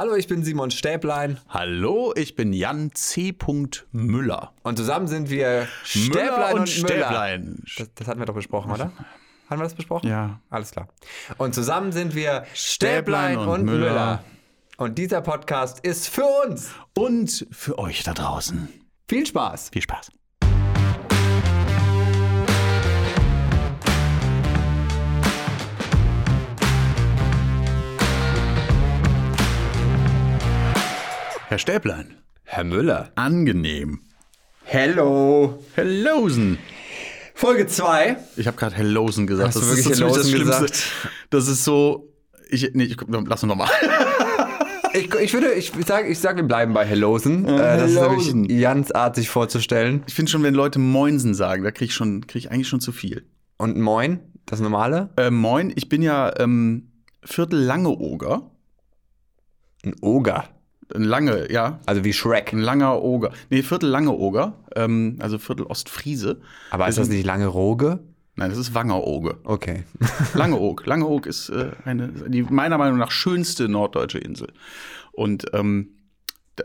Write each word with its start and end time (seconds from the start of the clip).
Hallo, 0.00 0.14
ich 0.14 0.28
bin 0.28 0.42
Simon 0.42 0.70
Stäblein 0.70 1.38
Hallo, 1.50 2.14
ich 2.16 2.34
bin 2.34 2.54
Jan 2.54 2.90
C. 2.94 3.36
Müller. 3.92 4.54
und 4.62 4.78
zusammen 4.78 5.06
sind 5.08 5.28
wir 5.28 5.68
Stäblein 5.84 6.54
und, 6.54 6.60
und 6.60 6.68
Stäblein. 6.70 7.44
Müller. 7.44 7.56
Das, 7.76 7.90
das 7.96 8.08
hatten 8.08 8.18
wir 8.18 8.24
doch 8.24 8.34
besprochen, 8.34 8.72
oder? 8.72 8.92
Haben 9.50 9.60
wir 9.60 9.64
das 9.64 9.74
besprochen? 9.74 10.08
Ja. 10.08 10.40
Alles 10.48 10.70
klar. 10.70 10.88
Und 11.36 11.54
zusammen 11.54 11.92
sind 11.92 12.14
wir 12.14 12.46
Stäblein, 12.54 13.34
Stäblein 13.34 13.38
und, 13.40 13.48
und 13.48 13.64
Müller. 13.66 13.78
Müller. 13.90 14.24
Und 14.78 14.96
dieser 14.96 15.20
Podcast 15.20 15.80
ist 15.80 16.08
für 16.08 16.24
uns. 16.46 16.70
Und 16.96 17.46
für 17.50 17.78
euch 17.78 18.02
da 18.02 18.14
draußen. 18.14 18.70
Viel 19.06 19.26
Spaß. 19.26 19.68
Viel 19.68 19.82
Spaß. 19.82 20.12
Herr 31.50 31.58
Stäblein, 31.58 32.14
Herr 32.44 32.62
Müller. 32.62 33.10
angenehm. 33.16 33.98
Hello. 34.62 35.58
Hellosen. 35.74 36.58
Folge 37.34 37.66
2. 37.66 38.18
Ich 38.36 38.46
habe 38.46 38.56
gerade 38.56 38.76
Hellosen 38.76 39.26
gesagt. 39.26 39.48
Hast 39.48 39.56
du 39.56 39.60
das 39.62 39.70
wirklich 39.70 39.86
ist 39.90 39.98
so 39.98 40.08
ziemlich 40.10 40.14
das 40.16 40.26
Hellosen 40.28 40.68
Schlimmste. 40.68 40.88
Das 41.30 41.48
ist 41.48 41.64
so. 41.64 42.14
Ich, 42.50 42.70
nee, 42.74 42.84
ich, 42.84 42.96
lass 43.08 43.42
uns 43.42 43.48
nochmal. 43.48 43.68
Ich, 44.92 45.12
ich 45.14 45.32
würde, 45.34 45.52
ich 45.52 45.72
sage, 45.86 46.08
ich 46.08 46.18
sag, 46.18 46.34
wir 46.34 46.42
bleiben 46.42 46.72
bei 46.74 46.84
Hellosen. 46.84 47.44
Äh, 47.44 47.56
das 47.58 47.90
ist 47.92 47.96
Hellosen. 47.96 48.40
nämlich 48.42 48.60
ganz 48.60 48.90
artig 48.90 49.28
vorzustellen. 49.30 50.02
Ich 50.08 50.14
finde 50.14 50.32
schon, 50.32 50.42
wenn 50.42 50.52
Leute 50.54 50.78
Moinsen 50.80 51.32
sagen, 51.34 51.62
da 51.62 51.70
kriege 51.72 51.86
ich, 51.86 51.94
schon- 51.94 52.26
krieg 52.26 52.44
ich 52.46 52.50
eigentlich 52.50 52.66
schon 52.68 52.80
zu 52.80 52.90
viel. 52.90 53.24
Und 53.56 53.78
Moin, 53.78 54.18
das 54.46 54.58
normale. 54.58 55.10
Äh, 55.16 55.30
moin, 55.30 55.72
ich 55.76 55.88
bin 55.88 56.02
ja 56.02 56.32
ähm, 56.40 56.90
Viertel 57.24 57.60
lange 57.60 57.90
Oger. 57.90 58.50
Ein 59.84 59.94
Oger. 60.00 60.48
Ein 60.94 61.04
lange, 61.04 61.50
ja. 61.52 61.80
Also 61.86 62.04
wie 62.04 62.12
Shrek. 62.12 62.52
Ein 62.52 62.60
langer 62.60 63.02
Oger. 63.02 63.32
Nee, 63.48 63.62
Viertel 63.62 63.88
lange 63.88 64.12
Oger. 64.12 64.54
Ähm, 64.74 65.16
also 65.20 65.38
Viertel 65.38 65.66
Ostfriese. 65.66 66.40
Aber 66.70 66.88
ist 66.88 66.98
das 66.98 67.08
nicht 67.08 67.24
lange 67.24 67.46
Roge? 67.46 68.00
Nein, 68.36 68.48
das 68.48 68.58
ist 68.58 68.74
Wangeroge. 68.74 69.38
Okay. 69.44 69.84
Langeoog. 70.34 70.86
Langeoog 70.86 71.26
ist 71.26 71.50
äh, 71.50 71.72
eine, 71.84 72.08
die 72.08 72.42
meiner 72.42 72.78
Meinung 72.78 72.98
nach 72.98 73.10
schönste 73.10 73.68
norddeutsche 73.68 74.18
Insel. 74.18 74.52
Und 75.12 75.46
ähm, 75.52 75.90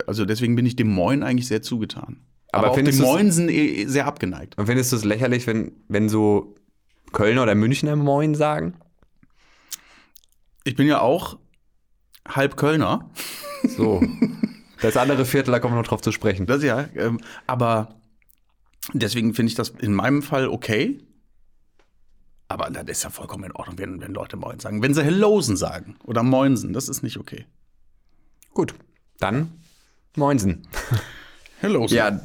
also 0.06 0.24
deswegen 0.24 0.56
bin 0.56 0.64
ich 0.64 0.76
dem 0.76 0.88
Moin 0.88 1.22
eigentlich 1.22 1.48
sehr 1.48 1.62
zugetan. 1.62 2.20
Aber 2.52 2.68
Aber, 2.68 2.72
auch 2.72 2.82
dem 2.82 2.96
Moinsen 2.96 3.48
eh, 3.50 3.82
eh 3.82 3.86
sehr 3.86 4.06
abgeneigt. 4.06 4.56
Und 4.56 4.66
findest 4.66 4.92
du 4.92 4.96
es 4.96 5.04
lächerlich, 5.04 5.46
wenn, 5.46 5.72
wenn 5.88 6.08
so 6.08 6.54
Kölner 7.12 7.42
oder 7.42 7.54
Münchner 7.54 7.96
Moin 7.96 8.34
sagen? 8.34 8.74
Ich 10.64 10.76
bin 10.76 10.86
ja 10.86 11.00
auch 11.00 11.38
halb 12.28 12.56
Kölner. 12.56 13.10
So. 13.76 14.02
Das 14.82 14.96
andere 14.96 15.24
Viertel, 15.24 15.52
da 15.52 15.58
kommen 15.58 15.74
wir 15.74 15.78
noch 15.80 15.88
drauf 15.88 16.02
zu 16.02 16.12
sprechen. 16.12 16.46
Das 16.46 16.62
ja, 16.62 16.86
ähm, 16.94 17.18
aber 17.46 17.94
deswegen 18.92 19.34
finde 19.34 19.50
ich 19.50 19.56
das 19.56 19.70
in 19.70 19.94
meinem 19.94 20.22
Fall 20.22 20.48
okay. 20.48 20.98
Aber 22.48 22.70
das 22.70 22.84
ist 22.86 23.02
ja 23.04 23.10
vollkommen 23.10 23.44
in 23.44 23.52
Ordnung, 23.52 23.78
wenn, 23.78 24.00
wenn 24.00 24.12
Leute 24.14 24.36
Moin 24.36 24.60
sagen. 24.60 24.82
Wenn 24.82 24.94
sie 24.94 25.02
Hellosen 25.02 25.56
sagen 25.56 25.96
oder 26.04 26.22
Moinsen, 26.22 26.72
das 26.72 26.88
ist 26.88 27.02
nicht 27.02 27.16
okay. 27.16 27.46
Gut. 28.54 28.74
Dann 29.18 29.50
Moinsen. 30.14 30.68
Hellosen. 31.60 31.96
Ja. 31.96 32.20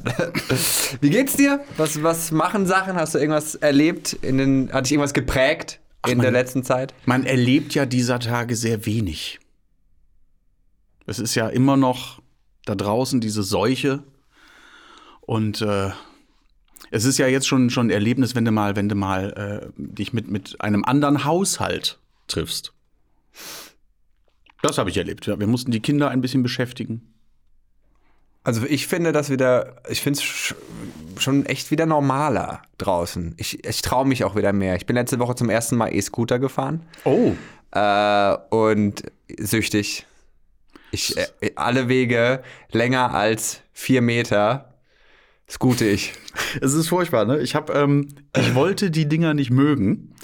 Wie 1.00 1.10
geht's 1.10 1.36
dir? 1.36 1.64
Was, 1.76 2.02
was 2.02 2.30
machen 2.30 2.66
Sachen? 2.66 2.94
Hast 2.96 3.14
du 3.14 3.18
irgendwas 3.18 3.54
erlebt? 3.56 4.12
In 4.12 4.38
den, 4.38 4.72
hat 4.72 4.84
dich 4.84 4.92
irgendwas 4.92 5.14
geprägt 5.14 5.80
in 6.06 6.18
der 6.20 6.30
mein- 6.30 6.34
letzten 6.34 6.62
Zeit? 6.64 6.94
Man 7.06 7.24
erlebt 7.24 7.74
ja 7.74 7.86
dieser 7.86 8.20
Tage 8.20 8.54
sehr 8.56 8.86
wenig. 8.86 9.40
Es 11.06 11.18
ist 11.18 11.34
ja 11.34 11.48
immer 11.48 11.76
noch 11.76 12.20
da 12.64 12.74
draußen 12.74 13.20
diese 13.20 13.42
Seuche. 13.42 14.02
Und 15.20 15.62
äh, 15.62 15.90
es 16.90 17.04
ist 17.04 17.18
ja 17.18 17.26
jetzt 17.26 17.46
schon, 17.46 17.70
schon 17.70 17.86
ein 17.86 17.90
Erlebnis, 17.90 18.34
wenn 18.34 18.44
du 18.44 18.52
mal, 18.52 18.76
wenn 18.76 18.88
du 18.88 18.94
mal 18.94 19.62
äh, 19.66 19.70
dich 19.76 20.12
mit, 20.12 20.30
mit 20.30 20.60
einem 20.60 20.84
anderen 20.84 21.24
Haushalt 21.24 21.98
triffst. 22.26 22.72
Das 24.62 24.78
habe 24.78 24.90
ich 24.90 24.96
erlebt. 24.96 25.26
Ja, 25.26 25.38
wir 25.40 25.46
mussten 25.46 25.70
die 25.70 25.80
Kinder 25.80 26.10
ein 26.10 26.20
bisschen 26.20 26.42
beschäftigen. 26.42 27.12
Also 28.44 28.64
ich 28.66 28.86
finde 28.88 29.12
das 29.12 29.30
wieder, 29.30 29.76
ich 29.88 30.00
finde 30.00 30.18
es 30.18 30.24
sch 30.24 30.54
schon 31.18 31.46
echt 31.46 31.70
wieder 31.70 31.86
normaler 31.86 32.62
draußen. 32.78 33.34
Ich, 33.36 33.64
ich 33.64 33.82
traue 33.82 34.06
mich 34.06 34.24
auch 34.24 34.34
wieder 34.34 34.52
mehr. 34.52 34.76
Ich 34.76 34.86
bin 34.86 34.96
letzte 34.96 35.18
Woche 35.18 35.34
zum 35.34 35.50
ersten 35.50 35.76
Mal 35.76 35.94
E-Scooter 35.94 36.38
gefahren. 36.38 36.82
Oh. 37.04 37.32
Äh, 37.70 38.36
und 38.50 39.04
süchtig. 39.38 40.06
Ich, 40.92 41.16
äh, 41.16 41.26
alle 41.56 41.88
Wege 41.88 42.42
länger 42.70 43.12
als 43.12 43.62
vier 43.72 44.02
Meter 44.02 44.78
scoote 45.48 45.86
ich. 45.86 46.12
Es 46.60 46.74
ist 46.74 46.88
furchtbar, 46.88 47.24
ne? 47.24 47.40
Ich 47.40 47.54
habe, 47.54 47.72
ähm, 47.72 48.08
ich 48.36 48.54
wollte 48.54 48.90
die 48.90 49.08
Dinger 49.08 49.34
nicht 49.34 49.50
mögen. 49.50 50.14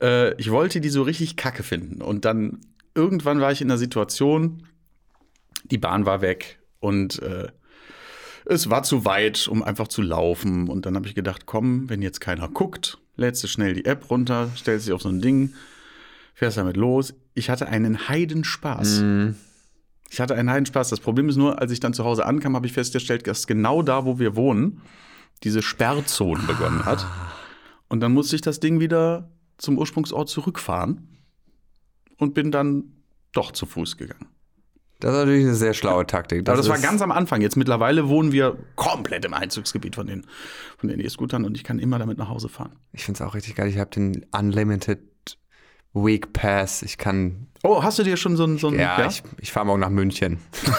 Äh, 0.00 0.34
ich 0.34 0.50
wollte 0.50 0.80
die 0.80 0.90
so 0.90 1.02
richtig 1.02 1.36
kacke 1.36 1.62
finden. 1.62 2.02
Und 2.02 2.24
dann 2.24 2.60
irgendwann 2.94 3.40
war 3.40 3.52
ich 3.52 3.62
in 3.62 3.68
der 3.68 3.78
Situation, 3.78 4.66
die 5.64 5.78
Bahn 5.78 6.04
war 6.04 6.20
weg 6.20 6.58
und 6.80 7.22
äh, 7.22 7.48
es 8.44 8.68
war 8.68 8.82
zu 8.82 9.04
weit, 9.04 9.46
um 9.48 9.62
einfach 9.62 9.88
zu 9.88 10.02
laufen. 10.02 10.68
Und 10.68 10.84
dann 10.84 10.96
habe 10.96 11.06
ich 11.06 11.14
gedacht, 11.14 11.46
komm, 11.46 11.88
wenn 11.88 12.02
jetzt 12.02 12.20
keiner 12.20 12.48
guckt, 12.48 12.98
lädst 13.16 13.42
du 13.44 13.48
schnell 13.48 13.74
die 13.74 13.84
App 13.84 14.10
runter, 14.10 14.50
stellst 14.56 14.86
dich 14.86 14.92
auf 14.92 15.02
so 15.02 15.08
ein 15.08 15.20
Ding, 15.20 15.54
fährst 16.34 16.56
damit 16.56 16.76
los. 16.76 17.14
Ich 17.34 17.50
hatte 17.50 17.68
einen 17.68 18.08
Heidenspaß. 18.08 19.00
Ich 20.12 20.20
hatte 20.20 20.34
einen 20.34 20.50
Heidenspaß. 20.50 20.90
Das 20.90 21.00
Problem 21.00 21.30
ist 21.30 21.36
nur, 21.36 21.58
als 21.58 21.72
ich 21.72 21.80
dann 21.80 21.94
zu 21.94 22.04
Hause 22.04 22.26
ankam, 22.26 22.54
habe 22.54 22.66
ich 22.66 22.74
festgestellt, 22.74 23.26
dass 23.26 23.46
genau 23.46 23.80
da, 23.80 24.04
wo 24.04 24.18
wir 24.18 24.36
wohnen, 24.36 24.82
diese 25.42 25.62
Sperrzone 25.62 26.42
begonnen 26.42 26.84
hat. 26.84 27.06
Und 27.88 28.00
dann 28.00 28.12
musste 28.12 28.36
ich 28.36 28.42
das 28.42 28.60
Ding 28.60 28.78
wieder 28.78 29.30
zum 29.56 29.78
Ursprungsort 29.78 30.28
zurückfahren 30.28 31.08
und 32.18 32.34
bin 32.34 32.50
dann 32.50 32.92
doch 33.32 33.52
zu 33.52 33.64
Fuß 33.64 33.96
gegangen. 33.96 34.26
Das 35.00 35.12
ist 35.12 35.18
natürlich 35.18 35.44
eine 35.46 35.54
sehr 35.54 35.72
schlaue 35.72 36.06
Taktik. 36.06 36.46
Aber 36.46 36.58
das 36.58 36.68
war 36.68 36.78
ganz 36.78 37.00
am 37.00 37.10
Anfang. 37.10 37.40
Jetzt 37.40 37.56
mittlerweile 37.56 38.08
wohnen 38.10 38.32
wir 38.32 38.58
komplett 38.76 39.24
im 39.24 39.32
Einzugsgebiet 39.32 39.94
von 39.94 40.06
den 40.06 40.26
von 40.76 40.90
den 40.90 41.00
E-Scootern 41.00 41.46
und 41.46 41.56
ich 41.56 41.64
kann 41.64 41.78
immer 41.78 41.98
damit 41.98 42.18
nach 42.18 42.28
Hause 42.28 42.50
fahren. 42.50 42.76
Ich 42.92 43.06
finde 43.06 43.16
es 43.16 43.26
auch 43.26 43.34
richtig 43.34 43.54
geil. 43.54 43.68
Ich 43.68 43.78
habe 43.78 43.90
den 43.90 44.26
Unlimited 44.30 45.00
Week 45.94 46.32
Pass. 46.32 46.82
Ich 46.82 46.98
kann. 46.98 47.46
Oh, 47.64 47.82
hast 47.82 47.98
du 47.98 48.02
dir 48.02 48.16
schon 48.16 48.36
so 48.36 48.44
ein 48.44 48.58
so 48.58 48.68
ein 48.68 48.78
Ja, 48.78 49.06
ich, 49.06 49.22
ich 49.40 49.52
fahre 49.52 49.66
morgen 49.66 49.80
nach 49.80 49.90
München. 49.90 50.38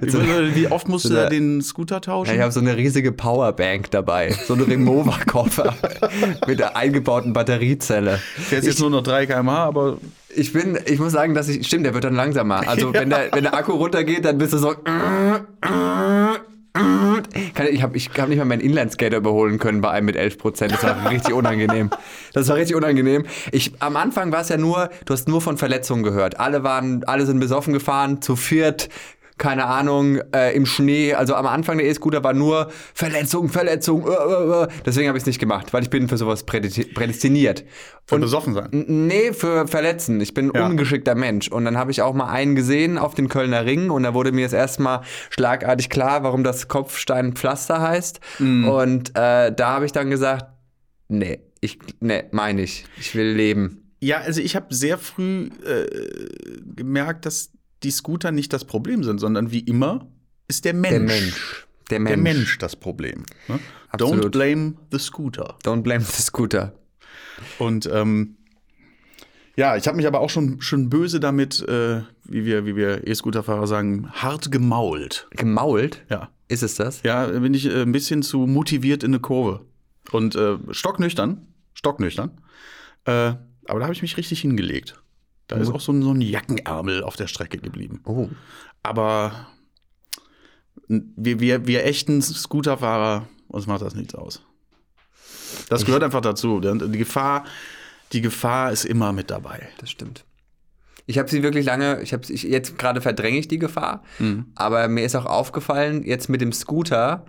wie, 0.00 0.68
oft 0.68 0.88
musst 0.88 1.04
du 1.04 1.08
so 1.10 1.14
da 1.14 1.20
eine- 1.22 1.30
den 1.30 1.62
Scooter 1.62 1.96
Ja, 1.96 2.00
tauschen? 2.00 2.34
ich 2.34 2.40
habe 2.40 2.52
so 2.52 2.60
eine 2.60 2.76
riesige 2.76 3.12
Powerbank 3.12 3.90
dabei. 3.90 4.32
So 4.46 4.54
einen 4.54 4.64
Remover-Koffer 4.64 5.74
mit 6.46 6.58
der 6.60 6.76
eingebauten 6.76 7.32
Batteriezelle. 7.32 8.18
Fährst 8.36 8.66
jetzt 8.66 8.80
nur 8.80 8.90
noch 8.90 9.02
3 9.02 9.26
km/h, 9.26 9.64
aber 9.64 9.98
Ich 10.34 10.52
bin, 10.52 10.78
ich 10.86 10.98
muss 10.98 11.12
sagen, 11.12 11.34
dass 11.34 11.48
ich, 11.48 11.66
stimmt, 11.66 11.86
der 11.86 11.94
wird 11.94 12.04
dann 12.04 12.14
langsamer. 12.14 12.66
Also 12.68 12.92
wenn, 12.94 13.10
der, 13.10 13.28
wenn 13.32 13.44
der 13.44 13.54
Akku 13.54 13.72
runtergeht, 13.72 14.24
dann 14.24 14.38
bist 14.38 14.52
du 14.54 14.58
so. 14.58 14.74
Ich 17.70 17.82
habe 17.82 17.96
ich 17.96 18.10
hab 18.18 18.28
nicht 18.28 18.38
mal 18.38 18.44
meinen 18.44 18.60
Inlineskater 18.60 19.16
überholen 19.16 19.58
können 19.58 19.80
bei 19.80 19.90
einem 19.90 20.06
mit 20.06 20.16
11 20.16 20.38
Prozent. 20.38 20.72
Das 20.72 20.82
war 20.82 21.10
richtig 21.10 21.34
unangenehm. 21.34 21.90
Das 22.32 22.48
war 22.48 22.56
richtig 22.56 22.76
unangenehm. 22.76 23.24
Ich, 23.52 23.72
am 23.80 23.96
Anfang 23.96 24.32
war 24.32 24.42
es 24.42 24.48
ja 24.48 24.56
nur, 24.56 24.90
du 25.04 25.14
hast 25.14 25.28
nur 25.28 25.40
von 25.40 25.56
Verletzungen 25.56 26.02
gehört. 26.02 26.38
Alle 26.38 26.62
waren, 26.62 27.04
alle 27.04 27.26
sind 27.26 27.40
besoffen 27.40 27.72
gefahren, 27.72 28.20
zu 28.20 28.36
viert, 28.36 28.88
keine 29.38 29.66
Ahnung, 29.66 30.18
äh, 30.34 30.54
im 30.56 30.64
Schnee. 30.64 31.12
Also 31.14 31.34
am 31.34 31.46
Anfang 31.46 31.76
der 31.78 31.86
E-Scooter 31.86 32.24
war 32.24 32.32
nur 32.32 32.70
Verletzung, 32.94 33.48
Verletzung. 33.50 34.06
Äh, 34.06 34.10
äh, 34.10 34.62
äh. 34.64 34.68
Deswegen 34.86 35.08
habe 35.08 35.18
ich 35.18 35.22
es 35.22 35.26
nicht 35.26 35.38
gemacht, 35.38 35.72
weil 35.74 35.82
ich 35.82 35.90
bin 35.90 36.08
für 36.08 36.16
sowas 36.16 36.46
prädesti- 36.46 36.92
prädestiniert. 36.94 37.64
für 38.08 38.18
besoffen 38.20 38.54
sein. 38.54 38.68
Nee, 38.70 39.32
für 39.32 39.66
Verletzen. 39.66 40.20
Ich 40.20 40.32
bin 40.32 40.50
ein 40.52 40.60
Ja. 40.60 40.66
ungeschickter 40.66 41.14
Mensch. 41.16 41.48
Und 41.48 41.64
dann 41.64 41.76
habe 41.76 41.90
ich 41.90 42.02
auch 42.02 42.14
mal 42.14 42.28
einen 42.30 42.54
gesehen 42.54 42.98
auf 42.98 43.14
den 43.14 43.28
Kölner 43.28 43.64
Ring 43.66 43.90
und 43.90 44.04
da 44.04 44.14
wurde 44.14 44.30
mir 44.30 44.42
jetzt 44.42 44.54
erstmal 44.54 45.00
schlagartig 45.30 45.90
klar, 45.90 46.22
warum 46.22 46.44
das 46.44 46.68
Kopfsteinpflaster 46.68 47.80
heißt. 47.82 48.20
Und 48.38 49.10
äh, 49.16 49.52
da 49.52 49.66
habe 49.68 49.86
ich 49.86 49.92
dann 49.92 50.08
gesagt, 50.10 50.46
nee, 51.08 51.40
ich, 51.60 51.78
nee, 52.00 52.24
meine 52.30 52.62
ich. 52.62 52.84
Ich 52.98 53.14
will 53.16 53.26
leben. 53.32 53.82
Ja, 54.00 54.18
also 54.18 54.40
ich 54.40 54.54
habe 54.54 54.72
sehr 54.74 54.98
früh 54.98 55.48
äh, 55.66 55.86
gemerkt, 56.76 57.26
dass 57.26 57.50
die 57.86 57.92
Scooter 57.92 58.32
nicht 58.32 58.52
das 58.52 58.64
Problem 58.64 59.04
sind, 59.04 59.20
sondern 59.20 59.52
wie 59.52 59.60
immer 59.60 60.08
ist 60.48 60.64
der 60.64 60.74
Mensch. 60.74 60.90
Der 60.90 61.00
Mensch. 61.00 61.66
Der 61.90 62.00
Mensch. 62.00 62.10
Der 62.10 62.16
Mensch 62.16 62.58
das 62.58 62.74
Problem. 62.74 63.24
Ne? 63.46 63.60
Don't 63.92 64.28
blame 64.30 64.74
the 64.90 64.98
scooter. 64.98 65.56
Don't 65.62 65.82
blame 65.82 66.00
the 66.00 66.22
scooter. 66.22 66.72
Und 67.60 67.88
ähm, 67.92 68.36
ja, 69.54 69.76
ich 69.76 69.86
habe 69.86 69.96
mich 69.96 70.06
aber 70.08 70.20
auch 70.20 70.30
schon, 70.30 70.60
schon 70.60 70.90
böse 70.90 71.20
damit, 71.20 71.60
äh, 71.68 72.02
wie 72.24 72.44
wir, 72.44 72.66
wie 72.66 72.74
wir 72.74 73.06
E-Scooter-Fahrer 73.06 73.68
sagen, 73.68 74.10
hart 74.12 74.50
gemault. 74.50 75.28
Gemault? 75.30 76.04
Ja. 76.10 76.30
Ist 76.48 76.64
es 76.64 76.74
das? 76.74 77.02
Ja, 77.04 77.26
bin 77.26 77.54
ich 77.54 77.66
äh, 77.66 77.82
ein 77.82 77.92
bisschen 77.92 78.22
zu 78.22 78.46
motiviert 78.46 79.04
in 79.04 79.12
eine 79.12 79.20
Kurve. 79.20 79.64
Und 80.10 80.34
äh, 80.34 80.58
stocknüchtern, 80.72 81.46
stocknüchtern. 81.74 82.32
Äh, 83.04 83.34
aber 83.68 83.78
da 83.78 83.82
habe 83.82 83.94
ich 83.94 84.02
mich 84.02 84.16
richtig 84.16 84.40
hingelegt. 84.40 85.00
Da 85.48 85.56
ist 85.56 85.70
auch 85.70 85.80
so 85.80 85.92
ein, 85.92 86.02
so 86.02 86.12
ein 86.12 86.20
Jackenärmel 86.20 87.02
auf 87.02 87.16
der 87.16 87.28
Strecke 87.28 87.58
geblieben. 87.58 88.00
Oh. 88.04 88.28
Aber 88.82 89.46
wir, 90.88 91.40
wir, 91.40 91.66
wir 91.66 91.84
echten 91.84 92.20
Scooterfahrer, 92.20 93.28
uns 93.48 93.66
macht 93.66 93.82
das 93.82 93.94
nichts 93.94 94.14
aus. 94.14 94.42
Das 95.68 95.84
gehört 95.84 96.02
einfach 96.02 96.20
dazu. 96.20 96.60
Die 96.60 96.98
Gefahr, 96.98 97.44
die 98.12 98.20
Gefahr 98.20 98.72
ist 98.72 98.84
immer 98.84 99.12
mit 99.12 99.30
dabei. 99.30 99.68
Das 99.78 99.90
stimmt. 99.90 100.24
Ich 101.06 101.18
habe 101.18 101.30
sie 101.30 101.44
wirklich 101.44 101.64
lange, 101.64 102.02
ich 102.02 102.12
habe 102.12 102.24
ich, 102.28 102.42
jetzt 102.42 102.78
gerade 102.78 103.00
verdränge 103.00 103.38
ich 103.38 103.46
die 103.46 103.60
Gefahr, 103.60 104.02
aber 104.56 104.88
mir 104.88 105.04
ist 105.04 105.14
auch 105.14 105.26
aufgefallen, 105.26 106.02
jetzt 106.02 106.28
mit 106.28 106.40
dem 106.40 106.52
Scooter 106.52 107.26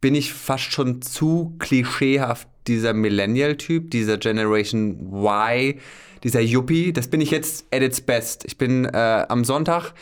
bin 0.00 0.14
ich 0.14 0.32
fast 0.32 0.70
schon 0.72 1.02
zu 1.02 1.56
klischeehaft 1.58 2.46
dieser 2.68 2.92
Millennial-Typ, 2.92 3.90
dieser 3.90 4.18
Generation 4.18 5.12
Y, 5.12 5.80
dieser 6.24 6.40
Yuppie. 6.40 6.92
Das 6.92 7.08
bin 7.08 7.20
ich 7.20 7.30
jetzt 7.30 7.66
at 7.72 7.82
its 7.82 8.00
best. 8.00 8.44
Ich 8.46 8.58
bin 8.58 8.84
äh, 8.84 9.24
am 9.28 9.44
Sonntag 9.44 9.92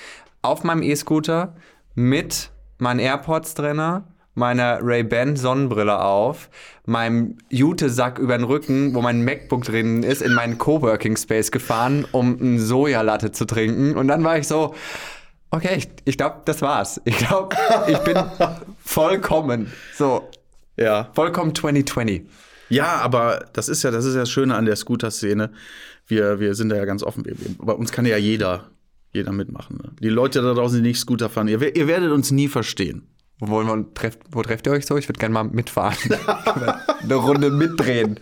auf 0.43 0.65
meinem 0.65 0.83
E-Scooter 0.83 1.55
mit 1.95 2.51
meinen 2.79 3.01
AirPods 3.01 3.55
drinne, 3.55 4.05
meiner 4.35 4.79
Ray-Ban 4.83 5.37
Sonnenbrille 5.37 5.99
auf, 5.99 6.51
meinem 6.85 7.39
Jute-Sack 7.49 8.19
über 8.19 8.37
den 8.37 8.45
Rücken, 8.45 8.95
wo 8.95 9.01
mein 9.01 9.25
MacBook 9.25 9.65
drin 9.65 10.03
ist, 10.03 10.21
in 10.21 10.35
meinen 10.35 10.59
Coworking 10.59 11.17
Space 11.17 11.51
gefahren, 11.51 12.07
um 12.13 12.39
einen 12.39 12.59
Sojalatte 12.59 13.33
zu 13.33 13.47
trinken. 13.47 13.97
Und 13.97 14.09
dann 14.09 14.23
war 14.25 14.37
ich 14.39 14.47
so, 14.47 14.75
okay, 15.51 15.77
ich, 15.77 15.89
ich 16.05 16.19
glaube, 16.19 16.43
das 16.45 16.61
war's. 16.61 17.01
Ich 17.07 17.17
glaube, 17.17 17.57
ich 17.89 17.99
bin 18.01 18.17
vollkommen, 18.85 19.73
so, 19.97 20.29
Ja. 20.77 21.09
vollkommen 21.15 21.55
2020. 21.55 22.27
Ja, 22.69 22.97
aber 22.97 23.47
das 23.53 23.69
ist 23.69 23.85
ja 23.85 23.91
das 23.93 24.05
ist 24.05 24.15
ja 24.15 24.21
das 24.21 24.31
Schöne 24.31 24.55
an 24.55 24.67
der 24.67 24.75
Scooter-Szene. 24.77 25.51
Wir, 26.07 26.41
wir 26.41 26.55
sind 26.55 26.69
da 26.69 26.77
ja 26.77 26.85
ganz 26.85 27.03
offen. 27.03 27.25
Bei 27.59 27.73
uns 27.73 27.93
kann 27.93 28.07
ja 28.07 28.17
jeder, 28.17 28.71
jeder 29.13 29.33
mitmachen. 29.33 29.79
Ne? 29.79 29.91
Die 30.01 30.09
Leute 30.09 30.43
da 30.43 30.55
draußen, 30.55 30.83
die 30.83 30.89
nicht 30.89 31.01
Scooter 31.01 31.29
fahren, 31.29 31.49
ihr, 31.49 31.77
ihr 31.77 31.87
werdet 31.89 32.13
uns 32.13 32.31
nie 32.31 32.49
verstehen. 32.49 33.09
Wo, 33.39 33.49
wollen 33.49 33.67
wir, 33.67 33.95
trefft, 33.95 34.21
wo 34.31 34.43
trefft 34.43 34.67
ihr 34.67 34.73
euch 34.73 34.87
so? 34.87 34.97
Ich 34.97 35.09
würde 35.09 35.19
gerne 35.19 35.35
mal 35.35 35.45
mitfahren. 35.45 35.97
Eine 37.03 37.15
Runde 37.15 37.51
mitdrehen. 37.51 38.19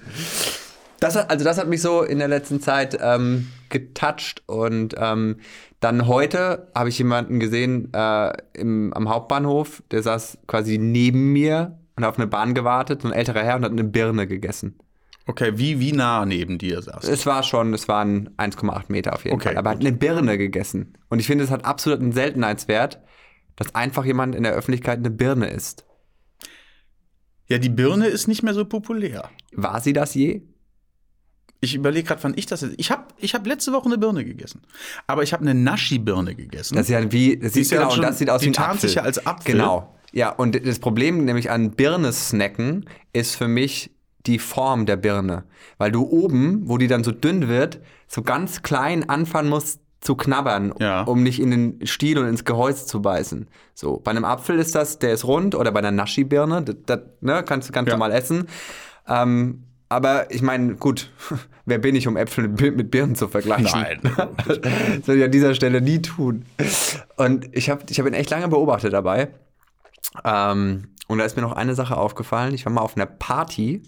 Das 0.99 1.17
hat, 1.17 1.31
also 1.31 1.45
das 1.45 1.59
hat 1.59 1.69
mich 1.69 1.83
so 1.83 2.03
in 2.03 2.19
der 2.19 2.29
letzten 2.29 2.61
Zeit 2.61 2.99
ähm, 3.01 3.49
getoucht 3.69 4.43
und 4.47 4.95
ähm, 4.97 5.37
dann 5.81 6.07
heute 6.07 6.69
habe 6.75 6.89
ich 6.89 6.99
jemanden 6.99 7.41
gesehen 7.41 7.93
äh, 7.93 8.33
im, 8.55 8.93
am 8.95 9.11
Hauptbahnhof, 9.11 9.83
der 9.91 10.03
saß 10.03 10.39
quasi 10.47 10.79
neben 10.79 11.33
mir 11.33 11.79
und 11.97 12.05
hat 12.05 12.13
auf 12.13 12.19
eine 12.19 12.27
Bahn 12.27 12.55
gewartet, 12.55 13.03
so 13.03 13.09
ein 13.09 13.15
älterer 13.15 13.43
Herr 13.43 13.57
und 13.57 13.65
hat 13.65 13.73
eine 13.73 13.85
Birne 13.85 14.27
gegessen. 14.27 14.77
Okay, 15.27 15.53
wie, 15.57 15.81
wie 15.81 15.93
nah 15.93 16.27
neben 16.27 16.59
dir 16.59 16.83
saß. 16.83 17.05
Es 17.09 17.25
war 17.25 17.43
schon, 17.43 17.73
es 17.73 17.89
waren 17.89 18.29
1,8 18.37 18.85
Meter 18.89 19.15
auf 19.15 19.25
jeden 19.25 19.37
Okay, 19.37 19.49
Fall, 19.51 19.57
aber 19.57 19.71
er 19.71 19.73
hat 19.73 19.79
gut. 19.81 19.87
eine 19.89 19.97
Birne 19.97 20.37
gegessen. 20.39 20.99
Und 21.09 21.19
ich 21.19 21.27
finde, 21.27 21.45
es 21.45 21.51
hat 21.51 21.65
absolut 21.65 22.01
einen 22.01 22.13
Seltenheitswert, 22.13 23.01
dass 23.57 23.75
einfach 23.75 24.05
jemand 24.05 24.35
in 24.35 24.43
der 24.43 24.53
Öffentlichkeit 24.53 24.99
eine 24.99 25.11
Birne 25.11 25.47
isst. 25.49 25.87
Ja, 27.49 27.59
die 27.59 27.69
Birne 27.69 28.07
ist 28.09 28.27
nicht 28.27 28.43
mehr 28.43 28.55
so 28.55 28.65
populär. 28.65 29.31
War 29.53 29.81
sie 29.81 29.93
das 29.93 30.15
je? 30.15 30.43
Ich 31.61 31.75
überlege 31.75 32.07
gerade, 32.09 32.23
wann 32.23 32.35
ich 32.37 32.45
das 32.47 32.61
jetzt. 32.61 32.75
Ich 32.77 32.91
habe 32.91 33.05
ich 33.19 33.35
hab 33.35 33.47
letzte 33.47 33.73
Woche 33.73 33.87
eine 33.87 33.97
Birne 33.97 34.25
gegessen. 34.25 34.63
Aber 35.07 35.23
ich 35.23 35.33
habe 35.33 35.43
eine 35.43 35.55
Naschi-Birne 35.55 36.35
gegessen. 36.35 36.75
Das 36.75 36.85
ist 36.87 36.91
ja 36.91 37.11
wie, 37.13 37.39
das, 37.39 37.55
sieht, 37.55 37.63
ist 37.63 37.71
ja 37.71 37.79
genau, 37.79 37.91
schon- 37.91 38.03
das 38.03 38.19
sieht 38.19 38.29
aus 38.29 38.43
wie 38.43 38.49
ein 38.49 38.53
tarnt 38.53 38.75
Apfel. 38.75 38.89
sich 38.89 38.97
ja 38.97 39.03
als 39.03 39.27
Apfel. 39.27 39.53
Genau. 39.53 39.95
Ja, 40.13 40.31
und 40.31 40.67
das 40.67 40.79
Problem 40.79 41.25
nämlich 41.25 41.51
an 41.51 41.71
Birne-Snacken 41.73 42.85
ist 43.13 43.35
für 43.37 43.49
mich 43.49 43.91
die 44.27 44.39
Form 44.39 44.87
der 44.87 44.97
Birne. 44.97 45.45
Weil 45.79 45.93
du 45.93 46.03
oben, 46.05 46.63
wo 46.65 46.79
die 46.79 46.87
dann 46.87 47.05
so 47.05 47.13
dünn 47.13 47.49
wird, 47.49 47.81
so 48.09 48.23
ganz 48.23 48.63
klein 48.63 49.09
anfangen 49.09 49.49
musst 49.51 49.81
zu 50.01 50.17
knabbern, 50.17 50.75
Ja. 50.79 51.03
um 51.03 51.23
nicht 51.23 51.41
in 51.41 51.51
den 51.51 51.87
Stiel 51.87 52.19
und 52.19 52.29
ins 52.29 52.45
Gehäuse 52.45 52.87
zu 52.87 53.01
beißen. 53.01 53.49
So, 53.75 53.99
bei 53.99 54.11
einem 54.11 54.25
Apfel 54.25 54.59
ist 54.59 54.75
das, 54.75 54.99
der 54.99 55.13
ist 55.13 55.25
rund, 55.25 55.55
oder 55.55 55.73
bei 55.73 55.79
einer 55.79 55.91
Naschi-Birne, 55.93 56.63
das, 56.63 56.77
das 56.87 57.01
ne, 57.23 57.43
kannst 57.43 57.69
du 57.69 57.73
ganz 57.73 57.89
Ja. 57.89 57.95
normal 57.95 58.13
essen. 58.13 58.49
Ähm, 59.09 59.65
aber 59.89 60.31
ich 60.31 60.43
meine, 60.43 60.75
gut, 60.77 61.11
wer 61.67 61.79
bin 61.79 61.95
ich, 61.95 62.07
um 62.07 62.17
Äpfel 62.19 62.49
mit 62.49 62.91
Birnen 62.91 63.15
zu 63.15 63.29
vergleichen? 63.29 63.81
Nein. 63.81 64.01
Das 64.47 65.07
würde 65.07 65.19
ich 65.21 65.25
an 65.25 65.31
dieser 65.31 65.55
Stelle 65.55 65.81
nie 65.81 66.03
tun. 66.03 66.45
Und 67.17 67.49
ich 67.57 67.71
habe 67.71 67.83
ich 67.89 67.99
hab 67.99 68.07
ihn 68.07 68.15
echt 68.15 68.31
lange 68.31 68.49
beobachtet 68.49 68.93
dabei. 68.93 69.29
Ähm, 70.25 70.89
und 71.09 71.19
da 71.19 71.25
ist 71.25 71.37
mir 71.37 71.43
noch 71.43 71.53
eine 71.53 71.75
Sache 71.75 71.97
aufgefallen. 71.97 72.55
Ich 72.55 72.65
war 72.67 72.73
mal 72.73 72.81
auf 72.83 72.97
einer 72.97 73.07
Party 73.07 73.83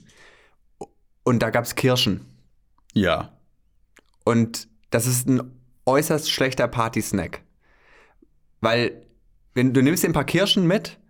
und 1.26 1.40
da 1.40 1.50
gab 1.50 1.64
es 1.64 1.75
Kirschen. 1.75 2.25
Ja. 2.94 3.32
Und 4.25 4.69
das 4.90 5.08
ist 5.08 5.28
ein 5.28 5.43
äußerst 5.84 6.31
schlechter 6.31 6.69
Party-Snack. 6.69 7.43
Weil 8.61 9.02
wenn, 9.52 9.73
du 9.75 9.82
nimmst 9.82 10.05
dir 10.05 10.08
ein 10.08 10.12
paar 10.12 10.25
Kirschen 10.25 10.69
mit 10.69 11.00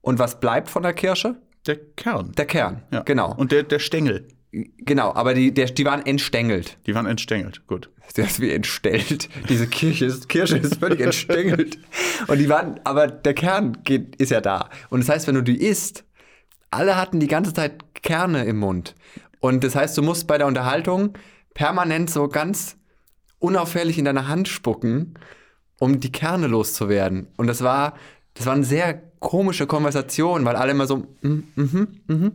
und 0.00 0.20
was 0.20 0.38
bleibt 0.38 0.70
von 0.70 0.84
der 0.84 0.92
Kirsche? 0.92 1.40
Der 1.66 1.76
Kern. 1.76 2.30
Der 2.32 2.46
Kern. 2.46 2.84
ja. 2.92 3.00
Genau. 3.00 3.34
Und 3.34 3.50
der, 3.50 3.64
der 3.64 3.80
Stängel. 3.80 4.28
genau, 4.52 5.12
aber 5.12 5.34
die, 5.34 5.52
der, 5.52 5.66
die 5.66 5.84
waren 5.84 6.06
entstängelt. 6.06 6.78
Die 6.86 6.94
waren 6.94 7.06
entstängelt. 7.06 7.66
Gut. 7.66 7.90
Das 8.14 8.30
ist 8.32 8.40
wie 8.40 8.52
entstellt. 8.52 9.28
Diese 9.48 9.66
Kirche 9.66 10.04
ist, 10.04 10.28
Kirsche 10.28 10.58
ist 10.58 10.76
völlig 10.76 11.00
entstängelt. 11.00 11.78
Und 12.28 12.38
die 12.38 12.48
waren, 12.48 12.78
aber 12.84 13.08
der 13.08 13.34
Kern 13.34 13.78
geht, 13.82 14.14
ist 14.16 14.30
ja 14.30 14.40
da. 14.40 14.70
Und 14.90 15.00
das 15.00 15.08
heißt, 15.08 15.26
wenn 15.26 15.34
du 15.34 15.42
die 15.42 15.60
isst, 15.60 16.04
alle 16.70 16.96
hatten 16.96 17.18
die 17.18 17.26
ganze 17.26 17.52
Zeit 17.52 17.82
Kerne 18.04 18.44
im 18.44 18.58
Mund. 18.58 18.94
Und 19.44 19.62
das 19.62 19.76
heißt, 19.76 19.98
du 19.98 20.00
musst 20.00 20.26
bei 20.26 20.38
der 20.38 20.46
Unterhaltung 20.46 21.18
permanent 21.52 22.08
so 22.08 22.28
ganz 22.28 22.78
unauffällig 23.38 23.98
in 23.98 24.06
deine 24.06 24.26
Hand 24.26 24.48
spucken, 24.48 25.18
um 25.78 26.00
die 26.00 26.10
Kerne 26.10 26.46
loszuwerden. 26.46 27.26
Und 27.36 27.46
das 27.46 27.62
war, 27.62 27.92
das 28.32 28.46
war 28.46 28.54
eine 28.54 28.64
sehr 28.64 28.94
komische 29.18 29.66
Konversation, 29.66 30.46
weil 30.46 30.56
alle 30.56 30.70
immer 30.70 30.86
so, 30.86 31.06
mm, 31.20 31.42
mhm, 31.56 32.32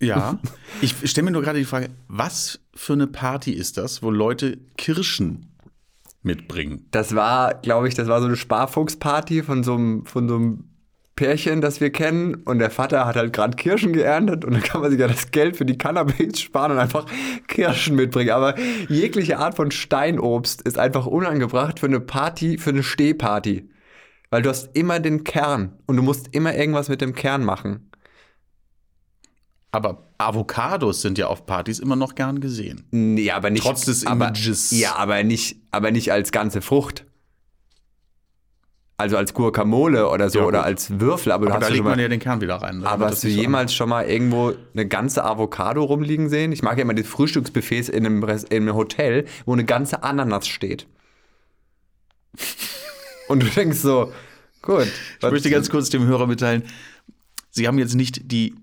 Ja. 0.00 0.40
ich 0.80 0.96
stelle 1.08 1.26
mir 1.26 1.30
nur 1.30 1.42
gerade 1.42 1.60
die 1.60 1.64
Frage, 1.64 1.90
was 2.08 2.58
für 2.74 2.94
eine 2.94 3.06
Party 3.06 3.52
ist 3.52 3.78
das, 3.78 4.02
wo 4.02 4.10
Leute 4.10 4.58
Kirschen 4.76 5.54
mitbringen? 6.22 6.88
Das 6.90 7.14
war, 7.14 7.54
glaube 7.54 7.86
ich, 7.86 7.94
das 7.94 8.08
war 8.08 8.18
so 8.18 8.26
eine 8.26 8.36
Sparfuchsparty 8.36 9.44
von 9.44 9.62
so 9.62 9.74
einem, 9.74 10.06
von 10.06 10.28
so 10.28 10.34
einem 10.34 10.71
Pärchen, 11.22 11.60
das 11.60 11.80
wir 11.80 11.90
kennen. 11.90 12.34
Und 12.34 12.58
der 12.58 12.70
Vater 12.70 13.06
hat 13.06 13.14
halt 13.14 13.32
gerade 13.32 13.56
Kirschen 13.56 13.92
geerntet 13.92 14.44
und 14.44 14.54
dann 14.54 14.62
kann 14.62 14.80
man 14.80 14.90
sich 14.90 14.98
ja 14.98 15.06
das 15.06 15.30
Geld 15.30 15.56
für 15.56 15.64
die 15.64 15.78
Cannabis 15.78 16.40
sparen 16.40 16.72
und 16.72 16.78
einfach 16.78 17.06
Kirschen 17.46 17.94
mitbringen. 17.94 18.30
Aber 18.30 18.58
jegliche 18.88 19.38
Art 19.38 19.54
von 19.54 19.70
Steinobst 19.70 20.62
ist 20.62 20.80
einfach 20.80 21.06
unangebracht 21.06 21.78
für 21.78 21.86
eine 21.86 22.00
Party, 22.00 22.58
für 22.58 22.70
eine 22.70 22.82
Stehparty. 22.82 23.70
Weil 24.30 24.42
du 24.42 24.50
hast 24.50 24.76
immer 24.76 24.98
den 24.98 25.22
Kern 25.22 25.78
und 25.86 25.96
du 25.96 26.02
musst 26.02 26.34
immer 26.34 26.56
irgendwas 26.56 26.88
mit 26.88 27.00
dem 27.00 27.14
Kern 27.14 27.44
machen. 27.44 27.88
Aber 29.70 30.08
Avocados 30.18 31.02
sind 31.02 31.18
ja 31.18 31.28
auf 31.28 31.46
Partys 31.46 31.78
immer 31.78 31.94
noch 31.94 32.16
gern 32.16 32.40
gesehen. 32.40 32.84
Nee, 32.90 33.30
aber 33.30 33.50
nicht. 33.50 33.62
Trotz 33.62 33.84
des 33.84 34.04
aber, 34.06 34.26
Images. 34.26 34.72
Ja, 34.72 34.96
aber 34.96 35.22
nicht, 35.22 35.56
aber 35.70 35.92
nicht 35.92 36.10
als 36.10 36.32
ganze 36.32 36.62
Frucht. 36.62 37.06
Also 39.02 39.16
als 39.16 39.34
Guacamole 39.34 40.08
oder 40.08 40.30
so 40.30 40.38
Ja, 40.38 40.44
oder 40.46 40.62
als 40.64 41.00
Würfel. 41.00 41.32
Aber, 41.32 41.46
du 41.46 41.52
Aber 41.52 41.60
hast 41.60 41.68
da 41.68 41.72
legt 41.72 41.82
mal, 41.84 41.90
man 41.90 41.98
ja 41.98 42.06
den 42.08 42.20
Kern 42.20 42.40
wieder 42.40 42.54
rein. 42.56 42.78
ne, 42.78 42.86
aber 42.86 43.06
hast 43.06 43.24
du 43.24 43.26
nicht 43.26 43.36
so 43.36 43.42
jemals 43.42 43.74
schon 43.74 43.88
mal 43.88 44.04
irgendwo 44.06 44.52
eine 44.74 44.86
ganze 44.86 45.24
Avocado 45.24 45.82
rumliegen 45.82 46.28
sehen? 46.28 46.52
Ich 46.52 46.62
mag 46.62 46.78
ja 46.78 46.82
immer 46.82 46.94
die 46.94 47.02
Frühstücksbuffets 47.02 47.88
in 47.88 48.06
einem, 48.06 48.22
in 48.22 48.62
einem 48.62 48.74
Hotel, 48.74 49.24
wo 49.44 49.52
eine 49.54 49.64
ganze 49.64 50.04
Ananas 50.04 50.46
steht. 50.46 50.86
Und 53.28 53.42
du 53.42 53.46
denkst 53.46 53.78
so, 53.78 54.12
gut. 54.62 54.86
Ich 55.20 55.30
möchte 55.30 55.50
ganz 55.50 55.68
kurz 55.68 55.90
dem 55.90 56.06
Hörer 56.06 56.26
mitteilen, 56.26 56.62
Sie 57.50 57.66
haben 57.68 57.78
jetzt 57.78 57.94
nicht 57.94 58.32
die 58.32 58.54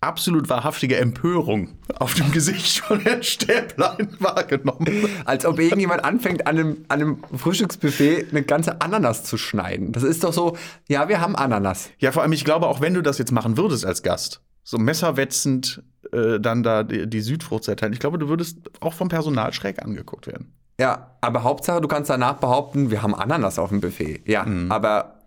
absolut 0.00 0.48
wahrhaftige 0.48 0.96
Empörung 0.96 1.76
auf 1.98 2.14
dem 2.14 2.32
Gesicht 2.32 2.78
von 2.84 3.00
Herrn 3.00 3.22
Stäblein 3.22 4.16
wahrgenommen. 4.18 5.08
Als 5.24 5.44
ob 5.44 5.58
irgendjemand 5.58 6.04
anfängt, 6.04 6.46
an 6.46 6.58
einem, 6.58 6.84
an 6.88 7.00
einem 7.00 7.18
Frühstücksbuffet 7.36 8.30
eine 8.30 8.42
ganze 8.42 8.80
Ananas 8.80 9.24
zu 9.24 9.36
schneiden. 9.36 9.92
Das 9.92 10.02
ist 10.02 10.24
doch 10.24 10.32
so, 10.32 10.56
ja, 10.88 11.08
wir 11.08 11.20
haben 11.20 11.36
Ananas. 11.36 11.90
Ja, 11.98 12.12
vor 12.12 12.22
allem, 12.22 12.32
ich 12.32 12.44
glaube, 12.44 12.66
auch 12.66 12.80
wenn 12.80 12.94
du 12.94 13.02
das 13.02 13.18
jetzt 13.18 13.32
machen 13.32 13.56
würdest 13.56 13.84
als 13.84 14.02
Gast, 14.02 14.40
so 14.62 14.78
messerwetzend 14.78 15.82
äh, 16.12 16.40
dann 16.40 16.62
da 16.62 16.82
die, 16.82 17.08
die 17.08 17.20
Südfrucht 17.20 17.64
zerteilen, 17.64 17.92
ich 17.92 18.00
glaube, 18.00 18.18
du 18.18 18.28
würdest 18.28 18.58
auch 18.80 18.94
vom 18.94 19.08
Personal 19.08 19.52
schräg 19.52 19.82
angeguckt 19.82 20.26
werden. 20.26 20.54
Ja, 20.80 21.16
aber 21.20 21.42
Hauptsache, 21.42 21.82
du 21.82 21.88
kannst 21.88 22.08
danach 22.08 22.38
behaupten, 22.38 22.90
wir 22.90 23.02
haben 23.02 23.14
Ananas 23.14 23.58
auf 23.58 23.68
dem 23.68 23.82
Buffet. 23.82 24.22
Ja, 24.24 24.46
aber 24.70 25.20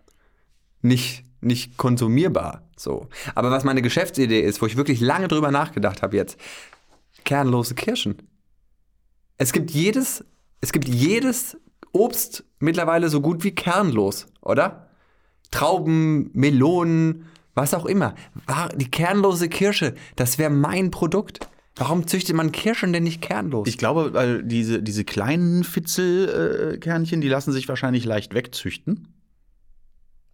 nicht, 0.82 1.23
nicht 1.44 1.76
konsumierbar. 1.76 2.62
So. 2.76 3.08
Aber 3.34 3.50
was 3.50 3.64
meine 3.64 3.82
Geschäftsidee 3.82 4.40
ist, 4.40 4.60
wo 4.62 4.66
ich 4.66 4.76
wirklich 4.76 5.00
lange 5.00 5.28
drüber 5.28 5.50
nachgedacht 5.50 6.02
habe 6.02 6.16
jetzt, 6.16 6.38
kernlose 7.24 7.74
Kirschen. 7.74 8.16
Es 9.38 9.52
gibt 9.52 9.70
jedes, 9.70 10.24
es 10.60 10.72
gibt 10.72 10.88
jedes 10.88 11.56
Obst 11.92 12.44
mittlerweile 12.58 13.08
so 13.08 13.20
gut 13.20 13.44
wie 13.44 13.54
kernlos, 13.54 14.26
oder? 14.40 14.88
Trauben, 15.50 16.30
Melonen, 16.32 17.26
was 17.54 17.74
auch 17.74 17.86
immer. 17.86 18.14
Die 18.76 18.90
kernlose 18.90 19.48
Kirsche, 19.48 19.94
das 20.16 20.38
wäre 20.38 20.50
mein 20.50 20.90
Produkt. 20.90 21.48
Warum 21.76 22.06
züchtet 22.06 22.36
man 22.36 22.52
Kirschen 22.52 22.92
denn 22.92 23.02
nicht 23.02 23.20
kernlos? 23.20 23.66
Ich 23.66 23.78
glaube, 23.78 24.14
weil 24.14 24.42
diese, 24.44 24.82
diese 24.82 25.04
kleinen 25.04 25.64
Fitzelkernchen, 25.64 27.20
die 27.20 27.28
lassen 27.28 27.52
sich 27.52 27.68
wahrscheinlich 27.68 28.04
leicht 28.04 28.34
wegzüchten. 28.34 29.13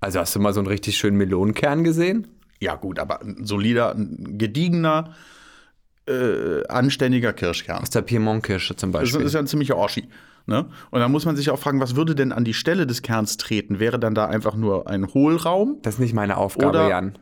Also 0.00 0.18
hast 0.20 0.34
du 0.34 0.40
mal 0.40 0.52
so 0.52 0.60
einen 0.60 0.66
richtig 0.68 0.96
schönen 0.98 1.16
Melonenkern 1.16 1.84
gesehen? 1.84 2.26
Ja, 2.60 2.74
gut, 2.76 2.98
aber 2.98 3.22
ein 3.22 3.44
solider, 3.46 3.94
ein 3.94 4.36
gediegener, 4.38 5.14
äh, 6.08 6.66
anständiger 6.68 7.32
Kirschkern. 7.32 7.82
Aus 7.82 7.90
der 7.90 8.02
Piemont-Kirsche 8.02 8.76
zum 8.76 8.92
Das 8.92 9.02
Beispiel. 9.02 9.22
ist 9.22 9.32
ja 9.34 9.40
ein 9.40 9.46
ziemlicher 9.46 9.76
Oschi. 9.76 10.08
Ne? 10.46 10.66
Und 10.90 11.00
dann 11.00 11.12
muss 11.12 11.24
man 11.26 11.36
sich 11.36 11.50
auch 11.50 11.58
fragen, 11.58 11.80
was 11.80 11.94
würde 11.96 12.14
denn 12.14 12.32
an 12.32 12.44
die 12.44 12.54
Stelle 12.54 12.86
des 12.86 13.02
Kerns 13.02 13.36
treten? 13.36 13.78
Wäre 13.78 13.98
dann 13.98 14.14
da 14.14 14.26
einfach 14.26 14.56
nur 14.56 14.88
ein 14.88 15.06
Hohlraum? 15.14 15.78
Das 15.82 15.94
ist 15.94 16.00
nicht 16.00 16.14
meine 16.14 16.36
Aufgabe, 16.38 16.70
Oder- 16.70 16.88
Jan. 16.88 17.18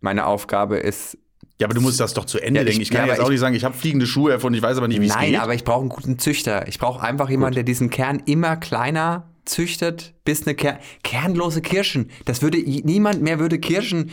Meine 0.00 0.26
Aufgabe 0.26 0.78
ist. 0.78 1.16
Ja, 1.60 1.66
aber 1.68 1.74
du 1.74 1.80
musst 1.80 2.00
das 2.00 2.12
doch 2.14 2.24
zu 2.24 2.40
Ende 2.40 2.60
Ja, 2.60 2.64
denken. 2.64 2.80
Ich 2.82 2.90
kann 2.90 3.06
ja, 3.06 3.12
jetzt 3.12 3.20
auch 3.20 3.26
ich- 3.26 3.32
nicht 3.32 3.40
sagen, 3.40 3.54
ich 3.54 3.64
habe 3.64 3.74
fliegende 3.76 4.06
Schuhe 4.06 4.32
erfunden, 4.32 4.56
ich 4.56 4.62
weiß 4.62 4.78
aber 4.78 4.88
nicht, 4.88 5.00
wie 5.00 5.06
es 5.06 5.14
Nein, 5.14 5.32
geht. 5.32 5.40
aber 5.40 5.54
ich 5.54 5.62
brauche 5.62 5.80
einen 5.82 5.90
guten 5.90 6.18
Züchter. 6.18 6.66
Ich 6.66 6.80
brauche 6.80 7.00
einfach 7.06 7.30
jemanden, 7.30 7.54
der 7.54 7.62
diesen 7.64 7.88
Kern 7.90 8.20
immer 8.26 8.56
kleiner 8.56 9.28
züchtet, 9.44 10.14
bis 10.24 10.46
eine 10.46 10.54
Ker 10.54 10.78
kernlose 11.02 11.62
Kirschen. 11.62 12.10
Das 12.24 12.42
würde 12.42 12.58
niemand 12.58 13.22
mehr 13.22 13.38
würde 13.38 13.58
Kirschen. 13.58 14.10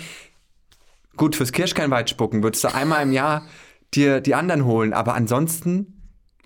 Gut, 1.17 1.35
fürs 1.35 1.51
Kirschkernweit 1.51 2.09
spucken 2.09 2.43
würdest 2.43 2.63
du 2.63 2.73
einmal 2.73 3.03
im 3.03 3.11
Jahr 3.11 3.45
dir 3.93 4.21
die 4.21 4.35
anderen 4.35 4.65
holen, 4.65 4.93
aber 4.93 5.15
ansonsten 5.15 5.95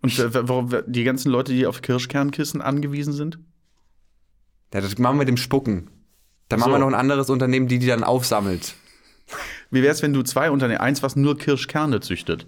Und 0.02 0.18
äh, 0.20 0.48
warum 0.48 0.70
die 0.88 1.04
ganzen 1.04 1.32
Leute, 1.32 1.54
die 1.54 1.66
auf 1.66 1.82
Kirschkernkissen 1.82 2.62
angewiesen 2.62 3.14
sind? 3.14 3.40
Ja, 4.74 4.82
das 4.82 4.98
machen 4.98 5.16
wir 5.16 5.20
mit 5.20 5.28
dem 5.30 5.38
Spucken. 5.38 5.90
Dann 6.50 6.60
machen 6.60 6.72
So. 6.72 6.76
wir 6.76 6.80
noch 6.80 6.88
ein 6.88 6.96
anderes 6.96 7.30
Unternehmen, 7.30 7.68
die 7.68 7.80
die 7.80 7.88
dann 7.88 8.04
aufsammelt. 8.04 8.76
Wie 9.72 9.82
wäre 9.82 9.94
es, 9.94 10.02
wenn 10.02 10.14
du 10.14 10.22
zwei 10.24 10.52
Unternehmen, 10.52 10.82
eins, 10.82 11.02
was 11.04 11.16
nur 11.16 11.38
Kirschkerne 11.38 12.02
züchtet? 12.02 12.48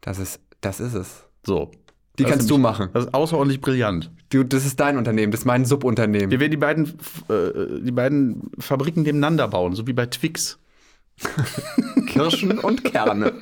Das 0.00 0.18
ist, 0.18 0.40
das 0.60 0.80
ist 0.80 0.94
es. 0.94 1.24
So. 1.44 1.70
Die 2.18 2.22
Das 2.22 2.32
kannst 2.32 2.50
du 2.50 2.58
machen. 2.58 2.88
Das 2.92 3.04
ist 3.04 3.14
außerordentlich 3.14 3.60
brillant. 3.60 4.10
Du, 4.30 4.42
das 4.42 4.64
ist 4.64 4.80
dein 4.80 4.96
Unternehmen, 4.96 5.32
das 5.32 5.40
ist 5.40 5.44
mein 5.44 5.64
Subunternehmen. 5.64 6.30
Wir 6.30 6.40
werden 6.40 6.50
die 6.50 6.56
beiden, 6.56 6.86
äh, 7.28 7.82
die 7.82 7.92
beiden 7.92 8.50
Fabriken 8.58 9.02
nebeneinander 9.02 9.48
bauen, 9.48 9.74
so 9.74 9.86
wie 9.86 9.92
bei 9.92 10.06
Twix. 10.06 10.58
Kirschen 12.06 12.58
und 12.58 12.84
Kerne. 12.84 13.32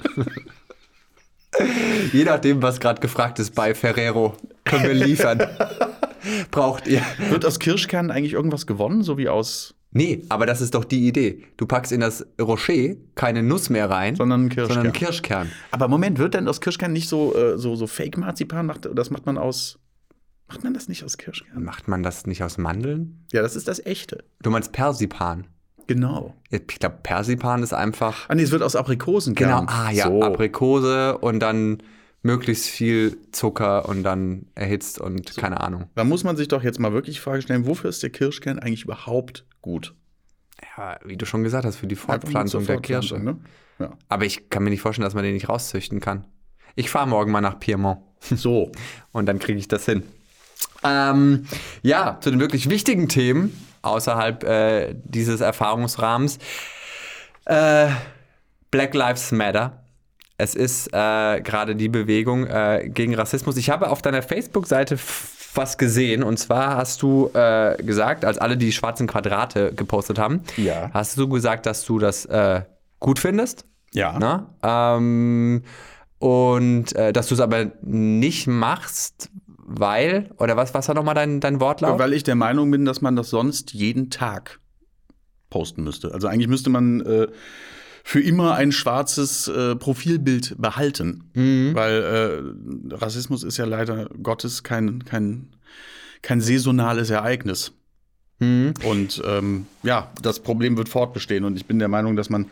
Je 2.13 2.25
nachdem, 2.25 2.63
was 2.63 2.81
gerade 2.81 3.01
gefragt 3.01 3.39
ist 3.39 3.55
bei 3.55 3.75
Ferrero, 3.75 4.35
können 4.65 4.85
wir 4.85 4.95
liefern. 4.95 5.41
Braucht 6.51 6.87
ihr. 6.87 7.03
Wird 7.31 7.45
aus 7.45 7.59
Kirschkernen 7.59 8.11
eigentlich 8.11 8.33
irgendwas 8.33 8.67
gewonnen, 8.67 9.03
so 9.03 9.19
wie 9.19 9.29
aus, 9.29 9.75
Nee, 9.97 10.25
aber 10.29 10.45
das 10.45 10.61
ist 10.61 10.75
doch 10.75 10.85
die 10.85 11.07
Idee. 11.07 11.45
Du 11.57 11.67
packst 11.67 11.93
in 11.93 12.01
das 12.01 12.27
Rocher 12.41 12.97
keine 13.15 13.45
Nuss 13.45 13.71
mehr 13.71 13.89
rein, 13.89 14.17
sondern 14.17 14.41
einen 14.41 14.49
Kirschkern? 14.49 14.75
sondern 14.75 14.87
einen 14.87 14.93
Kirschkern. 14.93 15.51
Aber 15.71 15.87
Moment, 15.87 16.19
wird 16.19 16.35
denn 16.35 16.49
aus 16.49 16.61
Kirschkern 16.61 16.93
nicht 16.93 17.09
so, 17.09 17.35
äh, 17.37 17.57
so, 17.59 17.77
so 17.77 17.87
Fake-Marzipan? 17.87 18.67
Macht, 18.67 18.89
das 18.93 19.11
macht 19.11 19.25
man 19.25 19.39
aus. 19.39 19.79
Macht 20.49 20.65
man 20.65 20.75
das 20.75 20.89
nicht 20.89 21.05
aus 21.05 21.17
Kirschkern? 21.17 21.63
Macht 21.63 21.87
man 21.87 22.03
das 22.03 22.27
nicht 22.27 22.43
aus 22.43 22.59
Mandeln? 22.59 23.25
Ja, 23.33 23.41
das 23.41 23.55
ist 23.55 23.69
das 23.69 23.87
echte. 23.87 24.25
Du 24.43 24.51
meinst 24.51 24.73
Persipan. 24.73 25.47
Genau. 25.87 26.35
Ich 26.51 26.67
glaube, 26.67 26.99
Persipan 27.03 27.63
ist 27.63 27.73
einfach. 27.73 28.29
Ah, 28.29 28.35
nee, 28.35 28.43
es 28.43 28.51
wird 28.51 28.63
aus 28.63 28.75
Aprikosenkern. 28.75 29.49
Genau, 29.49 29.73
ah 29.73 29.91
ja, 29.93 30.07
so. 30.07 30.23
Aprikose 30.23 31.19
und 31.19 31.39
dann 31.39 31.79
möglichst 32.25 32.67
viel 32.69 33.19
Zucker 33.33 33.87
und 33.87 34.03
dann 34.03 34.47
erhitzt 34.55 34.99
und 34.99 35.37
keine 35.37 35.61
Ahnung. 35.61 35.91
Da 35.95 36.05
muss 36.05 36.25
man 36.25 36.37
sich 36.37 36.49
doch 36.49 36.63
jetzt 36.63 36.81
mal 36.81 36.93
wirklich 36.93 37.17
die 37.17 37.21
Frage 37.21 37.43
stellen, 37.43 37.67
wofür 37.67 37.91
ist 37.91 38.03
der 38.03 38.11
Kirschkern 38.11 38.59
eigentlich 38.59 38.85
überhaupt 38.85 39.45
gut? 39.61 39.95
Ja, 40.77 40.99
wie 41.05 41.19
du 41.19 41.27
schon 41.27 41.45
gesagt 41.45 41.67
hast, 41.67 41.77
für 41.77 41.87
die 41.87 41.97
Fortpflanzung 41.97 42.65
der 42.65 42.81
Kirsche. 42.81 43.19
Ne? 43.19 43.37
Ja. 43.79 43.93
Aber 44.09 44.25
ich 44.25 44.49
kann 44.49 44.65
mir 44.65 44.71
nicht 44.71 44.81
vorstellen, 44.81 45.05
dass 45.05 45.15
man 45.15 45.23
den 45.23 45.35
nicht 45.35 45.51
rauszüchten 45.51 46.01
kann. 46.01 46.27
Ich 46.77 46.89
fahre 46.89 47.07
morgen 47.07 47.31
mal 47.31 47.43
nach 47.43 47.61
Piemont 47.61 48.01
So. 48.21 48.73
und 49.13 49.27
dann 49.27 49.39
kriege 49.39 49.59
ich 49.59 49.69
das 49.69 49.85
hin. 49.85 50.03
Ähm, 50.83 51.47
ja, 51.83 52.19
zu 52.21 52.31
den 52.31 52.41
wirklich 52.41 52.71
wichtigen 52.71 53.09
Themen 53.09 53.55
außerhalb 53.83 54.45
äh, 54.45 54.95
dieses 55.05 55.43
Erfahrungsrahmens. 55.43 56.39
Äh, 57.45 57.89
Black 58.71 58.95
Lives 58.95 59.31
Matter. 59.31 59.84
Es 60.37 60.55
ist 60.55 60.89
äh, 60.89 61.41
gerade 61.41 61.77
die 61.77 61.89
Bewegung 61.89 62.47
äh, 62.47 62.89
gegen 62.93 63.15
Rassismus. 63.15 63.57
Ich 63.57 63.71
habe 63.71 63.91
auf 63.91 64.03
deiner 64.03 64.23
Facebook-Seite 64.23 64.99
was 65.55 65.79
gesehen 65.79 66.25
und 66.25 66.37
zwar 66.39 66.77
hast 66.77 67.01
du 67.03 67.31
äh, 67.33 67.81
gesagt, 67.81 68.25
als 68.25 68.39
alle 68.39 68.57
die 68.57 68.73
schwarzen 68.73 69.07
Quadrate 69.07 69.73
gepostet 69.73 70.19
haben, 70.19 70.41
Ja. 70.57 70.91
hast 70.93 71.17
du 71.17 71.29
gesagt, 71.29 71.67
dass 71.67 71.85
du 71.85 72.01
das 72.01 72.25
äh, 72.27 72.63
gut 72.99 73.21
findest. 73.21 73.65
Ja. 73.93 74.49
Ähm, 74.65 75.63
und 76.19 76.97
äh, 76.97 77.13
dass 77.13 77.29
du 77.29 77.35
es 77.35 77.41
aber 77.41 77.67
nicht 77.83 78.49
machst, 78.49 79.31
weil, 79.47 80.31
oder 80.39 80.57
was, 80.57 80.75
was 80.75 80.89
war 80.89 80.97
nochmal 80.97 81.15
dein, 81.15 81.39
dein 81.41 81.61
Wortlaut? 81.61 82.01
Weil 82.01 82.13
ich 82.15 82.25
der 82.25 82.35
Meinung 82.35 82.69
bin, 82.73 82.85
dass 82.85 83.01
man 83.01 83.15
das 83.15 83.31
sonst 83.31 83.73
jeden 83.73 84.11
Tag 84.11 84.59
posten 85.51 85.85
müsste. 85.85 86.13
Also 86.13 86.27
eigentlich 86.27 86.49
müsste 86.49 86.71
man 86.71 87.01
äh, 87.03 87.29
für 88.07 88.21
immer 88.21 88.55
ein 88.55 88.71
schwarzes 88.71 89.49
äh, 89.49 89.75
Profilbild 89.77 90.57
behalten. 90.59 91.25
Weil 91.75 92.03
äh, 92.91 92.95
Rassismus 92.95 93.43
ist 93.43 93.57
ja 93.57 93.65
leider 93.65 94.11
Gottes 94.23 94.63
kein, 94.63 95.05
kein, 95.07 95.49
kein 96.21 96.43
saisonales 96.43 97.09
Ereignis. 97.09 97.73
Mhm. 98.41 98.75
Und 98.85 99.23
ähm, 99.25 99.67
ja, 99.83 100.11
das 100.21 100.41
Problem 100.41 100.77
wird 100.77 100.89
fortbestehen. 100.89 101.45
Und 101.45 101.57
ich 101.57 101.67
bin 101.67 101.79
der 101.79 101.89
Meinung, 101.89 102.17
dass 102.17 102.31
man, 102.31 102.47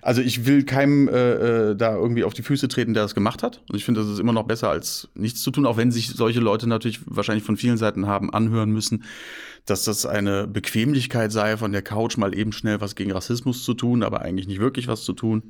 also 0.00 0.22
ich 0.22 0.46
will 0.46 0.64
keinem 0.64 1.08
äh, 1.08 1.70
äh, 1.70 1.76
da 1.76 1.94
irgendwie 1.94 2.24
auf 2.24 2.32
die 2.32 2.42
Füße 2.42 2.68
treten, 2.68 2.94
der 2.94 3.02
das 3.02 3.14
gemacht 3.14 3.42
hat. 3.42 3.62
Und 3.68 3.76
ich 3.76 3.84
finde, 3.84 4.00
das 4.00 4.10
ist 4.10 4.18
immer 4.18 4.32
noch 4.32 4.44
besser 4.46 4.70
als 4.70 5.08
nichts 5.14 5.42
zu 5.42 5.50
tun, 5.50 5.66
auch 5.66 5.76
wenn 5.76 5.92
sich 5.92 6.08
solche 6.08 6.40
Leute 6.40 6.66
natürlich 6.66 7.00
wahrscheinlich 7.04 7.44
von 7.44 7.56
vielen 7.56 7.76
Seiten 7.76 8.06
haben 8.06 8.32
anhören 8.32 8.70
müssen, 8.70 9.04
dass 9.66 9.84
das 9.84 10.06
eine 10.06 10.46
Bequemlichkeit 10.46 11.32
sei, 11.32 11.56
von 11.56 11.72
der 11.72 11.82
Couch 11.82 12.16
mal 12.16 12.36
eben 12.36 12.52
schnell 12.52 12.80
was 12.80 12.94
gegen 12.94 13.12
Rassismus 13.12 13.62
zu 13.62 13.74
tun, 13.74 14.02
aber 14.02 14.22
eigentlich 14.22 14.46
nicht 14.48 14.60
wirklich 14.60 14.88
was 14.88 15.02
zu 15.02 15.12
tun. 15.12 15.42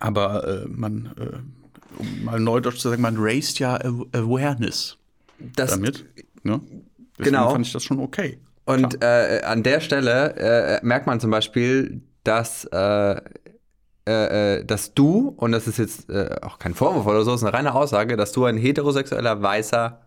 Aber 0.00 0.64
äh, 0.64 0.68
man, 0.68 1.12
äh, 1.16 1.98
um 1.98 2.24
mal 2.24 2.40
neudeutsch 2.40 2.78
zu 2.78 2.88
sagen, 2.88 3.02
man 3.02 3.16
raised 3.18 3.60
ja 3.60 3.76
Aw- 3.76 4.06
Awareness 4.12 4.98
das, 5.54 5.70
damit. 5.70 6.06
Ne? 6.42 6.60
Deswegen 7.18 7.36
Genau. 7.36 7.50
fand 7.50 7.66
ich 7.66 7.72
das 7.72 7.82
schon 7.84 8.00
okay. 8.00 8.38
Und 8.64 9.02
äh, 9.02 9.42
an 9.44 9.62
der 9.62 9.80
Stelle 9.80 10.34
äh, 10.36 10.80
merkt 10.86 11.06
man 11.06 11.18
zum 11.20 11.30
Beispiel, 11.30 12.00
dass, 12.24 12.64
äh, 12.72 13.20
äh, 14.08 14.56
äh, 14.58 14.64
dass 14.64 14.94
du, 14.94 15.34
und 15.36 15.52
das 15.52 15.66
ist 15.66 15.78
jetzt 15.78 16.08
äh, 16.10 16.36
auch 16.42 16.58
kein 16.58 16.74
Vorwurf 16.74 17.06
oder 17.06 17.22
so, 17.24 17.34
ist 17.34 17.42
eine 17.42 17.52
reine 17.52 17.74
Aussage, 17.74 18.16
dass 18.16 18.32
du 18.32 18.44
ein 18.44 18.56
heterosexueller 18.56 19.42
weißer 19.42 20.00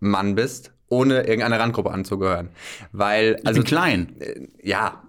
Mann 0.00 0.34
bist, 0.34 0.72
ohne 0.92 1.22
irgendeiner 1.22 1.58
Randgruppe 1.58 1.90
anzugehören. 1.90 2.50
Weil, 2.92 3.40
also 3.44 3.62
klein. 3.62 4.14
Äh, 4.20 4.42
ja, 4.62 5.00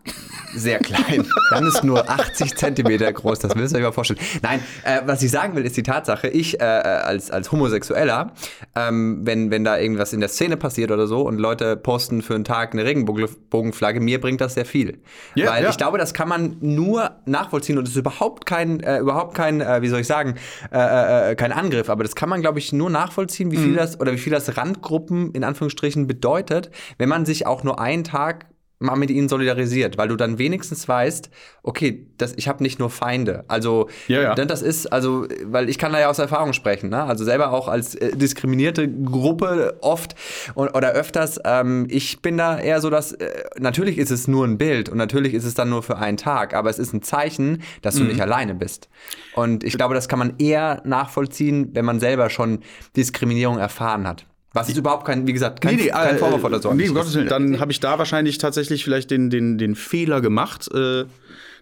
sehr 0.56 0.80
klein. 0.80 1.26
Dann 1.52 1.68
ist 1.68 1.84
nur 1.84 2.10
80 2.10 2.56
Zentimeter 2.56 3.12
groß, 3.12 3.40
das 3.40 3.54
müsst 3.56 3.74
ihr 3.74 3.80
euch 3.80 3.84
mal 3.84 3.92
vorstellen. 3.92 4.20
Nein, 4.42 4.62
äh, 4.84 5.02
was 5.06 5.22
ich 5.22 5.30
sagen 5.30 5.56
will, 5.56 5.66
ist 5.66 5.76
die 5.76 5.84
Tatsache, 5.84 6.30
ich 6.30 6.60
äh, 6.60 6.64
als, 6.64 7.32
als 7.32 7.52
Homosexueller, 7.52 8.32
ähm, 8.76 9.22
wenn, 9.24 9.52
wenn 9.52 9.64
da 9.66 9.78
irgendwas 9.78 10.14
in 10.14 10.22
der 10.22 10.30
Szene 10.30 10.56
passiert 10.56 10.90
oder 10.92 11.06
so 11.06 11.22
und 11.22 11.38
Leute 11.38 11.76
posten 11.76 12.22
für 12.22 12.36
einen 12.36 12.46
Tag 12.46 12.72
eine 12.74 12.86
Regenbogenflagge, 12.86 14.00
mir 14.00 14.22
bringt 14.22 14.40
das 14.40 14.54
sehr 14.54 14.66
viel. 14.66 15.00
Ja, 15.36 15.52
Weil 15.52 15.64
ja. 15.64 15.70
ich 15.70 15.78
glaube, 15.78 15.98
das 15.98 16.14
kann 16.14 16.30
man 16.30 16.58
nur 16.62 17.12
nachvollziehen 17.26 17.78
und 17.78 17.84
es 17.84 17.92
ist 17.92 17.98
überhaupt 17.98 18.46
kein, 18.46 18.80
äh, 18.80 19.00
überhaupt 19.00 19.36
kein, 19.36 19.60
äh, 19.60 19.82
wie 19.82 19.90
soll 19.90 20.00
ich 20.00 20.08
sagen, 20.08 20.36
äh, 20.72 21.36
kein 21.36 21.52
Angriff, 21.52 21.90
aber 21.90 22.04
das 22.04 22.16
kann 22.16 22.30
man, 22.30 22.42
glaube 22.42 22.60
ich, 22.60 22.72
nur 22.72 22.90
nachvollziehen, 22.90 23.52
wie 23.52 23.58
viel 23.58 23.74
Mhm. 23.74 23.76
das 23.76 24.00
oder 24.00 24.14
wie 24.14 24.18
viel 24.18 24.32
das 24.32 24.56
Randgruppen 24.56 25.32
in 25.32 25.44
Anführungsstrichen 25.74 26.08
bedeutet, 26.08 26.70
wenn 26.98 27.10
man 27.10 27.26
sich 27.26 27.48
auch 27.48 27.64
nur 27.64 27.80
einen 27.80 28.04
Tag 28.04 28.46
mal 28.80 28.98
mit 28.98 29.10
ihnen 29.12 29.30
solidarisiert, 29.30 29.98
weil 29.98 30.10
du 30.10 30.18
dann 30.18 30.40
wenigstens 30.40 30.90
weißt, 30.90 31.30
okay, 31.62 32.06
das, 32.18 32.34
ich 32.36 32.50
habe 32.50 32.62
nicht 32.62 32.80
nur 32.80 32.90
Feinde. 32.90 33.46
Also 33.48 33.88
Ja, 34.10 34.22
ja. 34.22 34.36
denn 34.36 34.50
das 34.50 34.62
ist, 34.62 34.88
also, 34.92 35.26
weil 35.46 35.70
ich 35.70 35.78
kann 35.78 35.94
da 35.94 36.02
ja 36.02 36.10
aus 36.10 36.20
Erfahrung 36.20 36.52
sprechen, 36.52 36.90
ne? 36.90 37.02
Also 37.06 37.24
selber 37.24 37.54
auch 37.54 37.70
als 37.70 37.96
äh, 37.96 38.12
diskriminierte 38.18 38.90
Gruppe 38.92 39.78
oft 39.80 40.16
und, 40.56 40.76
oder 40.76 40.92
öfters, 40.92 41.40
ähm, 41.46 41.88
ich 41.90 42.22
bin 42.22 42.38
da 42.38 42.60
eher 42.60 42.82
so, 42.82 42.90
dass 42.90 43.14
äh, 43.14 43.30
natürlich 43.58 43.98
ist 43.98 44.12
es 44.12 44.28
nur 44.28 44.46
ein 44.46 44.58
Bild 44.58 44.90
und 44.90 44.98
natürlich 44.98 45.34
ist 45.34 45.46
es 45.46 45.54
dann 45.54 45.70
nur 45.70 45.82
für 45.82 45.98
einen 45.98 46.18
Tag, 46.18 46.54
aber 46.54 46.70
es 46.70 46.78
ist 46.78 46.92
ein 46.92 47.02
Zeichen, 47.04 47.62
dass 47.84 47.96
Mhm. 47.96 48.00
du 48.00 48.06
nicht 48.08 48.22
alleine 48.22 48.54
bist. 48.54 48.90
Und 49.34 49.64
ich 49.64 49.78
glaube, 49.78 49.94
das 49.96 50.10
kann 50.10 50.20
man 50.20 50.34
eher 50.40 50.82
nachvollziehen, 50.84 51.70
wenn 51.72 51.86
man 51.86 52.02
selber 52.02 52.30
schon 52.30 52.60
Diskriminierung 52.98 53.60
erfahren 53.60 54.06
hat. 54.06 54.26
Was 54.54 54.70
ist 54.70 54.78
überhaupt 54.78 55.06
kein, 55.06 55.26
wie 55.26 55.34
gesagt, 55.34 55.62
kein, 55.62 55.78
kein 55.78 56.16
äh, 56.16 56.18
Vorwurf 56.20 56.44
oder 56.44 56.62
so. 56.62 56.74
Nee, 56.74 56.88
um 56.88 56.96
Gottes 56.96 57.16
Willen. 57.16 57.28
Dann 57.28 57.60
habe 57.60 57.72
ich 57.72 57.80
da 57.80 57.98
wahrscheinlich 57.98 58.38
tatsächlich 58.38 58.84
vielleicht 58.84 59.10
den, 59.10 59.32
den, 59.32 59.58
den 59.58 59.76
Fehler 59.76 60.22
gemacht, 60.22 60.70
äh, 60.74 61.06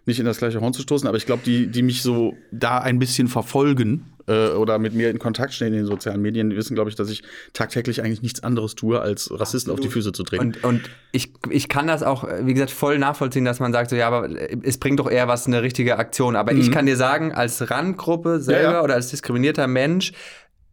nicht 0.06 0.20
in 0.20 0.26
das 0.26 0.38
gleiche 0.38 0.60
Horn 0.62 0.74
zu 0.74 0.82
stoßen, 0.82 1.08
aber 1.08 1.18
ich 1.18 1.26
glaube, 1.26 1.44
die, 1.46 1.68
die 1.68 1.84
mich 1.84 2.02
so 2.02 2.36
da 2.52 2.80
ein 2.80 3.00
bisschen 3.00 3.28
verfolgen 3.28 4.12
äh, 4.28 4.50
oder 4.50 4.80
mit 4.80 4.94
mir 4.94 5.10
in 5.10 5.20
Kontakt 5.20 5.54
stehen 5.54 5.68
in 5.68 5.74
den 5.74 5.86
sozialen 5.86 6.22
Medien, 6.22 6.50
die 6.50 6.56
wissen, 6.56 6.76
glaube 6.76 6.90
ich, 6.90 6.96
dass 6.96 7.10
ich 7.10 7.24
tagtäglich 7.54 8.04
eigentlich 8.04 8.22
nichts 8.22 8.44
anderes 8.44 8.76
tue, 8.76 9.00
als 9.00 9.30
Rassisten 9.32 9.72
Absolut. 9.72 9.80
auf 9.80 9.86
die 9.86 9.90
Füße 9.90 10.12
zu 10.12 10.24
treten. 10.24 10.44
Und, 10.44 10.64
und 10.64 10.90
ich, 11.12 11.32
ich 11.50 11.70
kann 11.70 11.88
das 11.88 12.04
auch, 12.04 12.28
wie 12.42 12.54
gesagt, 12.54 12.72
voll 12.72 12.98
nachvollziehen, 12.98 13.46
dass 13.46 13.60
man 13.60 13.72
sagt, 13.74 13.90
so 13.90 13.96
ja, 13.96 14.08
aber 14.08 14.30
es 14.64 14.78
bringt 14.78 15.00
doch 15.00 15.10
eher 15.10 15.28
was, 15.28 15.48
eine 15.48 15.62
richtige 15.62 15.98
Aktion. 15.98 16.36
Aber 16.36 16.54
mhm. 16.54 16.62
ich 16.62 16.72
kann 16.72 16.86
dir 16.86 16.98
sagen, 16.98 17.32
als 17.32 17.70
Randgruppe 17.70 18.40
selber 18.40 18.64
ja, 18.64 18.72
ja. 18.74 18.84
oder 18.84 18.96
als 18.96 19.10
diskriminierter 19.10 19.68
Mensch, 19.68 20.14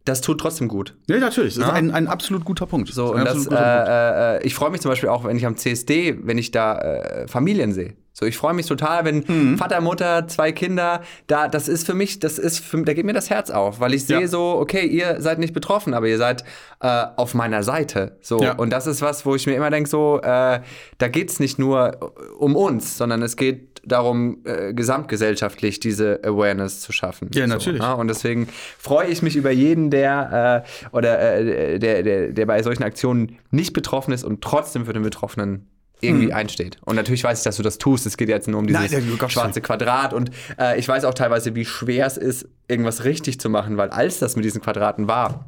das 0.09 0.21
tut 0.21 0.39
trotzdem 0.39 0.67
gut. 0.67 0.95
Ja, 1.07 1.17
natürlich. 1.17 1.55
Das 1.55 1.63
ja? 1.63 1.69
ist 1.69 1.75
ein, 1.75 1.91
ein 1.91 2.07
absolut 2.07 2.43
guter 2.43 2.65
Punkt. 2.65 2.91
So, 2.91 3.13
und 3.13 3.25
das, 3.25 3.47
äh, 3.47 4.37
äh, 4.37 4.43
ich 4.45 4.55
freue 4.55 4.71
mich 4.71 4.81
zum 4.81 4.89
Beispiel 4.89 5.09
auch, 5.09 5.23
wenn 5.23 5.37
ich 5.37 5.45
am 5.45 5.55
CSD, 5.55 6.17
wenn 6.23 6.37
ich 6.37 6.51
da 6.51 6.77
äh, 6.79 7.27
Familien 7.27 7.73
sehe. 7.73 7.93
So, 8.19 8.25
ich 8.25 8.35
freue 8.35 8.53
mich 8.53 8.65
total, 8.65 9.05
wenn 9.05 9.23
mhm. 9.25 9.57
Vater, 9.57 9.79
Mutter, 9.79 10.27
zwei 10.27 10.51
Kinder, 10.51 11.03
da, 11.27 11.47
das 11.47 11.69
ist 11.69 11.85
für 11.85 11.93
mich, 11.93 12.19
das 12.19 12.37
ist, 12.37 12.59
für, 12.59 12.83
da 12.83 12.93
geht 12.93 13.05
mir 13.05 13.13
das 13.13 13.29
Herz 13.29 13.49
auf, 13.49 13.79
weil 13.79 13.93
ich 13.93 14.05
sehe 14.05 14.21
ja. 14.21 14.27
so, 14.27 14.57
okay, 14.59 14.85
ihr 14.85 15.21
seid 15.21 15.39
nicht 15.39 15.53
betroffen, 15.53 15.93
aber 15.93 16.05
ihr 16.05 16.17
seid 16.17 16.43
äh, 16.81 17.05
auf 17.15 17.33
meiner 17.33 17.63
Seite. 17.63 18.17
So, 18.19 18.41
ja. 18.41 18.55
und 18.55 18.71
das 18.71 18.87
ist 18.87 19.01
was, 19.01 19.25
wo 19.25 19.35
ich 19.35 19.47
mir 19.47 19.53
immer 19.53 19.69
denke, 19.69 19.89
so, 19.89 20.19
äh, 20.21 20.59
da 20.97 21.07
geht 21.07 21.29
es 21.29 21.39
nicht 21.39 21.59
nur 21.59 22.13
um 22.37 22.57
uns, 22.57 22.97
sondern 22.97 23.21
es 23.21 23.37
geht 23.37 23.81
darum, 23.85 24.39
äh, 24.43 24.73
gesamtgesellschaftlich 24.73 25.79
diese 25.79 26.19
Awareness 26.21 26.81
zu 26.81 26.91
schaffen. 26.91 27.29
Ja, 27.33 27.47
natürlich. 27.47 27.81
So, 27.81 27.87
ja? 27.87 27.93
Und 27.93 28.09
deswegen 28.09 28.49
freue 28.77 29.07
ich 29.07 29.21
mich 29.21 29.37
über 29.37 29.51
jeden, 29.51 29.91
der 29.91 30.65
äh, 30.65 30.89
oder 30.93 31.37
äh, 31.37 31.79
der, 31.79 32.03
der, 32.03 32.33
der 32.33 32.45
bei 32.45 32.61
solchen 32.63 32.83
Aktionen 32.83 33.37
nicht 33.49 33.71
betroffen 33.71 34.11
ist 34.13 34.25
und 34.25 34.41
trotzdem 34.41 34.85
für 34.85 34.91
den 34.91 35.03
Betroffenen 35.03 35.69
irgendwie 36.01 36.27
mhm. 36.27 36.33
einsteht. 36.33 36.77
Und 36.85 36.95
natürlich 36.95 37.23
weiß 37.23 37.39
ich, 37.39 37.43
dass 37.43 37.57
du 37.57 37.63
das 37.63 37.77
tust. 37.77 38.05
Es 38.05 38.17
geht 38.17 38.29
jetzt 38.29 38.47
nur 38.47 38.59
um 38.59 38.67
dieses 38.67 38.91
Nein, 38.91 39.29
schwarze 39.29 39.61
Quadrat. 39.61 40.13
Und 40.13 40.31
äh, 40.59 40.79
ich 40.79 40.87
weiß 40.87 41.03
auch 41.05 41.13
teilweise, 41.13 41.55
wie 41.55 41.65
schwer 41.65 42.05
es 42.05 42.17
ist, 42.17 42.47
irgendwas 42.67 43.03
richtig 43.03 43.39
zu 43.39 43.49
machen, 43.49 43.77
weil 43.77 43.89
als 43.89 44.19
das 44.19 44.35
mit 44.35 44.45
diesen 44.45 44.61
Quadraten 44.61 45.07
war, 45.07 45.45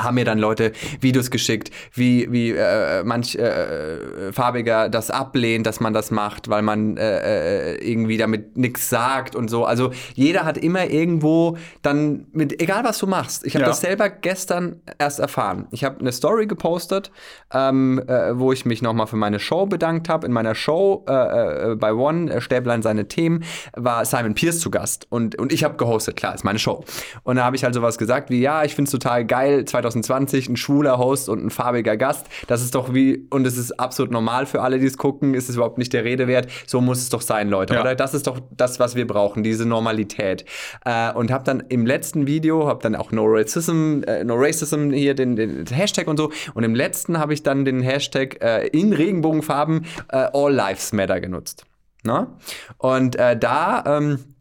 haben 0.00 0.16
mir 0.16 0.24
dann 0.24 0.38
Leute 0.38 0.72
Videos 1.00 1.30
geschickt, 1.30 1.70
wie, 1.94 2.30
wie 2.30 2.50
äh, 2.50 3.02
manch 3.02 3.34
äh, 3.36 4.32
farbiger 4.32 4.90
das 4.90 5.10
ablehnt, 5.10 5.66
dass 5.66 5.80
man 5.80 5.94
das 5.94 6.10
macht, 6.10 6.48
weil 6.48 6.62
man 6.62 6.96
äh, 6.96 7.74
äh 7.74 7.76
irgendwie 7.76 8.18
damit 8.18 8.56
nichts 8.56 8.90
sagt 8.90 9.34
und 9.34 9.48
so. 9.48 9.64
Also 9.64 9.92
jeder 10.14 10.44
hat 10.44 10.58
immer 10.58 10.86
irgendwo 10.86 11.56
dann 11.82 12.26
mit, 12.32 12.60
egal 12.60 12.84
was 12.84 12.98
du 12.98 13.06
machst. 13.06 13.46
Ich 13.46 13.54
habe 13.54 13.62
ja. 13.62 13.68
das 13.68 13.80
selber 13.80 14.10
gestern 14.10 14.80
erst 14.98 15.18
erfahren. 15.18 15.66
Ich 15.70 15.82
habe 15.84 16.00
eine 16.00 16.12
Story 16.12 16.46
gepostet, 16.46 17.10
ähm, 17.52 18.02
äh, 18.06 18.38
wo 18.38 18.52
ich 18.52 18.66
mich 18.66 18.82
nochmal 18.82 19.06
für 19.06 19.16
meine 19.16 19.38
Show 19.38 19.66
bedankt 19.66 20.08
habe. 20.10 20.26
In 20.26 20.32
meiner 20.32 20.54
Show 20.54 21.04
äh, 21.08 21.74
bei 21.76 21.94
One, 21.94 22.40
Stäblein 22.40 22.82
seine 22.82 23.08
Themen, 23.08 23.44
war 23.74 24.04
Simon 24.04 24.34
Pierce 24.34 24.60
zu 24.60 24.70
Gast. 24.70 25.06
Und, 25.08 25.36
und 25.38 25.52
ich 25.52 25.64
habe 25.64 25.76
gehostet, 25.76 26.16
klar, 26.16 26.34
ist 26.34 26.44
meine 26.44 26.58
Show. 26.58 26.84
Und 27.22 27.36
da 27.36 27.44
habe 27.44 27.56
ich 27.56 27.64
halt 27.64 27.74
sowas 27.74 27.96
gesagt 27.96 28.28
wie, 28.28 28.40
ja, 28.40 28.64
ich 28.64 28.74
finde 28.74 28.88
es 28.88 28.92
total 28.92 29.24
geil, 29.24 29.64
2020 29.90 30.48
ein 30.48 30.56
schwuler 30.56 30.98
Host 30.98 31.28
und 31.28 31.44
ein 31.44 31.50
farbiger 31.50 31.96
Gast. 31.96 32.26
Das 32.46 32.62
ist 32.62 32.74
doch 32.74 32.94
wie, 32.94 33.26
und 33.30 33.46
es 33.46 33.56
ist 33.56 33.78
absolut 33.78 34.12
normal 34.12 34.46
für 34.46 34.62
alle, 34.62 34.78
die 34.78 34.86
es 34.86 34.98
gucken, 34.98 35.34
ist 35.34 35.48
es 35.48 35.56
überhaupt 35.56 35.78
nicht 35.78 35.92
der 35.92 36.04
Rede 36.04 36.26
wert. 36.26 36.48
So 36.66 36.80
muss 36.80 36.98
es 36.98 37.08
doch 37.08 37.20
sein, 37.20 37.48
Leute, 37.48 37.74
ja. 37.74 37.80
oder? 37.80 37.94
Das 37.94 38.14
ist 38.14 38.26
doch 38.26 38.40
das, 38.50 38.80
was 38.80 38.96
wir 38.96 39.06
brauchen, 39.06 39.42
diese 39.42 39.66
Normalität. 39.66 40.44
Äh, 40.84 41.12
und 41.12 41.30
habe 41.30 41.44
dann 41.44 41.60
im 41.68 41.86
letzten 41.86 42.26
Video, 42.26 42.66
habe 42.66 42.82
dann 42.82 42.94
auch 42.94 43.12
No 43.12 43.24
Racism, 43.26 44.02
äh, 44.06 44.24
No 44.24 44.34
Racism 44.36 44.90
hier, 44.90 45.14
den, 45.14 45.36
den, 45.36 45.66
Hashtag 45.66 46.08
und 46.08 46.16
so. 46.16 46.30
Und 46.54 46.64
im 46.64 46.74
letzten 46.74 47.18
habe 47.18 47.34
ich 47.34 47.42
dann 47.42 47.64
den 47.64 47.80
Hashtag 47.80 48.42
äh, 48.42 48.66
in 48.68 48.92
Regenbogenfarben 48.92 49.86
äh, 50.08 50.28
All 50.32 50.52
Lives 50.52 50.92
Matter 50.92 51.20
genutzt. 51.20 51.64
Na? 52.02 52.36
Und 52.78 53.16
äh, 53.16 53.36
da 53.36 53.82
ähm, 53.86 54.35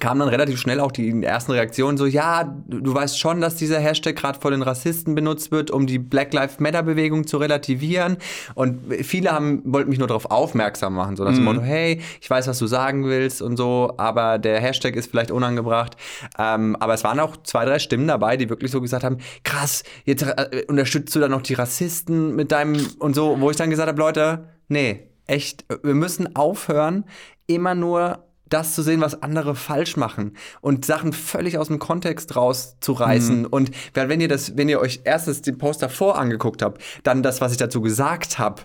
kam 0.00 0.18
dann 0.18 0.28
relativ 0.28 0.58
schnell 0.58 0.80
auch 0.80 0.92
die 0.92 1.22
ersten 1.22 1.52
Reaktionen 1.52 1.96
so, 1.96 2.06
ja, 2.06 2.44
du 2.66 2.94
weißt 2.94 3.18
schon, 3.18 3.40
dass 3.40 3.56
dieser 3.56 3.78
Hashtag 3.78 4.16
gerade 4.16 4.40
von 4.40 4.52
den 4.52 4.62
Rassisten 4.62 5.14
benutzt 5.14 5.52
wird, 5.52 5.70
um 5.70 5.86
die 5.86 5.98
Black 5.98 6.32
Lives 6.32 6.58
Matter 6.58 6.82
Bewegung 6.82 7.26
zu 7.26 7.36
relativieren. 7.36 8.16
Und 8.54 8.80
viele 9.02 9.30
haben, 9.30 9.62
wollten 9.64 9.90
mich 9.90 9.98
nur 9.98 10.08
darauf 10.08 10.30
aufmerksam 10.30 10.94
machen, 10.94 11.16
so 11.16 11.24
dass 11.24 11.36
mhm. 11.36 11.44
Motto, 11.44 11.60
hey, 11.60 12.00
ich 12.20 12.28
weiß, 12.28 12.48
was 12.48 12.58
du 12.58 12.66
sagen 12.66 13.04
willst 13.04 13.42
und 13.42 13.56
so, 13.56 13.94
aber 13.98 14.38
der 14.38 14.60
Hashtag 14.60 14.96
ist 14.96 15.10
vielleicht 15.10 15.30
unangebracht. 15.30 15.96
Ähm, 16.38 16.76
aber 16.80 16.94
es 16.94 17.04
waren 17.04 17.20
auch 17.20 17.36
zwei, 17.42 17.64
drei 17.64 17.78
Stimmen 17.78 18.08
dabei, 18.08 18.36
die 18.36 18.48
wirklich 18.48 18.70
so 18.70 18.80
gesagt 18.80 19.04
haben, 19.04 19.18
krass, 19.44 19.84
jetzt 20.04 20.22
äh, 20.22 20.64
unterstützt 20.66 21.14
du 21.14 21.20
dann 21.20 21.30
noch 21.30 21.42
die 21.42 21.54
Rassisten 21.54 22.34
mit 22.34 22.50
deinem 22.50 22.80
und 22.98 23.14
so, 23.14 23.36
wo 23.40 23.50
ich 23.50 23.56
dann 23.56 23.70
gesagt 23.70 23.88
habe, 23.88 24.00
Leute, 24.00 24.48
nee, 24.68 25.08
echt, 25.26 25.64
wir 25.82 25.94
müssen 25.94 26.34
aufhören, 26.34 27.04
immer 27.46 27.74
nur 27.74 28.24
das 28.50 28.74
zu 28.74 28.82
sehen, 28.82 29.00
was 29.00 29.22
andere 29.22 29.54
falsch 29.54 29.96
machen 29.96 30.36
und 30.60 30.84
Sachen 30.84 31.12
völlig 31.12 31.56
aus 31.56 31.68
dem 31.68 31.78
Kontext 31.78 32.36
rauszureißen. 32.36 33.40
Mhm. 33.42 33.46
Und 33.46 33.70
wenn 33.94 34.20
ihr 34.20 34.28
das, 34.28 34.56
wenn 34.56 34.68
ihr 34.68 34.80
euch 34.80 35.00
erstens 35.04 35.40
den 35.40 35.56
Post 35.56 35.82
davor 35.82 36.18
angeguckt 36.18 36.62
habt, 36.62 36.82
dann 37.02 37.22
das, 37.22 37.40
was 37.40 37.52
ich 37.52 37.58
dazu 37.58 37.80
gesagt 37.80 38.38
habe, 38.38 38.62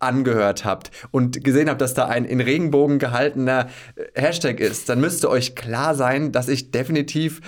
angehört 0.00 0.64
habt 0.64 0.90
und 1.10 1.42
gesehen 1.42 1.68
habt, 1.68 1.80
dass 1.80 1.94
da 1.94 2.06
ein 2.06 2.24
in 2.24 2.40
Regenbogen 2.40 2.98
gehaltener 2.98 3.68
Hashtag 4.14 4.60
ist, 4.60 4.88
dann 4.88 5.00
müsste 5.00 5.28
euch 5.28 5.56
klar 5.56 5.94
sein, 5.94 6.30
dass 6.30 6.48
ich 6.48 6.70
definitiv 6.70 7.40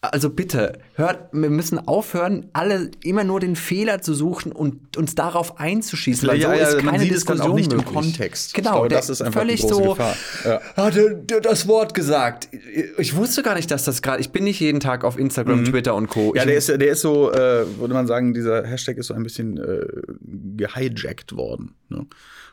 also 0.00 0.30
bitte, 0.30 0.78
hört, 0.94 1.32
wir 1.32 1.50
müssen 1.50 1.88
aufhören, 1.88 2.46
alle 2.52 2.90
immer 3.02 3.24
nur 3.24 3.40
den 3.40 3.56
Fehler 3.56 4.00
zu 4.00 4.14
suchen 4.14 4.52
und 4.52 4.96
uns 4.96 5.16
darauf 5.16 5.58
einzuschießen. 5.58 6.28
Weil 6.28 6.38
ja, 6.38 6.50
so 6.50 6.54
ja, 6.54 6.68
ist 6.68 6.78
keine 6.78 7.04
Diskussion 7.04 7.56
nicht 7.56 7.72
möglich. 7.72 7.88
im 7.88 7.94
Kontext. 7.94 8.54
Genau, 8.54 8.70
glaube, 8.72 8.88
das 8.90 9.10
ist 9.10 9.22
einfach 9.22 9.40
völlig 9.40 9.60
so. 9.62 9.96
Ja. 10.44 10.60
Hat 10.76 10.96
er 10.96 11.40
das 11.40 11.66
Wort 11.66 11.94
gesagt? 11.94 12.48
Ich 12.96 13.16
wusste 13.16 13.42
gar 13.42 13.56
nicht, 13.56 13.70
dass 13.72 13.84
das 13.84 14.00
gerade. 14.00 14.20
Ich 14.20 14.30
bin 14.30 14.44
nicht 14.44 14.60
jeden 14.60 14.78
Tag 14.78 15.02
auf 15.02 15.18
Instagram, 15.18 15.60
mhm. 15.60 15.64
Twitter 15.64 15.96
und 15.96 16.08
Co. 16.08 16.32
Ja, 16.36 16.44
der 16.44 16.56
ist, 16.56 16.68
der 16.68 16.80
ist 16.80 17.00
so, 17.00 17.32
äh, 17.32 17.66
würde 17.78 17.94
man 17.94 18.06
sagen, 18.06 18.34
dieser 18.34 18.64
Hashtag 18.64 18.98
ist 18.98 19.08
so 19.08 19.14
ein 19.14 19.24
bisschen 19.24 19.58
äh, 19.58 19.84
gehijackt 20.56 21.34
worden. 21.34 21.74
Ne? 21.88 22.06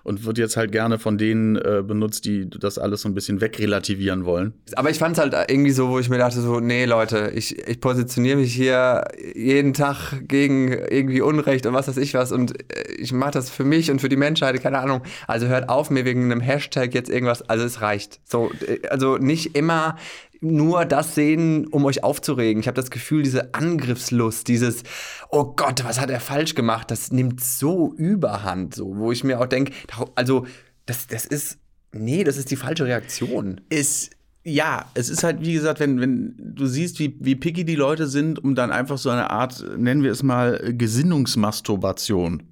Und 0.06 0.24
wird 0.24 0.38
jetzt 0.38 0.56
halt 0.56 0.72
gerne 0.72 1.00
von 1.00 1.18
denen 1.18 1.56
äh, 1.56 1.84
benutzt, 1.86 2.26
die 2.26 2.48
das 2.48 2.78
alles 2.78 3.02
so 3.02 3.10
ein 3.10 3.16
bisschen 3.16 3.42
wegrelativieren 3.42 4.24
wollen. 4.24 4.54
Aber 4.76 4.92
ich 4.92 5.00
fand 5.00 5.18
es 5.18 5.20
halt 5.20 5.34
irgendwie 5.50 5.72
so, 5.72 5.90
wo 5.90 5.98
ich 5.98 6.10
mir 6.10 6.20
dachte, 6.20 6.42
so, 6.42 6.60
nee, 6.60 6.86
Leute, 6.86 7.32
ich, 7.34 7.58
ich 7.68 7.82
positioniere 7.82 8.38
mich 8.38 8.54
hier 8.54 9.04
jeden 9.34 9.74
Tag 9.74 10.14
gegen 10.28 10.72
irgendwie 10.72 11.22
Unrecht 11.22 11.66
und 11.66 11.74
was 11.74 11.88
weiß 11.88 11.98
ich 11.98 12.14
was 12.14 12.32
und 12.32 12.54
äh, 12.72 12.94
ich 13.00 13.14
mache 13.14 13.32
das 13.32 13.50
für 13.50 13.64
mich 13.64 13.90
und 13.90 14.00
für 14.00 14.08
die 14.08 14.16
Menschheit, 14.16 14.62
keine 14.62 14.78
Ahnung. 14.78 15.02
Also 15.28 15.48
hört 15.48 15.70
auf, 15.70 15.90
mir 15.90 16.06
wegen 16.06 16.32
einem 16.32 16.40
Hashtag 16.40 16.94
jetzt 16.94 17.10
irgendwas, 17.10 17.42
also 17.50 17.66
es 17.66 17.82
reicht. 17.82 18.20
So, 18.26 18.52
äh, 18.68 18.88
also 18.90 19.18
nicht 19.18 19.56
immer 19.58 19.98
nur 20.42 20.86
das 20.86 21.16
sehen, 21.16 21.68
um 21.68 21.86
euch 21.86 22.04
aufzuregen. 22.04 22.60
Ich 22.60 22.68
habe 22.68 22.76
das 22.76 22.92
Gefühl, 22.92 23.24
diese 23.24 23.54
Angriffslust, 23.54 24.48
dieses, 24.48 24.84
oh 25.30 25.54
Gott, 25.56 25.84
was 25.84 26.00
hat 26.00 26.10
er 26.10 26.20
falsch 26.20 26.56
gemacht, 26.56 26.92
das 26.92 27.12
nimmt 27.12 27.42
so 27.42 27.94
überhand, 27.96 28.76
so, 28.76 28.98
wo 28.98 29.12
ich 29.12 29.24
mir 29.24 29.40
auch 29.40 29.48
denke, 29.48 29.74
also, 30.16 30.46
das, 30.86 31.08
das 31.08 31.26
ist, 31.26 31.58
nee, 31.92 32.24
das 32.24 32.38
ist 32.38 32.52
die 32.52 32.56
falsche 32.56 32.86
Reaktion. 32.86 33.62
Ist, 33.70 34.12
ja, 34.44 34.86
es 34.94 35.10
ist 35.10 35.24
halt, 35.24 35.42
wie 35.42 35.54
gesagt, 35.54 35.80
wenn, 35.80 36.00
wenn 36.00 36.36
du 36.38 36.68
siehst, 36.68 37.00
wie, 37.00 37.16
wie 37.20 37.36
picky 37.36 37.66
die 37.66 37.76
Leute 37.76 38.08
sind, 38.08 38.44
um 38.44 38.54
dann 38.54 38.72
einfach 38.72 39.00
so 39.00 39.10
eine 39.10 39.32
Art, 39.32 39.64
nennen 39.78 40.04
wir 40.04 40.12
es 40.12 40.22
mal, 40.22 40.74
Gesinnungsmasturbation 40.78 42.44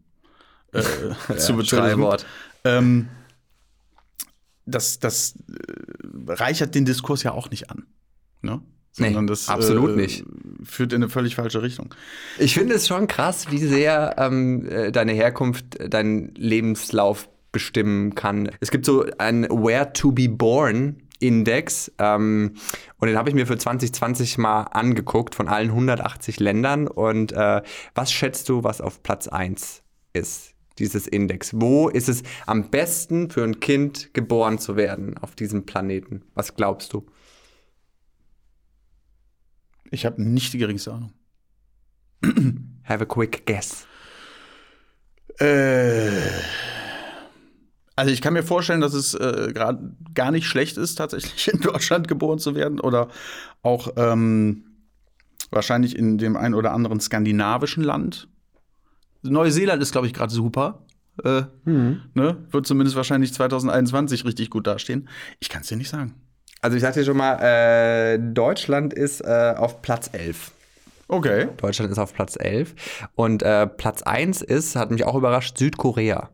äh, 0.73 0.81
ja, 1.29 1.37
zu 1.37 1.55
betreiben. 1.55 2.01
Wort. 2.01 2.25
Ähm, 2.63 3.09
das, 4.65 4.99
das 4.99 5.35
äh, 5.49 6.31
reichert 6.31 6.75
den 6.75 6.85
Diskurs 6.85 7.23
ja 7.23 7.31
auch 7.31 7.49
nicht 7.49 7.69
an. 7.69 7.85
Ne? 8.41 8.61
Sondern 8.91 9.25
nee, 9.25 9.29
das 9.29 9.49
absolut 9.49 9.91
äh, 9.91 10.01
nicht. 10.01 10.23
führt 10.63 10.93
in 10.93 11.01
eine 11.01 11.09
völlig 11.09 11.35
falsche 11.35 11.63
Richtung. 11.63 11.95
Ich 12.37 12.53
finde 12.53 12.75
es 12.75 12.87
schon 12.87 13.07
krass, 13.07 13.49
wie 13.49 13.57
sehr 13.57 14.15
ähm, 14.19 14.67
äh, 14.69 14.91
deine 14.91 15.13
Herkunft 15.13 15.77
deinen 15.91 16.33
Lebenslauf 16.35 17.27
bestimmen 17.51 18.13
kann. 18.13 18.51
Es 18.59 18.69
gibt 18.69 18.85
so 18.85 19.05
ein 19.17 19.43
Where 19.43 19.93
to 19.93 20.11
be 20.11 20.29
Born 20.29 21.01
Index 21.19 21.91
ähm, 21.99 22.55
und 22.97 23.07
den 23.07 23.17
habe 23.17 23.29
ich 23.29 23.35
mir 23.35 23.47
für 23.47 23.57
2020 23.57 24.37
mal 24.37 24.63
angeguckt 24.63 25.35
von 25.35 25.47
allen 25.47 25.69
180 25.69 26.39
Ländern 26.39 26.87
und 26.87 27.31
äh, 27.31 27.61
was 27.95 28.11
schätzt 28.11 28.49
du, 28.49 28.63
was 28.63 28.81
auf 28.81 29.01
Platz 29.03 29.27
1 29.27 29.83
ist? 30.11 30.52
Dieses 30.79 31.07
Index? 31.07 31.51
Wo 31.53 31.89
ist 31.89 32.09
es 32.09 32.23
am 32.45 32.69
besten 32.69 33.29
für 33.29 33.43
ein 33.43 33.59
Kind 33.59 34.13
geboren 34.13 34.59
zu 34.59 34.75
werden 34.75 35.17
auf 35.17 35.35
diesem 35.35 35.65
Planeten? 35.65 36.23
Was 36.33 36.55
glaubst 36.55 36.93
du? 36.93 37.05
Ich 39.91 40.05
habe 40.05 40.21
nicht 40.23 40.53
die 40.53 40.57
geringste 40.57 40.93
Ahnung. 40.93 41.13
Have 42.83 43.03
a 43.03 43.05
quick 43.05 43.45
guess. 43.45 43.85
Äh, 45.39 46.11
also 47.95 48.11
ich 48.11 48.21
kann 48.21 48.33
mir 48.33 48.43
vorstellen, 48.43 48.81
dass 48.81 48.93
es 48.93 49.13
äh, 49.13 49.51
gerade 49.53 49.95
gar 50.13 50.31
nicht 50.31 50.47
schlecht 50.47 50.77
ist, 50.77 50.95
tatsächlich 50.95 51.47
in 51.53 51.59
Deutschland 51.59 52.07
geboren 52.07 52.39
zu 52.39 52.55
werden 52.55 52.79
oder 52.79 53.09
auch 53.61 53.93
ähm, 53.97 54.65
wahrscheinlich 55.51 55.95
in 55.95 56.17
dem 56.17 56.35
einen 56.35 56.55
oder 56.55 56.73
anderen 56.73 56.99
skandinavischen 56.99 57.83
Land. 57.83 58.27
Neuseeland 59.23 59.81
ist, 59.81 59.91
glaube 59.91 60.07
ich, 60.07 60.13
gerade 60.13 60.31
super. 60.31 60.83
Äh, 61.23 61.43
mhm. 61.65 62.01
ne? 62.13 62.37
Wird 62.51 62.65
zumindest 62.65 62.95
wahrscheinlich 62.95 63.33
2021 63.33 64.25
richtig 64.25 64.49
gut 64.49 64.67
dastehen. 64.67 65.07
Ich 65.39 65.49
kann 65.49 65.61
es 65.61 65.67
dir 65.67 65.77
nicht 65.77 65.89
sagen. 65.89 66.15
Also 66.61 66.77
ich 66.77 66.81
sag 66.81 66.93
dir 66.93 67.03
schon 67.03 67.17
mal, 67.17 67.39
äh, 67.41 68.19
Deutschland 68.19 68.93
ist 68.93 69.21
äh, 69.21 69.53
auf 69.57 69.81
Platz 69.81 70.09
11. 70.13 70.51
Okay. 71.07 71.49
Deutschland 71.57 71.91
ist 71.91 71.99
auf 71.99 72.13
Platz 72.13 72.37
11. 72.39 72.73
Und 73.15 73.43
äh, 73.43 73.67
Platz 73.67 74.01
1 74.01 74.41
ist, 74.41 74.75
hat 74.75 74.89
mich 74.89 75.03
auch 75.03 75.15
überrascht, 75.15 75.57
Südkorea. 75.57 76.29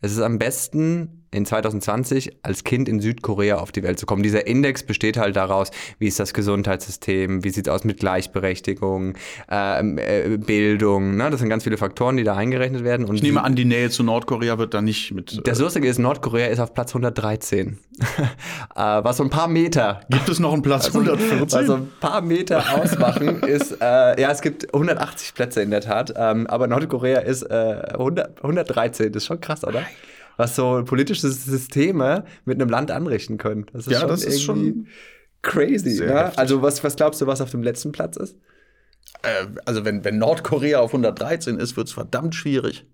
Es 0.00 0.12
ist 0.12 0.20
am 0.20 0.38
besten 0.38 1.21
in 1.32 1.46
2020 1.46 2.36
als 2.42 2.62
Kind 2.62 2.88
in 2.88 3.00
Südkorea 3.00 3.56
auf 3.56 3.72
die 3.72 3.82
Welt 3.82 3.98
zu 3.98 4.06
kommen. 4.06 4.22
Dieser 4.22 4.46
Index 4.46 4.82
besteht 4.82 5.16
halt 5.16 5.34
daraus, 5.34 5.70
wie 5.98 6.06
ist 6.06 6.20
das 6.20 6.34
Gesundheitssystem, 6.34 7.42
wie 7.42 7.50
sieht 7.50 7.66
es 7.66 7.72
aus 7.72 7.84
mit 7.84 7.98
Gleichberechtigung, 7.98 9.14
ähm, 9.50 9.98
äh, 9.98 10.36
Bildung. 10.36 11.16
Ne? 11.16 11.30
Das 11.30 11.40
sind 11.40 11.48
ganz 11.48 11.64
viele 11.64 11.78
Faktoren, 11.78 12.16
die 12.18 12.24
da 12.24 12.36
eingerechnet 12.36 12.84
werden. 12.84 13.06
Und 13.06 13.16
Ich 13.16 13.22
nehme 13.22 13.42
an, 13.42 13.56
die 13.56 13.64
Nähe 13.64 13.88
zu 13.90 14.02
Nordkorea 14.02 14.58
wird 14.58 14.74
da 14.74 14.82
nicht 14.82 15.12
mit. 15.12 15.40
das 15.46 15.58
Lustige 15.58 15.88
ist, 15.88 15.98
Nordkorea 15.98 16.48
ist 16.48 16.60
auf 16.60 16.74
Platz 16.74 16.90
113. 16.90 17.78
äh, 17.98 18.24
was 18.76 19.16
so 19.16 19.24
ein 19.24 19.30
paar 19.30 19.48
Meter 19.48 20.02
gibt 20.10 20.28
es 20.28 20.38
noch 20.38 20.52
einen 20.52 20.62
Platz 20.62 20.88
114? 20.94 21.58
also 21.58 21.74
ein 21.74 21.90
paar 22.00 22.20
Meter 22.20 22.62
ausmachen 22.74 23.42
ist, 23.46 23.72
äh, 23.80 24.20
ja, 24.20 24.30
es 24.30 24.42
gibt 24.42 24.72
180 24.74 25.34
Plätze 25.34 25.62
in 25.62 25.70
der 25.70 25.80
Tat, 25.80 26.12
ähm, 26.16 26.46
aber 26.46 26.66
Nordkorea 26.66 27.20
ist 27.20 27.42
äh, 27.42 27.54
100, 27.94 28.36
113. 28.38 29.12
Das 29.12 29.22
ist 29.22 29.26
schon 29.26 29.40
krass, 29.40 29.64
oder? 29.64 29.82
Was 30.36 30.56
so 30.56 30.82
politische 30.84 31.28
Systeme 31.30 32.24
mit 32.44 32.60
einem 32.60 32.70
Land 32.70 32.90
anrichten 32.90 33.38
können. 33.38 33.66
Das 33.72 33.86
ist 33.86 33.92
Ja, 33.92 34.00
schon 34.00 34.08
das 34.08 34.24
ist 34.24 34.42
schon 34.42 34.86
crazy. 35.42 36.00
Ne? 36.00 36.36
Also 36.38 36.62
was, 36.62 36.82
was 36.84 36.96
glaubst 36.96 37.20
du, 37.20 37.26
was 37.26 37.40
auf 37.40 37.50
dem 37.50 37.62
letzten 37.62 37.92
Platz 37.92 38.16
ist? 38.16 38.36
äh, 39.22 39.46
also, 39.66 39.84
wenn, 39.84 40.04
wenn 40.04 40.18
Nordkorea 40.18 40.80
auf 40.80 40.90
113 40.90 41.58
ist, 41.58 41.76
wird 41.76 41.88
es 41.88 41.92
verdammt 41.92 42.34
schwierig. 42.34 42.86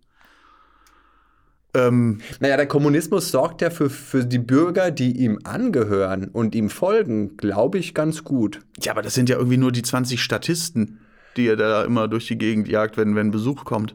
Ähm, 1.74 2.20
Naja, 2.40 2.56
der 2.56 2.66
Kommunismus 2.66 3.30
sorgt 3.30 3.60
ja 3.60 3.70
für, 3.70 3.90
für 3.90 4.24
die 4.24 4.38
Bürger, 4.38 4.90
die 4.90 5.18
ihm 5.18 5.38
angehören 5.44 6.28
und 6.28 6.54
ihm 6.54 6.70
folgen, 6.70 7.36
glaube 7.36 7.78
ich, 7.78 7.94
ganz 7.94 8.24
gut. 8.24 8.60
ja, 8.82 8.92
aber 8.92 9.02
das 9.02 9.14
sind 9.14 9.28
ja 9.28 9.36
irgendwie 9.36 9.58
nur 9.58 9.70
die 9.72 9.82
20 9.82 10.22
Statisten, 10.22 11.00
die 11.36 11.46
er 11.46 11.56
da 11.56 11.84
immer 11.84 12.08
durch 12.08 12.26
die 12.26 12.38
Gegend 12.38 12.68
jagt, 12.68 12.96
wenn, 12.96 13.14
wenn 13.14 13.30
Besuch 13.30 13.64
kommt. 13.64 13.94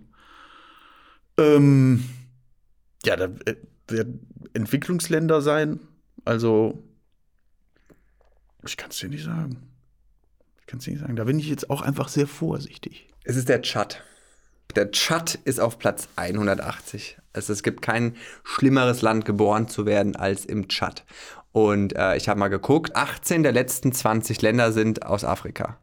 Ähm, 1.38 2.04
ja, 3.06 3.16
da 3.16 3.26
äh, 3.46 3.56
werden 3.88 4.28
Entwicklungsländer 4.54 5.42
sein. 5.42 5.80
Also, 6.26 6.84
ich 8.66 8.78
kann 8.78 8.92
es 8.92 8.98
dir 8.98 9.10
nicht 9.10 9.24
sagen. 9.24 9.70
Ich 10.62 10.68
kann 10.68 10.80
es 10.80 10.86
dir 10.86 10.92
nicht 10.92 11.02
sagen. 11.02 11.16
Da 11.16 11.26
bin 11.26 11.40
ich 11.40 11.50
jetzt 11.50 11.70
auch 11.70 11.82
einfach 11.82 12.08
sehr 12.08 12.28
vorsichtig. 12.28 13.08
Es 13.24 13.36
ist 13.36 13.50
der 13.50 13.62
Tschad. 13.62 14.02
Der 14.76 14.92
Tschad 14.92 15.36
ist 15.44 15.60
auf 15.60 15.78
Platz 15.78 16.08
180. 16.16 17.18
Also 17.34 17.54
es 17.54 17.64
gibt 17.64 17.82
kein 17.82 18.16
schlimmeres 18.44 19.02
Land 19.02 19.26
geboren 19.26 19.68
zu 19.68 19.86
werden 19.86 20.16
als 20.16 20.46
im 20.46 20.68
Tschad. 20.68 21.04
Und 21.52 21.96
äh, 21.96 22.16
ich 22.18 22.28
habe 22.30 22.40
mal 22.40 22.48
geguckt, 22.48 22.96
18 22.96 23.44
der 23.44 23.52
letzten 23.52 23.92
20 23.92 24.42
Länder 24.42 24.72
sind 24.72 25.06
aus 25.06 25.24
Afrika. 25.24 25.78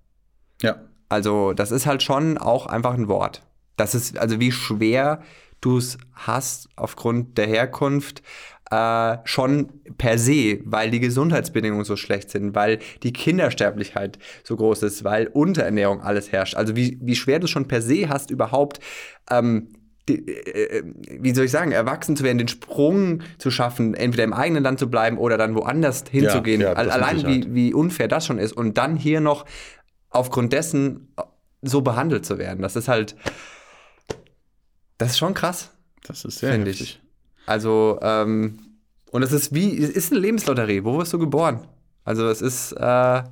Ja. 0.62 0.80
Also 1.08 1.52
das 1.52 1.70
ist 1.70 1.86
halt 1.86 2.02
schon 2.02 2.38
auch 2.38 2.66
einfach 2.66 2.94
ein 2.94 3.08
Wort. 3.08 3.42
Das 3.76 3.94
ist, 3.94 4.18
also 4.18 4.40
wie 4.40 4.52
schwer 4.52 5.22
du 5.60 5.78
es 5.78 5.98
hast 6.12 6.68
aufgrund 6.76 7.38
der 7.38 7.46
Herkunft, 7.46 8.22
äh, 8.70 9.18
schon 9.24 9.68
per 9.98 10.16
se, 10.16 10.60
weil 10.64 10.90
die 10.90 11.00
Gesundheitsbedingungen 11.00 11.84
so 11.84 11.96
schlecht 11.96 12.30
sind, 12.30 12.54
weil 12.54 12.78
die 13.02 13.12
Kindersterblichkeit 13.12 14.18
so 14.44 14.56
groß 14.56 14.84
ist, 14.84 15.02
weil 15.02 15.26
Unterernährung 15.26 16.00
alles 16.00 16.30
herrscht. 16.30 16.54
Also 16.54 16.76
wie, 16.76 16.98
wie 17.02 17.16
schwer 17.16 17.40
du 17.40 17.46
es 17.46 17.50
schon 17.50 17.66
per 17.66 17.82
se 17.82 18.08
hast, 18.08 18.30
überhaupt, 18.30 18.78
ähm, 19.28 19.68
die, 20.08 20.26
äh, 20.28 20.84
wie 21.18 21.34
soll 21.34 21.46
ich 21.46 21.50
sagen, 21.50 21.72
erwachsen 21.72 22.16
zu 22.16 22.22
werden, 22.22 22.38
den 22.38 22.48
Sprung 22.48 23.22
zu 23.38 23.50
schaffen, 23.50 23.94
entweder 23.94 24.24
im 24.24 24.32
eigenen 24.32 24.62
Land 24.62 24.78
zu 24.78 24.88
bleiben 24.88 25.18
oder 25.18 25.36
dann 25.36 25.56
woanders 25.56 26.04
hinzugehen. 26.08 26.60
ja, 26.60 26.70
mit 26.70 26.78
Allein 26.78 27.26
wie, 27.26 27.52
wie 27.54 27.74
unfair 27.74 28.06
das 28.06 28.24
schon 28.24 28.38
ist. 28.38 28.52
Und 28.52 28.78
dann 28.78 28.96
hier 28.96 29.20
noch 29.20 29.46
aufgrund 30.10 30.52
dessen 30.52 31.12
so 31.62 31.82
behandelt 31.82 32.24
zu 32.24 32.38
werden. 32.38 32.62
Das 32.62 32.76
ist 32.76 32.88
halt, 32.88 33.16
das 35.00 35.10
ist 35.12 35.18
schon 35.18 35.34
krass, 35.34 35.70
Das 36.06 36.24
ist 36.24 36.38
sehr 36.38 36.52
heftig. 36.52 36.80
ich. 36.80 37.00
Also, 37.46 37.98
ähm, 38.02 38.60
und 39.10 39.22
es 39.22 39.32
ist 39.32 39.52
wie, 39.54 39.76
es 39.82 39.90
ist 39.90 40.12
eine 40.12 40.20
Lebenslotterie. 40.20 40.84
Wo 40.84 40.98
wirst 40.98 41.12
du 41.12 41.18
geboren? 41.18 41.66
Also, 42.04 42.28
es 42.28 42.40
ist, 42.42 42.72
äh, 42.72 43.22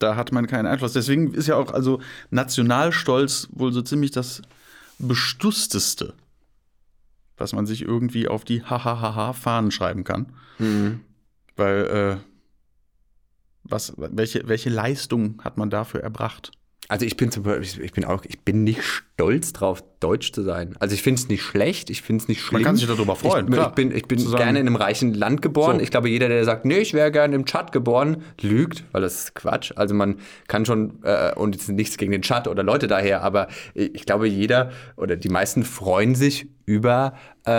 Da 0.00 0.14
hat 0.14 0.30
man 0.30 0.46
keinen 0.46 0.66
Einfluss. 0.66 0.92
Deswegen 0.92 1.34
ist 1.34 1.48
ja 1.48 1.56
auch 1.56 1.72
also 1.72 2.00
Nationalstolz 2.30 3.48
wohl 3.50 3.72
so 3.72 3.82
ziemlich 3.82 4.12
das 4.12 4.42
Bestussteste, 5.00 6.14
was 7.36 7.52
man 7.52 7.66
sich 7.66 7.82
irgendwie 7.82 8.28
auf 8.28 8.44
die 8.44 8.62
Hahaha-Fahnen 8.62 9.70
schreiben 9.72 10.04
kann. 10.04 10.32
Weil, 11.56 11.86
äh, 11.86 12.16
was, 13.64 13.92
welche, 13.96 14.46
welche 14.46 14.70
Leistung 14.70 15.40
hat 15.42 15.56
man 15.56 15.68
dafür 15.70 16.00
erbracht? 16.02 16.52
Also 16.88 17.04
ich 17.04 17.16
bin 17.16 17.30
zum 17.30 17.42
Beispiel, 17.42 17.84
ich- 17.84 17.92
bin 17.92 18.04
auch, 18.04 18.24
ich 18.26 18.40
bin 18.40 18.64
nicht 18.64 18.82
stolz 18.82 19.52
drauf, 19.52 19.82
deutsch 20.00 20.32
zu 20.32 20.42
sein. 20.42 20.74
Also 20.78 20.94
ich 20.94 21.02
finde 21.02 21.20
es 21.20 21.28
nicht 21.28 21.42
schlecht, 21.42 21.90
ich 21.90 22.02
finde 22.02 22.22
es 22.22 22.28
nicht 22.28 22.40
schlimm. 22.40 22.62
kann 22.62 22.76
sich 22.76 22.86
darüber 22.86 23.14
freuen, 23.16 23.46
Ich, 23.48 23.52
klar. 23.52 23.68
ich 23.68 23.74
bin, 23.74 23.90
ich 23.94 24.04
bin 24.06 24.18
gerne 24.32 24.60
in 24.60 24.66
einem 24.66 24.76
reichen 24.76 25.12
Land 25.12 25.42
geboren. 25.42 25.76
So. 25.76 25.82
Ich 25.82 25.90
glaube, 25.90 26.08
jeder, 26.08 26.28
der 26.28 26.44
sagt, 26.44 26.64
nee, 26.64 26.78
ich 26.78 26.94
wäre 26.94 27.10
gerne 27.12 27.34
im 27.34 27.44
Tschad 27.44 27.72
geboren, 27.72 28.22
lügt, 28.40 28.84
weil 28.92 29.02
das 29.02 29.18
ist 29.24 29.34
Quatsch. 29.34 29.72
Also 29.76 29.94
man 29.94 30.16
kann 30.46 30.64
schon, 30.64 31.00
äh, 31.02 31.34
und 31.34 31.54
jetzt 31.54 31.68
nichts 31.68 31.96
gegen 31.98 32.12
den 32.12 32.22
Tschad 32.22 32.48
oder 32.48 32.62
Leute 32.62 32.86
daher, 32.86 33.22
aber 33.22 33.48
ich 33.74 34.06
glaube, 34.06 34.26
jeder 34.28 34.70
oder 34.96 35.16
die 35.16 35.28
meisten 35.28 35.64
freuen 35.64 36.14
sich 36.14 36.48
über, 36.64 37.14
äh, 37.46 37.50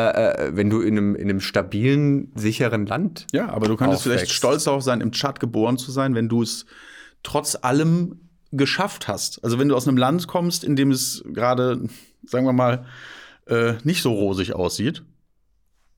äh, 0.48 0.52
wenn 0.56 0.70
du 0.70 0.82
in 0.82 0.98
einem, 0.98 1.16
in 1.16 1.30
einem 1.30 1.40
stabilen, 1.42 2.32
sicheren 2.36 2.86
Land 2.86 3.28
Ja, 3.34 3.50
aber 3.50 3.68
du 3.68 3.76
könntest 3.76 4.04
vielleicht 4.04 4.32
stolz 4.32 4.64
darauf 4.64 4.82
sein, 4.84 5.02
im 5.02 5.12
Tschad 5.12 5.40
geboren 5.40 5.78
zu 5.78 5.92
sein, 5.92 6.16
wenn 6.16 6.30
du 6.30 6.42
es 6.42 6.66
trotz 7.24 7.58
allem 7.62 8.22
geschafft 8.52 9.08
hast. 9.08 9.44
Also 9.44 9.60
wenn 9.60 9.68
du 9.70 9.76
aus 9.76 9.88
einem 9.88 9.98
Land 9.98 10.28
kommst, 10.28 10.64
in 10.64 10.76
dem 10.76 10.92
es 10.92 11.24
gerade, 11.26 11.82
sagen 12.26 12.46
wir 12.46 12.54
mal, 12.54 12.86
äh, 13.48 13.74
nicht 13.84 14.02
so 14.02 14.12
rosig 14.14 14.54
aussieht, 14.54 15.04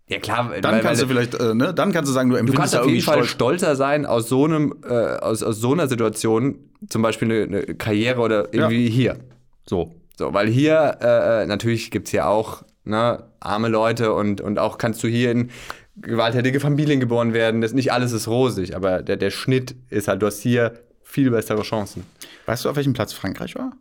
Ja 0.08 0.20
klar, 0.20 0.52
dann 0.62 0.74
weil- 0.76 0.82
kannst 0.82 1.02
weil- 1.02 1.08
du 1.08 1.14
vielleicht, 1.14 1.36
äh, 1.36 1.54
ne, 1.54 1.74
dann 1.74 1.92
kannst 1.94 2.10
du 2.10 2.14
sagen, 2.14 2.30
du 2.30 2.36
Du 2.36 2.40
empfindest 2.40 2.60
kannst 2.60 2.74
da 2.74 2.82
auf 2.82 2.90
jeden 2.90 3.02
Fall 3.02 3.24
stolz. 3.24 3.60
stolzer 3.62 3.76
sein 3.78 4.06
aus 4.06 4.28
so 4.28 4.44
einem, 4.46 4.76
äh, 4.84 4.94
aus, 4.94 5.42
aus 5.44 5.58
so 5.60 5.72
einer 5.72 5.88
Situation, 5.88 6.56
zum 6.90 7.02
Beispiel 7.02 7.32
eine, 7.32 7.44
eine 7.64 7.76
Karriere 7.76 8.20
oder 8.20 8.54
irgendwie 8.54 8.90
hier. 8.90 9.18
So. 9.66 9.96
So, 10.18 10.34
weil 10.34 10.48
hier, 10.50 10.98
äh, 11.02 11.46
natürlich 11.46 11.90
gibt 11.92 12.08
es 12.08 12.12
hier 12.12 12.28
auch 12.28 12.64
ne, 12.84 13.24
arme 13.40 13.70
Leute 13.70 14.14
und, 14.14 14.42
und 14.42 14.60
auch 14.60 14.78
kannst 14.78 15.02
du 15.04 15.08
hier 15.08 15.32
in 15.32 15.50
gewalttätige 15.96 16.60
Familien 16.60 17.00
geboren 17.00 17.34
werden. 17.34 17.62
Das, 17.62 17.74
nicht 17.74 17.94
alles 17.94 18.12
ist 18.12 18.28
rosig, 18.28 18.76
aber 18.76 19.02
der, 19.04 19.18
der 19.18 19.30
Schnitt 19.30 19.76
ist 19.90 20.08
halt, 20.08 20.22
du 20.22 20.26
hast 20.28 20.42
hier 20.42 20.74
viel 21.12 21.30
bessere 21.30 21.62
Chancen. 21.64 22.06
Weißt 22.46 22.64
du, 22.64 22.70
auf 22.70 22.78
welchem 22.78 22.94
Platz 22.94 23.12
Frankreich 23.12 23.56
war? 23.56 23.74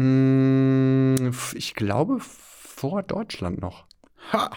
Mm, 0.00 1.32
ich 1.54 1.74
glaube 1.74 2.18
vor 2.20 3.02
Deutschland 3.02 3.60
noch. 3.60 3.86
Ha! 4.32 4.50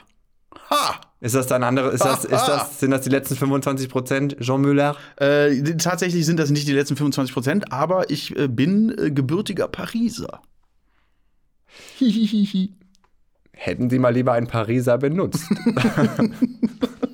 Ha! 0.70 1.02
Ist 1.22 1.34
das 1.34 1.48
dann 1.48 1.63
andere, 1.63 1.89
ist 1.89 2.06
das, 2.06 2.26
ist 2.26 2.48
das, 2.48 2.80
sind 2.80 2.92
das 2.92 3.02
die 3.02 3.10
letzten 3.10 3.36
25 3.36 3.89
Prozent, 3.89 4.38
Jean 4.39 4.62
Müller? 4.62 4.96
Äh, 5.15 5.76
tatsächlich 5.78 6.26
sind 6.26 6.38
das 6.38 6.52
nicht 6.52 6.68
die 6.68 6.74
letzten 6.74 6.96
25 6.96 7.34
Prozent, 7.34 7.74
aber 7.74 8.10
ich 8.12 8.38
äh, 8.38 8.48
bin 8.48 8.96
äh, 8.98 9.10
gebürtiger 9.10 9.68
Pariser. 9.68 10.42
Hihihihi. 11.98 12.76
Hätten 13.52 13.89
sie 13.89 14.00
mal 14.00 14.13
lieber 14.13 14.34
einen 14.34 14.48
Pariser 14.48 15.00
benutzt. 15.00 15.50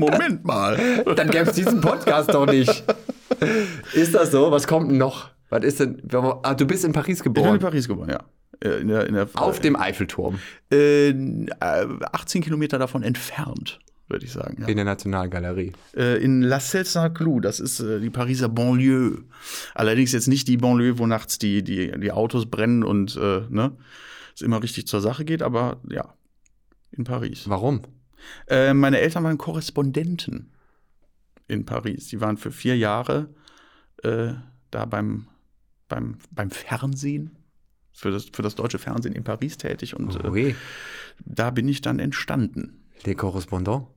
Moment 0.00 0.44
mal. 0.44 0.76
Dann 1.16 1.30
gäbe 1.30 1.48
es 1.50 1.56
diesen 1.56 1.80
Podcast 1.80 2.32
doch 2.34 2.46
nicht. 2.46 2.84
Ist 3.94 4.14
das 4.14 4.30
so? 4.32 4.50
Was 4.50 4.66
kommt 4.66 4.90
denn 4.90 4.98
noch? 4.98 5.30
Was 5.48 5.64
ist 5.64 5.80
denn? 5.80 6.02
Ah, 6.42 6.54
du 6.54 6.66
bist 6.66 6.84
in 6.84 6.92
Paris 6.92 7.18
Ich 7.18 7.24
bin 7.24 7.34
geboren. 7.34 7.54
in 7.54 7.60
Paris 7.60 7.88
geboren, 7.88 8.10
ja. 8.10 8.20
Äh, 8.62 8.80
In 8.80 8.88
der, 8.88 9.06
in 9.06 9.14
der, 9.14 9.28
Auf 9.34 9.60
dem 9.60 9.76
Eiffelturm. 9.76 10.38
äh, 10.72 11.08
äh, 11.10 11.14
18 11.60 12.42
Kilometer 12.42 12.78
davon 12.78 13.02
entfernt, 13.02 13.78
würde 14.08 14.26
ich 14.26 14.32
sagen. 14.32 14.58
Ja. 14.60 14.68
In 14.68 14.76
der 14.76 14.84
Nationalgalerie. 14.84 15.72
Äh, 15.96 16.22
in 16.22 16.42
La 16.42 16.58
Celle-Saint-Cloud, 16.60 17.44
das 17.44 17.58
ist 17.60 17.80
äh, 17.80 18.00
die 18.00 18.10
Pariser 18.10 18.48
Banlieue. 18.48 19.18
Allerdings 19.74 20.12
jetzt 20.12 20.28
nicht 20.28 20.46
die 20.48 20.56
Banlieue, 20.56 20.98
wo 20.98 21.06
nachts 21.06 21.38
die, 21.38 21.62
die, 21.64 21.90
die 21.98 22.12
Autos 22.12 22.46
brennen 22.46 22.84
und 22.84 23.16
äh, 23.16 23.42
ne, 23.48 23.72
es 24.34 24.42
immer 24.42 24.62
richtig 24.62 24.86
zur 24.86 25.00
Sache 25.00 25.24
geht, 25.24 25.42
aber 25.42 25.78
ja, 25.88 26.12
in 26.92 27.04
Paris. 27.04 27.48
Warum? 27.48 27.82
Äh, 28.48 28.74
meine 28.74 28.98
Eltern 29.00 29.24
waren 29.24 29.38
Korrespondenten 29.38 30.50
in 31.48 31.64
Paris. 31.66 32.08
Die 32.08 32.20
waren 32.20 32.36
für 32.36 32.50
vier 32.50 32.76
Jahre 32.76 33.28
äh, 34.02 34.32
da 34.70 34.84
beim, 34.84 35.26
beim, 35.88 36.18
beim 36.30 36.50
Fernsehen, 36.50 37.36
für 37.92 38.10
das, 38.10 38.26
für 38.32 38.42
das 38.42 38.54
deutsche 38.54 38.78
Fernsehen 38.78 39.14
in 39.14 39.24
Paris 39.24 39.56
tätig 39.58 39.96
und 39.96 40.14
äh, 40.24 40.28
Oui. 40.30 40.54
da 41.24 41.50
bin 41.50 41.68
ich 41.68 41.80
dann 41.80 41.98
entstanden, 41.98 42.84
Les 43.04 43.16
Correspondants. 43.16 43.88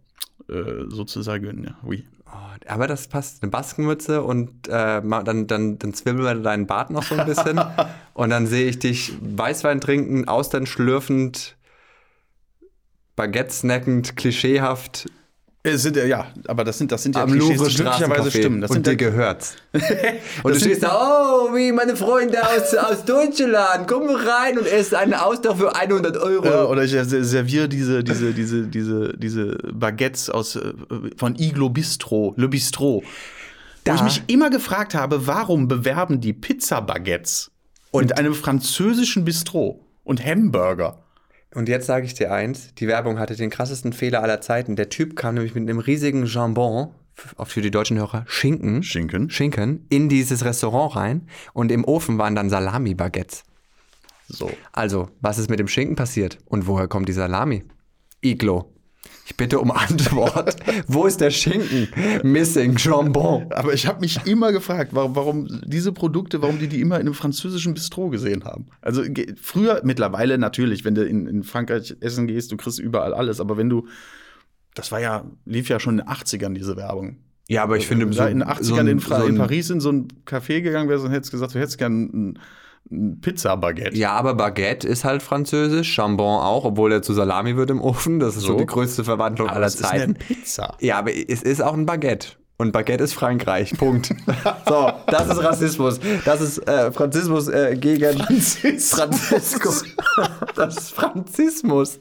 äh, 0.50 0.86
sozusagen. 0.90 1.64
Ja, 1.64 1.78
oui. 1.84 2.06
Oh, 2.26 2.32
aber 2.68 2.88
das 2.88 3.08
passt. 3.08 3.44
Eine 3.44 3.52
Baskenmütze 3.52 4.24
und 4.24 4.68
äh, 4.68 5.02
dann, 5.02 5.46
dann, 5.48 5.78
dann 5.78 5.94
zwirbeln 5.94 6.26
wir 6.26 6.34
deinen 6.36 6.66
Bart 6.66 6.90
noch 6.90 7.04
so 7.04 7.16
ein 7.16 7.26
bisschen. 7.28 7.62
und 8.14 8.30
dann 8.32 8.48
sehe 8.48 8.68
ich 8.68 8.80
dich 8.80 9.14
Weißwein 9.22 9.80
trinken, 9.80 10.28
Austern 10.28 10.66
schlürfend, 10.66 11.56
Baguette 13.16 13.52
snackend, 13.54 14.16
klischeehaft 14.16 15.06
Es 15.66 15.84
sind, 15.84 15.96
ja, 15.96 16.28
aber 16.48 16.64
das 16.64 16.78
sind, 16.78 16.92
das 16.92 17.04
sind 17.04 17.16
ja 17.16 17.24
Am 17.24 17.32
Klischees, 17.32 17.58
Louvre 17.58 17.70
die 17.70 17.76
glücklicherweise 17.76 18.32
stimmen. 18.32 18.60
Das 18.62 18.70
und 18.72 18.76
sind 18.76 18.88
dir 18.88 18.96
gehört's. 18.98 19.56
und 20.44 20.54
du 20.56 20.60
stehst 20.60 20.84
da, 20.84 20.92
oh, 20.94 21.56
wie 21.56 21.72
meine 21.72 21.96
Freunde 21.96 22.38
aus, 22.46 22.74
aus 22.76 23.06
Deutschland, 23.06 23.88
komm 23.88 24.10
rein 24.10 24.58
und 24.58 24.68
ess 24.68 24.94
einen 24.94 25.14
Austausch 25.14 25.58
für 25.58 25.74
100 25.74 26.18
Euro. 26.18 26.46
Ja, 26.46 26.66
oder 26.66 26.84
ich 26.84 26.92
serviere 26.92 27.70
diese, 27.70 28.04
diese, 28.04 28.34
diese, 28.34 28.68
diese, 28.68 29.14
diese 29.18 29.58
Baguettes 29.74 30.30
aus, 30.30 30.58
äh, 30.58 30.74
von 31.18 31.36
Iglo 31.40 31.70
Bistro, 31.70 32.34
Le 32.36 32.50
Bistro. 32.50 33.02
Wo 33.02 33.04
Da- 33.86 33.96
ich 33.96 34.02
mich 34.04 34.24
immer 34.28 34.50
gefragt 34.50 34.96
habe, 34.96 35.28
warum 35.28 35.68
bewerben 35.68 36.20
die 36.20 36.34
Pizza-Baguettes 36.34 37.52
mit 37.94 38.18
einem 38.18 38.34
französischen 38.34 39.24
Bistro 39.24 39.80
und 40.04 40.26
Hamburger? 40.26 41.00
Und 41.56 41.70
jetzt 41.70 41.86
sage 41.86 42.06
ich 42.06 42.14
dir 42.14 42.32
eins, 42.32 42.74
die 42.76 42.88
Werbung 42.88 43.20
hatte 43.20 43.36
den 43.36 43.50
krassesten 43.50 43.94
Fehler 43.94 44.24
aller 44.24 44.42
Zeiten. 44.42 44.76
Der 44.76 44.90
Typ 44.90 45.16
kam 45.16 45.36
nämlich 45.36 45.54
mit 45.54 45.62
einem 45.70 45.80
riesigen 45.80 46.26
Jambon, 46.26 46.90
f- 47.16 47.36
auch 47.38 47.48
für 47.48 47.62
die 47.62 47.72
deutschen 47.72 47.98
Hörer, 47.98 48.26
Schinken, 48.28 48.82
Schinken. 48.82 49.30
Schinken, 49.30 49.86
in 49.90 50.10
dieses 50.10 50.44
Restaurant 50.46 50.96
rein 50.96 51.28
und 51.54 51.72
im 51.72 51.86
Ofen 51.86 52.18
waren 52.18 52.36
dann 52.36 52.50
Salami-Baguettes. 52.50 53.44
So. 54.28 54.52
Also, 54.72 55.10
was 55.22 55.38
ist 55.38 55.50
mit 55.50 55.60
dem 55.60 55.68
Schinken 55.68 55.96
passiert? 55.96 56.40
Und 56.46 56.66
woher 56.66 56.88
kommt 56.88 57.08
die 57.08 57.14
Salami? 57.14 57.64
Iglo. 58.22 58.74
Ich 59.26 59.38
bitte 59.38 59.60
um 59.60 59.72
Antwort. 59.72 60.58
Wo 60.88 61.06
ist 61.06 61.22
der 61.22 61.32
Schinken? 61.32 61.88
Missing 62.24 62.76
Jambon. 62.78 63.52
Aber 63.54 63.74
ich 63.74 63.88
habe 63.88 64.02
mich 64.02 64.20
immer 64.26 64.52
gefragt, 64.52 64.92
warum, 64.94 65.16
warum 65.16 65.62
diese 65.66 65.92
Produkte, 65.94 66.42
warum 66.42 66.60
die 66.60 66.68
die 66.68 66.82
immer 66.82 66.96
in 66.96 67.02
einem 67.08 67.14
französischen 67.14 67.74
Bistro 67.74 68.10
gesehen 68.10 68.44
haben. 68.44 68.68
Also 68.82 69.04
früher, 69.42 69.82
mittlerweile 69.84 70.38
natürlich, 70.38 70.84
wenn 70.86 70.96
du 70.96 71.06
in, 71.06 71.28
in 71.28 71.44
Frankreich 71.44 71.96
essen 72.02 72.28
gehst, 72.28 72.52
du 72.52 72.58
kriegst 72.58 72.80
überall 72.80 73.14
alles. 73.14 73.40
Aber 73.40 73.56
wenn 73.58 73.70
du, 73.70 73.88
das 74.76 74.92
war 74.92 75.00
ja, 75.00 75.24
lief 75.46 75.70
ja 75.70 75.80
schon 75.80 76.00
in 76.00 76.06
den 76.06 76.14
80ern, 76.14 76.54
diese 76.54 76.76
Werbung. 76.76 77.18
Ja, 77.48 77.64
aber 77.64 77.78
ich 77.78 77.88
finde, 77.88 78.06
Wenn 78.06 78.12
du 78.12 78.18
da 78.18 78.28
in 78.28 78.40
den 78.40 78.48
80ern 78.48 78.64
so 78.64 78.76
ein- 78.76 78.88
in, 78.88 79.00
Fra 79.00 79.20
so 79.22 79.28
in 79.28 79.38
Paris 79.38 79.70
in 79.70 79.80
so 79.82 79.92
ein 79.92 80.08
Café 80.26 80.62
gegangen 80.62 80.90
wärst 80.90 81.06
und 81.06 81.12
hättest 81.12 81.32
gesagt, 81.32 81.54
du 81.56 81.60
hättest 81.60 81.78
gern 81.78 82.04
ein 82.04 82.40
Pizza-Baguette. 82.90 83.98
Ja, 83.98 84.12
aber 84.12 84.36
Baguette 84.36 84.88
ist 84.88 85.04
halt 85.04 85.24
französisch, 85.24 85.98
Jambon 85.98 86.42
auch, 86.42 86.66
obwohl 86.66 86.92
er 86.92 87.02
zu 87.02 87.14
Salami 87.14 87.56
wird 87.56 87.70
im 87.70 87.82
Ofen. 87.82 88.20
Das 88.20 88.36
ist 88.36 88.44
so, 88.44 88.54
So. 88.54 88.58
die 88.58 88.66
größte 88.66 89.04
Verwandlung 89.04 89.48
aber 89.48 89.58
aller 89.58 89.68
es 89.68 89.76
ist 89.76 89.86
eine 89.86 90.00
Zeiten. 90.00 90.14
Pizza. 90.16 90.76
Ja, 90.80 90.98
aber 91.00 91.12
es 91.16 91.42
ist 91.42 91.62
auch 91.62 91.74
ein 91.74 91.86
Baguette. 91.86 92.30
Und 92.58 92.72
Baguette 92.72 93.04
ist 93.04 93.14
Frankreich. 93.14 93.74
Punkt. 93.78 94.14
so, 94.68 94.92
das 95.08 95.28
ist 95.28 95.44
Rassismus. 95.44 96.00
Das 96.24 96.40
ist 96.40 96.60
äh, 96.68 96.92
Franzismus 96.92 97.48
äh, 97.48 97.76
gegen 97.76 98.18
Franziskus. 98.18 99.84
das 100.56 100.78
ist 100.78 100.92
Franzismus. 100.92 102.00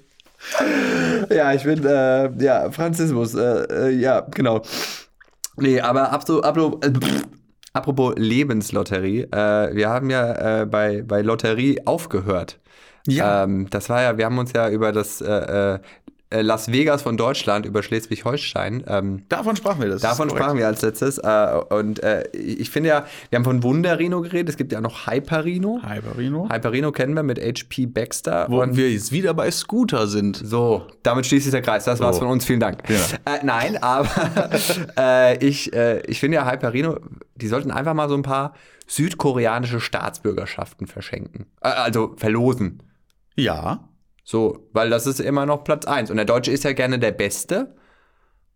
Ja, 1.30 1.52
ich 1.54 1.62
bin, 1.64 1.84
äh, 1.84 2.30
ja, 2.42 2.70
Franzismus. 2.70 3.34
Äh, 3.34 3.88
äh, 3.88 3.90
ja, 3.90 4.20
genau. 4.20 4.62
Nee, 5.56 5.80
aber 5.80 6.12
abso, 6.12 6.42
ablo, 6.42 6.78
äh, 6.82 6.90
apropos 7.72 8.14
Lebenslotterie. 8.16 9.22
Äh, 9.22 9.74
wir 9.74 9.88
haben 9.88 10.10
ja 10.10 10.62
äh, 10.62 10.66
bei, 10.66 11.02
bei 11.02 11.22
Lotterie 11.22 11.78
aufgehört. 11.86 12.58
Ja. 13.06 13.44
Ähm, 13.44 13.68
das 13.70 13.88
war 13.88 14.02
ja, 14.02 14.16
wir 14.16 14.24
haben 14.26 14.38
uns 14.38 14.52
ja 14.52 14.68
über 14.68 14.92
das 14.92 15.20
äh, 15.20 15.74
äh, 15.74 15.78
Las 16.40 16.72
Vegas 16.72 17.02
von 17.02 17.16
Deutschland, 17.18 17.66
über 17.66 17.82
Schleswig-Holstein, 17.82 18.84
ähm, 18.86 19.22
Davon 19.28 19.56
sprachen 19.56 19.82
wir 19.82 19.88
das. 19.90 20.00
Davon 20.00 20.30
sprachen 20.30 20.56
wir 20.56 20.66
als 20.66 20.80
letztes. 20.80 21.18
Äh, 21.18 21.60
und 21.70 22.02
äh, 22.02 22.26
ich 22.32 22.70
finde 22.70 22.88
ja, 22.88 23.04
wir 23.28 23.36
haben 23.36 23.44
von 23.44 23.62
Wunderino 23.62 24.22
geredet, 24.22 24.48
es 24.48 24.56
gibt 24.56 24.72
ja 24.72 24.80
noch 24.80 25.06
Hyperino. 25.06 25.80
Hyperino. 25.86 26.48
Hyperino 26.50 26.92
kennen 26.92 27.14
wir 27.14 27.22
mit 27.22 27.38
HP 27.38 27.86
Baxter. 27.86 28.46
Wo 28.48 28.62
und 28.62 28.76
wir 28.76 28.90
jetzt 28.90 29.12
wieder 29.12 29.34
bei 29.34 29.50
Scooter 29.50 30.06
sind. 30.06 30.36
so, 30.36 30.86
damit 31.02 31.26
schließt 31.26 31.44
sich 31.44 31.52
der 31.52 31.62
Kreis. 31.62 31.84
Das 31.84 32.00
war's 32.00 32.16
So. 32.16 32.22
von 32.22 32.30
uns. 32.30 32.44
Vielen 32.44 32.60
Dank. 32.60 32.78
Ja. 32.88 32.96
Äh, 33.34 33.44
nein, 33.44 33.82
aber 33.82 34.08
äh, 34.98 35.44
ich, 35.44 35.72
äh, 35.74 36.00
ich 36.06 36.20
finde 36.20 36.36
ja 36.36 36.50
Hyperino, 36.50 36.98
die 37.34 37.48
sollten 37.48 37.70
einfach 37.70 37.94
mal 37.94 38.08
so 38.08 38.14
ein 38.14 38.22
paar 38.22 38.54
südkoreanische 38.86 39.80
Staatsbürgerschaften 39.80 40.86
verschenken. 40.86 41.46
Äh, 41.60 41.68
also 41.68 42.14
verlosen. 42.16 42.82
Ja. 43.36 43.88
So, 44.24 44.68
weil 44.72 44.90
das 44.90 45.06
ist 45.06 45.20
immer 45.20 45.46
noch 45.46 45.64
Platz 45.64 45.84
eins 45.84 46.10
Und 46.10 46.16
der 46.16 46.26
Deutsche 46.26 46.52
ist 46.52 46.64
ja 46.64 46.72
gerne 46.72 46.98
der 46.98 47.12
Beste. 47.12 47.74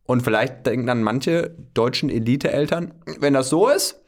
Und 0.04 0.22
vielleicht 0.22 0.66
denken 0.66 0.86
dann 0.86 1.02
manche 1.02 1.56
deutschen 1.74 2.10
Elite-Eltern, 2.10 2.94
wenn 3.18 3.34
das 3.34 3.48
so 3.48 3.68
ist, 3.68 4.00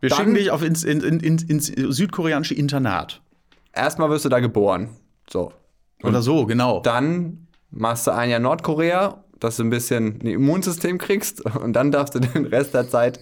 Wir 0.00 0.10
schicken 0.10 0.34
dich 0.34 0.50
auf 0.50 0.62
ins, 0.62 0.84
in, 0.84 1.00
in, 1.00 1.20
ins, 1.20 1.42
ins 1.42 1.66
südkoreanische 1.66 2.54
Internat. 2.54 3.22
erstmal 3.72 4.10
wirst 4.10 4.26
du 4.26 4.28
da 4.28 4.40
geboren. 4.40 4.90
So. 5.28 5.52
Oder 6.02 6.22
so, 6.22 6.44
genau. 6.46 6.80
Dann 6.80 7.46
machst 7.70 8.06
du 8.06 8.10
ein 8.12 8.30
Jahr 8.30 8.40
Nordkorea, 8.40 9.24
dass 9.40 9.56
du 9.56 9.64
ein 9.64 9.70
bisschen 9.70 10.20
ein 10.22 10.26
Immunsystem 10.26 10.98
kriegst 10.98 11.44
und 11.56 11.72
dann 11.72 11.90
darfst 11.90 12.14
du 12.14 12.20
den 12.20 12.46
Rest 12.46 12.74
der 12.74 12.88
Zeit 12.88 13.18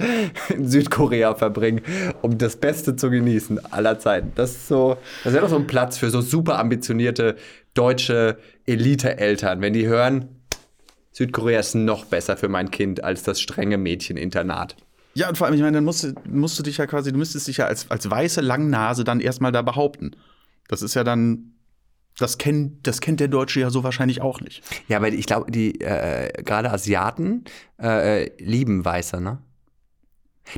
in 0.49 0.69
Südkorea 0.69 1.35
verbringen, 1.35 1.81
um 2.23 2.37
das 2.39 2.57
Beste 2.57 2.97
zu 2.97 3.11
genießen 3.11 3.73
aller 3.73 3.99
Zeiten. 3.99 4.33
Das 4.35 4.51
ist 4.51 4.69
so, 4.69 4.99
das 5.25 5.33
wäre 5.33 5.43
doch 5.43 5.51
so 5.51 5.57
ein 5.57 5.67
Platz 5.67 5.99
für 5.99 6.11
so 6.11 6.21
super 6.21 6.59
ambitionierte 6.59 7.37
deutsche 7.75 8.39
Elite-Eltern, 8.67 9.61
wenn 9.61 9.73
die 9.73 9.87
hören, 9.87 10.29
Südkorea 11.13 11.59
ist 11.59 11.75
noch 11.75 12.05
besser 12.05 12.37
für 12.37 12.49
mein 12.49 12.71
Kind 12.71 13.03
als 13.03 13.25
das 13.25 13.41
strenge 13.41 13.77
Mädcheninternat. 13.77 14.77
Ja, 15.15 15.29
und 15.29 15.37
vor 15.37 15.47
allem, 15.49 15.57
ich 15.57 15.63
meine, 15.63 15.79
dann 15.79 15.85
musst, 15.85 16.15
musst 16.29 16.59
du 16.61 16.63
dich 16.63 16.77
ja 16.77 16.87
quasi, 16.87 17.11
du 17.11 17.19
müsstest 17.19 17.49
dich 17.49 17.57
ja 17.57 17.67
als, 17.67 17.91
als 17.91 18.09
weiße 18.09 18.41
Langnase 18.41 19.03
dann 19.03 19.19
erstmal 19.19 19.51
da 19.51 19.63
behaupten. 19.63 20.13
Das 20.69 20.81
ist 20.81 20.95
ja 20.95 21.03
dann, 21.03 21.55
das 22.19 22.37
kennt, 22.37 22.87
das 22.87 23.01
kennt 23.01 23.21
der 23.21 23.29
Deutsche 23.29 23.61
ja 23.61 23.71
so 23.71 23.85
wahrscheinlich 23.85 24.21
auch 24.21 24.41
nicht. 24.41 24.63
Ja, 24.89 25.01
weil 25.01 25.15
ich 25.15 25.27
glaube, 25.27 25.51
die 25.51 25.81
äh, 25.81 26.43
gerade 26.43 26.71
Asiaten 26.71 27.45
äh, 27.81 28.31
lieben 28.43 28.85
Weiße, 28.85 29.21
ne? 29.21 29.39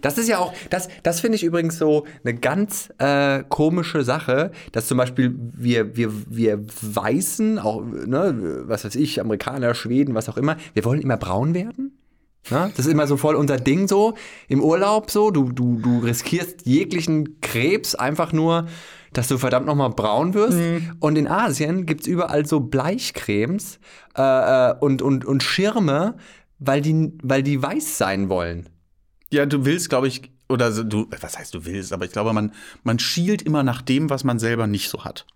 Das 0.03 0.19
ist 0.19 0.29
ja 0.29 0.39
auch, 0.39 0.53
das, 0.71 0.89
das 1.03 1.19
finde 1.19 1.35
ich 1.35 1.43
übrigens 1.43 1.77
so 1.77 2.07
eine 2.25 2.35
ganz 2.35 2.91
äh, 2.99 3.43
komische 3.49 4.05
Sache, 4.05 4.53
dass 4.71 4.87
zum 4.87 4.99
Beispiel 4.99 5.35
wir, 5.37 5.97
wir, 5.97 6.13
wir 6.29 6.65
Weißen, 6.65 7.59
auch, 7.59 7.83
ne, 7.83 8.63
was 8.67 8.85
weiß 8.85 8.95
ich, 8.95 9.21
Amerikaner, 9.21 9.75
Schweden, 9.75 10.15
was 10.15 10.29
auch 10.29 10.37
immer, 10.37 10.57
wir 10.75 10.85
wollen 10.85 11.01
immer 11.01 11.17
braun 11.17 11.55
werden. 11.55 11.99
Ne? 12.51 12.71
Das 12.77 12.87
ist 12.87 12.93
immer 12.93 13.09
so 13.09 13.17
voll 13.17 13.35
unser 13.35 13.57
Ding 13.57 13.89
so, 13.89 14.15
im 14.49 14.63
Urlaub 14.63 15.11
so, 15.11 15.33
du, 15.33 15.51
du, 15.51 15.81
du 15.81 15.99
riskierst 15.99 16.67
jeglichen 16.67 17.41
Krebs 17.41 17.97
einfach 17.97 18.33
nur, 18.33 18.67
dass 19.13 19.29
du 19.29 19.39
verdammt 19.39 19.67
nochmal 19.67 19.91
braun 19.91 20.35
wirst. 20.35 20.59
Und 21.01 21.17
in 21.17 21.27
Asien 21.27 21.87
gibt 21.87 22.03
es 22.03 22.07
überall 22.07 22.47
so 22.47 22.61
Bleichcremes 22.61 23.79
äh, 24.17 24.23
äh, 24.23 24.75
und, 24.79 25.03
und, 25.03 25.25
und 25.25 25.43
Schirme, 25.43 26.17
weil 26.59 26.81
die, 26.81 27.13
weil 27.23 27.43
die 27.43 27.61
weiß 27.61 27.99
sein 27.99 28.29
wollen. 28.29 28.69
Ja, 29.33 29.47
du 29.47 29.65
willst, 29.65 29.89
glaube 29.89 30.09
ich, 30.09 30.31
oder 30.49 30.71
du, 30.85 31.07
was 31.21 31.39
heißt 31.39 31.55
du 31.55 31.65
willst, 31.65 31.93
aber 31.93 32.05
ich 32.05 32.13
glaube, 32.13 32.33
man, 32.33 32.53
man 32.83 32.99
schielt 32.99 33.43
immer 33.43 33.63
nach 33.63 33.83
dem, 33.83 34.11
was 34.11 34.25
man 34.25 34.39
selber 34.39 34.67
nicht 34.67 34.89
so 34.89 35.05
hat. 35.05 35.27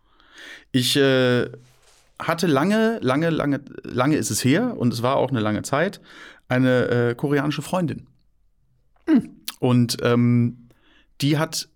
Ich 0.72 0.96
äh, 0.96 1.48
hatte 2.18 2.46
lange, 2.46 2.98
lange, 3.00 3.30
lange, 3.30 3.60
lange 3.84 4.16
ist 4.16 4.30
es 4.30 4.44
her 4.44 4.76
und 4.76 4.92
es 4.92 5.02
war 5.02 5.16
auch 5.16 5.30
eine 5.30 5.40
lange 5.40 5.62
Zeit, 5.62 6.00
eine 6.48 6.88
äh, 6.88 7.14
koreanische 7.14 7.62
Freundin. 7.62 8.06
Und 9.60 9.98
ähm, 10.02 10.68
die 11.20 11.38
hat 11.38 11.68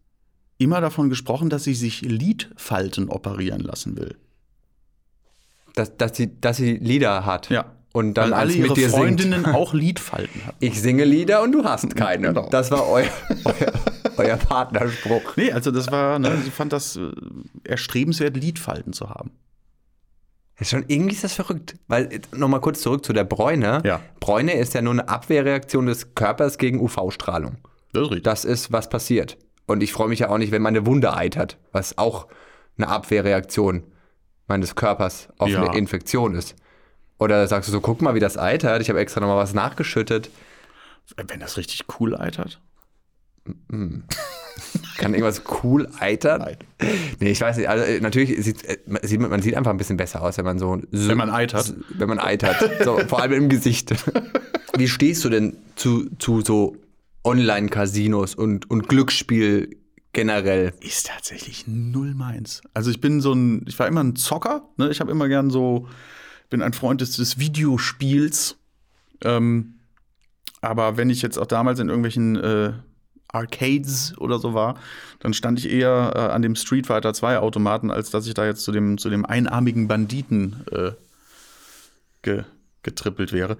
immer 0.59 0.81
davon 0.81 1.09
gesprochen, 1.09 1.49
dass 1.49 1.65
sie 1.65 1.75
sich 1.75 2.03
Lidfalten 2.03 3.09
operieren 3.09 3.61
lassen 3.61 3.97
will. 3.97 4.17
Dass, 5.75 5.97
dass, 5.97 6.17
sie, 6.17 6.41
dass 6.41 6.57
sie 6.57 6.77
Lieder 6.77 7.25
hat. 7.25 7.49
Ja. 7.51 7.73
Und 7.93 8.15
dann 8.15 8.33
Weil 8.33 8.41
alle 8.41 8.53
ihre 8.53 8.75
dir 8.75 8.91
Freundinnen 8.91 9.45
singt. 9.45 9.57
auch 9.57 9.73
Lidfalten 9.73 10.45
hatten. 10.45 10.57
Ich 10.61 10.81
singe 10.81 11.05
Lieder 11.05 11.43
und 11.43 11.53
du 11.53 11.65
hast 11.65 11.97
keine. 11.97 12.29
Genau. 12.29 12.49
Das 12.51 12.71
war 12.71 12.87
euer, 12.87 13.09
euer, 13.45 13.73
euer 14.17 14.37
Partnerspruch. 14.37 15.23
Nee, 15.37 15.53
also 15.53 15.71
das 15.71 15.91
war, 15.91 16.19
ne, 16.19 16.37
sie 16.45 16.51
fand 16.51 16.73
das 16.73 16.97
äh, 16.97 17.11
erstrebenswert, 17.65 18.37
Lidfalten 18.37 18.93
zu 18.93 19.09
haben. 19.09 19.31
Ist 20.61 20.71
schon, 20.71 20.85
irgendwie 20.89 21.15
ist 21.15 21.25
das 21.25 21.35
verrückt. 21.35 21.77
Weil, 21.87 22.21
nochmal 22.37 22.61
kurz 22.61 22.83
zurück 22.83 23.05
zu 23.05 23.13
der 23.13 23.25
Bräune. 23.25 23.81
Ja. 23.85 24.01
Bräune 24.19 24.55
ist 24.55 24.75
ja 24.75 24.83
nur 24.83 24.93
eine 24.93 25.09
Abwehrreaktion 25.09 25.87
des 25.87 26.15
Körpers 26.15 26.59
gegen 26.59 26.81
UV-Strahlung. 26.81 27.59
Das 27.93 28.03
ist 28.03 28.11
richtig. 28.11 28.25
Das 28.25 28.45
ist, 28.45 28.73
was 28.73 28.89
passiert. 28.89 29.39
Und 29.69 29.83
ich 29.83 29.93
freue 29.93 30.09
mich 30.09 30.19
ja 30.21 30.31
auch 30.31 30.39
nicht, 30.39 30.51
wenn 30.51 30.63
meine 30.63 30.87
Wunde 30.87 31.15
eitert, 31.15 31.59
was 31.73 31.97
auch 31.99 32.27
eine 32.77 32.89
Abwehrreaktion 32.89 33.85
meines 34.49 34.75
Körpers 34.75 35.29
auf 35.39 35.49
Ja. 35.49 35.63
eine 35.63 35.79
Infektion 35.79 36.35
ist. 36.35 36.57
Oder 37.19 37.47
sagst 37.47 37.69
du 37.69 37.73
so, 37.73 37.81
guck 37.81 38.01
mal, 38.01 38.15
wie 38.15 38.21
das 38.21 38.37
eitert. 38.39 38.81
Ich 38.81 38.89
habe 38.89 38.99
extra 38.99 39.21
nochmal 39.21 39.37
was 39.37 39.53
nachgeschüttet. 39.53 40.31
Wenn 41.17 41.41
das 41.41 41.57
richtig 41.57 41.85
cool 42.01 42.17
eitert. 42.17 42.61
Kann 44.99 45.15
irgendwas 45.15 45.43
cool 45.63 45.89
eitern? 46.01 46.41
Nein. 46.41 46.57
Nee, 47.21 47.31
ich 47.31 47.41
weiß 47.41 47.57
nicht. 47.57 47.69
Also, 47.69 47.85
äh, 47.85 48.01
natürlich 48.01 48.43
sieht, 48.45 48.65
äh, 48.65 48.79
man 48.87 49.01
sieht 49.03 49.21
man 49.21 49.41
sieht 49.43 49.57
einfach 49.57 49.71
ein 49.71 49.77
bisschen 49.77 49.97
besser 49.97 50.23
aus, 50.23 50.37
wenn 50.39 50.45
man 50.45 50.59
so. 50.59 50.81
so 50.91 51.09
Wenn 51.09 51.17
man 51.19 51.31
eitert. 51.31 51.75
Wenn 51.91 52.09
man 52.09 52.19
eitert. 52.19 52.57
So, 52.85 52.99
vor 53.07 53.21
allem 53.23 53.33
im 53.33 53.49
Gesicht. 53.49 53.95
Wie 54.77 54.89
stehst 54.89 55.25
du 55.25 55.29
denn 55.31 55.57
zu, 55.77 56.09
zu 56.19 56.41
so 56.43 56.77
Online-Casinos 57.25 58.35
und, 58.35 58.71
und 58.71 58.89
Glücksspiel 58.89 59.77
generell? 60.13 60.73
Ist 60.81 61.07
tatsächlich 61.07 61.67
null 61.67 62.15
meins. 62.15 62.63
Also 62.75 62.91
ich 62.91 63.01
bin 63.01 63.21
so 63.21 63.33
ein, 63.33 63.65
ich 63.69 63.79
war 63.79 63.87
immer 63.87 64.03
ein 64.03 64.17
Zocker. 64.17 64.69
Ne? 64.77 64.91
Ich 64.91 65.01
habe 65.01 65.11
immer 65.11 65.29
gern 65.29 65.51
so, 65.51 65.89
bin 66.51 66.63
ein 66.63 66.73
Freund 66.73 67.01
des, 67.01 67.17
des 67.17 67.39
Videospiels. 67.39 68.57
Ähm, 69.23 69.75
aber 70.61 70.97
wenn 70.97 71.11
ich 71.11 71.23
jetzt 71.23 71.39
auch 71.39 71.47
damals 71.47 71.79
in 71.79 71.89
irgendwelchen 71.89 72.37
äh, 72.37 72.73
Arcades 73.29 74.17
oder 74.19 74.39
so 74.39 74.55
war, 74.55 74.79
dann 75.21 75.35
stand 75.35 75.59
ich 75.59 75.71
eher 75.71 76.13
äh, 76.15 76.19
an 76.19 76.43
dem 76.43 76.57
Street 76.57 76.87
Fighter 76.87 77.13
2 77.13 77.39
Automaten, 77.39 77.91
als 77.91 78.11
dass 78.11 78.27
ich 78.27 78.35
da 78.35 78.47
jetzt 78.47 78.63
zu 78.63 78.73
dem, 78.73 78.99
zu 78.99 79.11
dem 79.11 79.25
einarmigen 79.27 79.87
Banditen 79.87 80.65
äh, 80.73 80.93
ge, 82.23 82.45
getrippelt 82.83 83.33
wäre. 83.33 83.59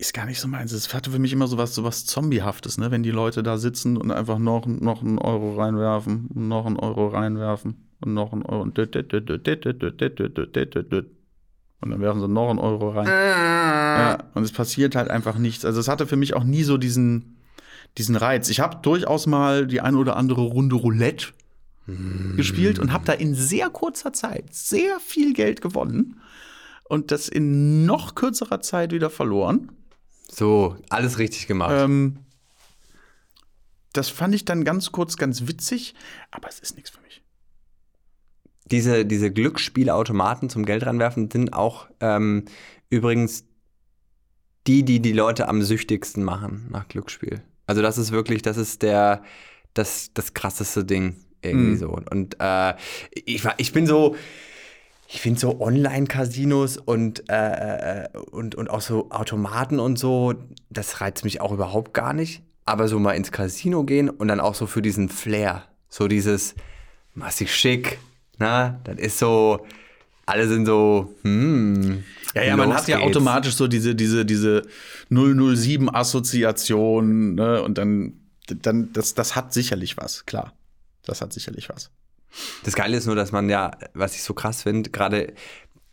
Äh, 0.00 0.02
ist 0.02 0.14
gar 0.14 0.26
nicht 0.26 0.40
so 0.40 0.48
meins. 0.48 0.72
Es 0.72 0.92
hatte 0.94 1.10
für 1.10 1.18
mich 1.18 1.32
immer 1.32 1.46
so 1.46 1.58
was, 1.58 1.74
so 1.74 1.84
was 1.84 2.06
Zombiehaftes, 2.06 2.78
ne? 2.78 2.90
wenn 2.90 3.02
die 3.02 3.10
Leute 3.10 3.42
da 3.42 3.58
sitzen 3.58 3.96
und 3.96 4.10
einfach 4.10 4.38
noch, 4.38 4.66
noch 4.66 5.02
einen 5.02 5.18
Euro 5.18 5.56
reinwerfen 5.56 6.28
und 6.34 6.48
noch 6.48 6.66
einen 6.66 6.78
Euro 6.78 7.08
reinwerfen 7.08 7.76
und 8.00 8.14
noch 8.14 8.32
einen 8.32 8.42
Euro. 8.42 8.62
Und 8.62 8.76
dann 11.90 12.00
werfen 12.00 12.20
sie 12.20 12.28
noch 12.28 12.50
einen 12.50 12.58
Euro 12.58 12.90
rein. 12.90 13.06
Ja, 13.06 14.18
und 14.34 14.42
es 14.42 14.52
passiert 14.52 14.94
halt 14.94 15.10
einfach 15.10 15.38
nichts. 15.38 15.64
Also 15.64 15.80
es 15.80 15.88
hatte 15.88 16.06
für 16.06 16.16
mich 16.16 16.34
auch 16.34 16.44
nie 16.44 16.62
so 16.62 16.76
diesen, 16.76 17.38
diesen 17.96 18.16
Reiz. 18.16 18.50
Ich 18.50 18.60
habe 18.60 18.78
durchaus 18.82 19.26
mal 19.26 19.66
die 19.66 19.80
ein 19.80 19.94
oder 19.94 20.16
andere 20.16 20.42
Runde 20.42 20.76
Roulette 20.76 21.28
gespielt 22.36 22.78
und 22.78 22.92
habe 22.92 23.04
da 23.04 23.12
in 23.14 23.34
sehr 23.34 23.68
kurzer 23.68 24.12
Zeit 24.12 24.54
sehr 24.54 25.00
viel 25.00 25.32
Geld 25.32 25.60
gewonnen 25.60 26.20
und 26.84 27.10
das 27.10 27.28
in 27.28 27.84
noch 27.84 28.14
kürzerer 28.14 28.60
Zeit 28.60 28.92
wieder 28.92 29.10
verloren. 29.10 29.72
So, 30.30 30.76
alles 30.88 31.18
richtig 31.18 31.46
gemacht. 31.46 31.74
Ähm, 31.76 32.18
das 33.92 34.08
fand 34.08 34.34
ich 34.34 34.44
dann 34.44 34.64
ganz 34.64 34.92
kurz 34.92 35.16
ganz 35.16 35.46
witzig, 35.48 35.94
aber 36.30 36.48
es 36.48 36.60
ist 36.60 36.76
nichts 36.76 36.90
für 36.90 37.00
mich. 37.00 37.22
diese, 38.66 39.04
diese 39.04 39.32
Glücksspielautomaten 39.32 40.48
zum 40.48 40.64
Geld 40.64 40.86
ranwerfen 40.86 41.28
sind 41.30 41.52
auch 41.52 41.88
ähm, 41.98 42.44
übrigens 42.88 43.44
die, 44.68 44.84
die 44.84 45.00
die 45.00 45.12
Leute 45.12 45.48
am 45.48 45.62
süchtigsten 45.62 46.22
machen 46.22 46.68
nach 46.70 46.86
Glücksspiel. 46.86 47.42
Also 47.66 47.82
das 47.82 47.98
ist 47.98 48.12
wirklich, 48.12 48.42
das 48.42 48.56
ist 48.56 48.82
der, 48.82 49.24
das, 49.74 50.12
das 50.14 50.34
krasseste 50.34 50.84
Ding 50.84 51.16
irgendwie 51.42 51.72
Mhm. 51.74 51.78
so. 51.78 51.88
Und 52.10 52.36
äh, 52.38 52.74
ich, 53.12 53.44
war- 53.44 53.54
ich 53.58 53.72
bin 53.72 53.86
so, 53.86 54.14
ich 55.12 55.20
finde 55.20 55.40
so 55.40 55.60
Online-Casinos 55.60 56.76
und, 56.76 57.28
äh, 57.28 58.04
äh, 58.04 58.08
und, 58.30 58.54
und 58.54 58.70
auch 58.70 58.80
so 58.80 59.10
Automaten 59.10 59.80
und 59.80 59.98
so, 59.98 60.34
das 60.70 61.00
reizt 61.00 61.24
mich 61.24 61.40
auch 61.40 61.50
überhaupt 61.50 61.94
gar 61.94 62.12
nicht. 62.12 62.42
Aber 62.64 62.86
so 62.86 63.00
mal 63.00 63.14
ins 63.14 63.32
Casino 63.32 63.82
gehen 63.82 64.08
und 64.08 64.28
dann 64.28 64.38
auch 64.38 64.54
so 64.54 64.66
für 64.66 64.82
diesen 64.82 65.08
Flair, 65.08 65.64
so 65.88 66.06
dieses 66.06 66.54
massig 67.14 67.52
schick, 67.52 67.98
na, 68.38 68.78
das 68.84 68.98
ist 68.98 69.18
so, 69.18 69.66
alle 70.26 70.46
sind 70.46 70.66
so, 70.66 71.12
hm. 71.22 72.04
Ja, 72.36 72.44
ja, 72.44 72.56
man 72.56 72.72
hat 72.72 72.86
ja 72.86 72.98
geht's. 72.98 73.08
automatisch 73.08 73.54
so 73.54 73.66
diese, 73.66 73.96
diese, 73.96 74.24
diese 74.24 74.62
007-Assoziation, 75.10 77.34
ne? 77.34 77.60
Und 77.64 77.76
dann, 77.76 78.12
dann 78.46 78.92
das, 78.92 79.14
das 79.14 79.34
hat 79.34 79.52
sicherlich 79.52 79.96
was, 79.96 80.24
klar. 80.26 80.52
Das 81.04 81.20
hat 81.20 81.32
sicherlich 81.32 81.68
was. 81.68 81.90
Das 82.64 82.74
Geile 82.74 82.96
ist 82.96 83.06
nur, 83.06 83.16
dass 83.16 83.32
man 83.32 83.48
ja, 83.48 83.72
was 83.94 84.14
ich 84.14 84.22
so 84.22 84.34
krass 84.34 84.62
finde, 84.62 84.90
gerade 84.90 85.34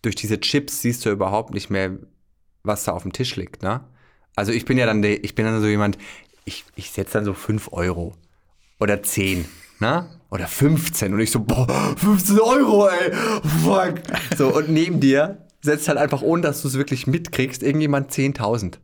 durch 0.01 0.15
diese 0.15 0.39
Chips 0.39 0.81
siehst 0.81 1.05
du 1.05 1.09
überhaupt 1.09 1.53
nicht 1.53 1.69
mehr, 1.69 1.97
was 2.63 2.83
da 2.83 2.91
auf 2.91 3.03
dem 3.03 3.13
Tisch 3.13 3.35
liegt, 3.35 3.63
ne? 3.63 3.83
Also 4.35 4.51
ich 4.51 4.65
bin 4.65 4.77
ja 4.77 4.85
dann, 4.85 5.03
ich 5.03 5.33
bin 5.33 5.45
dann 5.45 5.59
so 5.61 5.67
jemand, 5.67 5.97
ich, 6.45 6.63
ich 6.75 6.91
setze 6.91 7.13
dann 7.13 7.25
so 7.25 7.33
5 7.33 7.73
Euro 7.73 8.15
oder 8.79 9.01
10, 9.01 9.45
ne? 9.79 10.09
Oder 10.29 10.47
15 10.47 11.13
und 11.13 11.19
ich 11.19 11.31
so, 11.31 11.39
boah, 11.39 11.95
15 11.97 12.39
Euro, 12.39 12.87
ey, 12.87 13.13
fuck. 13.63 14.01
So, 14.37 14.55
und 14.55 14.69
neben 14.69 14.99
dir 14.99 15.47
setzt 15.61 15.87
halt 15.87 15.97
einfach, 15.97 16.21
ohne 16.21 16.41
dass 16.41 16.61
du 16.61 16.67
es 16.67 16.75
wirklich 16.75 17.07
mitkriegst, 17.07 17.63
irgendjemand 17.63 18.11
10.000. 18.11 18.75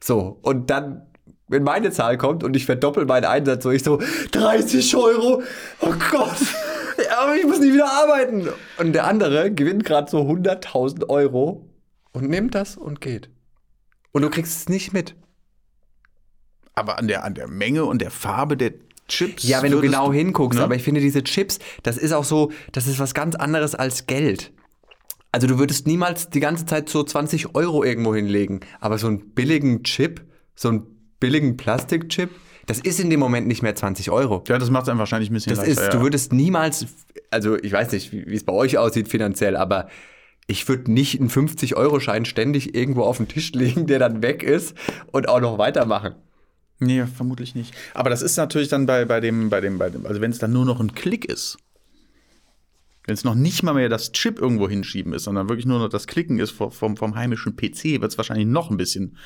So, 0.00 0.38
und 0.42 0.70
dann, 0.70 1.06
wenn 1.52 1.62
meine 1.62 1.90
Zahl 1.90 2.18
kommt 2.18 2.42
und 2.42 2.56
ich 2.56 2.66
verdoppel 2.66 3.04
meinen 3.04 3.26
Einsatz, 3.26 3.62
so 3.62 3.70
ich 3.70 3.84
so, 3.84 4.00
30 4.32 4.96
Euro, 4.96 5.42
oh 5.80 5.94
Gott, 6.10 6.38
aber 7.20 7.36
ich 7.36 7.44
muss 7.44 7.60
nie 7.60 7.72
wieder 7.72 7.90
arbeiten. 7.90 8.48
Und 8.78 8.92
der 8.94 9.06
andere 9.06 9.52
gewinnt 9.52 9.84
gerade 9.84 10.10
so 10.10 10.22
100.000 10.22 11.08
Euro 11.08 11.68
und 12.12 12.28
nimmt 12.28 12.54
das 12.54 12.76
und 12.76 13.00
geht. 13.00 13.28
Und 14.12 14.22
du 14.22 14.30
kriegst 14.30 14.56
es 14.56 14.68
nicht 14.68 14.92
mit. 14.92 15.14
Aber 16.74 16.98
an 16.98 17.06
der, 17.06 17.24
an 17.24 17.34
der 17.34 17.48
Menge 17.48 17.84
und 17.84 18.00
der 18.00 18.10
Farbe 18.10 18.56
der 18.56 18.72
Chips. 19.08 19.42
Ja, 19.42 19.62
wenn 19.62 19.72
du 19.72 19.80
genau 19.80 20.12
hinguckst, 20.12 20.58
ne? 20.58 20.64
aber 20.64 20.74
ich 20.74 20.82
finde 20.82 21.00
diese 21.00 21.22
Chips, 21.22 21.58
das 21.82 21.98
ist 21.98 22.12
auch 22.12 22.24
so, 22.24 22.50
das 22.72 22.86
ist 22.86 22.98
was 22.98 23.12
ganz 23.12 23.34
anderes 23.34 23.74
als 23.74 24.06
Geld. 24.06 24.52
Also 25.32 25.46
du 25.46 25.58
würdest 25.58 25.86
niemals 25.86 26.30
die 26.30 26.40
ganze 26.40 26.66
Zeit 26.66 26.88
so 26.88 27.02
20 27.02 27.54
Euro 27.54 27.84
irgendwo 27.84 28.14
hinlegen, 28.14 28.60
aber 28.80 28.98
so 28.98 29.08
einen 29.08 29.30
billigen 29.30 29.82
Chip, 29.82 30.22
so 30.54 30.68
einen 30.68 30.91
billigen 31.22 31.56
Plastikchip, 31.56 32.30
das 32.66 32.80
ist 32.80 33.00
in 33.00 33.08
dem 33.08 33.20
Moment 33.20 33.46
nicht 33.46 33.62
mehr 33.62 33.74
20 33.74 34.10
Euro. 34.10 34.42
Ja, 34.48 34.58
das 34.58 34.70
macht 34.70 34.82
es 34.82 34.86
dann 34.86 34.98
wahrscheinlich 34.98 35.30
ein 35.30 35.34
bisschen 35.34 35.54
Das 35.54 35.66
leichter, 35.66 35.84
ist, 35.84 35.94
du 35.94 36.00
würdest 36.00 36.32
niemals, 36.32 36.86
also 37.30 37.56
ich 37.56 37.72
weiß 37.72 37.92
nicht, 37.92 38.12
wie 38.12 38.26
wie 38.26 38.34
es 38.34 38.44
bei 38.44 38.52
euch 38.52 38.76
aussieht 38.76 39.08
finanziell, 39.08 39.56
aber 39.56 39.88
ich 40.48 40.68
würde 40.68 40.92
nicht 40.92 41.20
einen 41.20 41.30
50-Euro-Schein 41.30 42.24
ständig 42.24 42.74
irgendwo 42.74 43.02
auf 43.02 43.18
den 43.18 43.28
Tisch 43.28 43.52
legen, 43.52 43.86
der 43.86 44.00
dann 44.00 44.22
weg 44.22 44.42
ist 44.42 44.74
und 45.12 45.28
auch 45.28 45.40
noch 45.40 45.58
weitermachen. 45.58 46.16
Nee, 46.80 47.06
vermutlich 47.06 47.54
nicht. 47.54 47.72
Aber 47.94 48.10
das 48.10 48.22
ist 48.22 48.36
natürlich 48.36 48.68
dann 48.68 48.86
bei, 48.86 49.04
bei, 49.04 49.20
dem, 49.20 49.48
bei, 49.48 49.60
dem, 49.60 49.78
bei 49.78 49.88
dem, 49.88 50.04
also 50.04 50.20
wenn 50.20 50.32
es 50.32 50.38
dann 50.38 50.52
nur 50.52 50.64
noch 50.64 50.80
ein 50.80 50.94
Klick 50.94 51.24
ist, 51.24 51.56
wenn 53.04 53.14
es 53.14 53.24
noch 53.24 53.36
nicht 53.36 53.62
mal 53.62 53.74
mehr 53.74 53.88
das 53.88 54.10
Chip 54.12 54.40
irgendwo 54.40 54.68
hinschieben 54.68 55.12
ist, 55.12 55.24
sondern 55.24 55.48
wirklich 55.48 55.66
nur 55.66 55.78
noch 55.78 55.88
das 55.88 56.08
Klicken 56.08 56.40
ist 56.40 56.50
vom, 56.50 56.72
vom, 56.72 56.96
vom 56.96 57.14
heimischen 57.14 57.56
PC, 57.56 58.00
wird 58.00 58.12
es 58.12 58.18
wahrscheinlich 58.18 58.46
noch 58.46 58.70
ein 58.70 58.76
bisschen. 58.76 59.16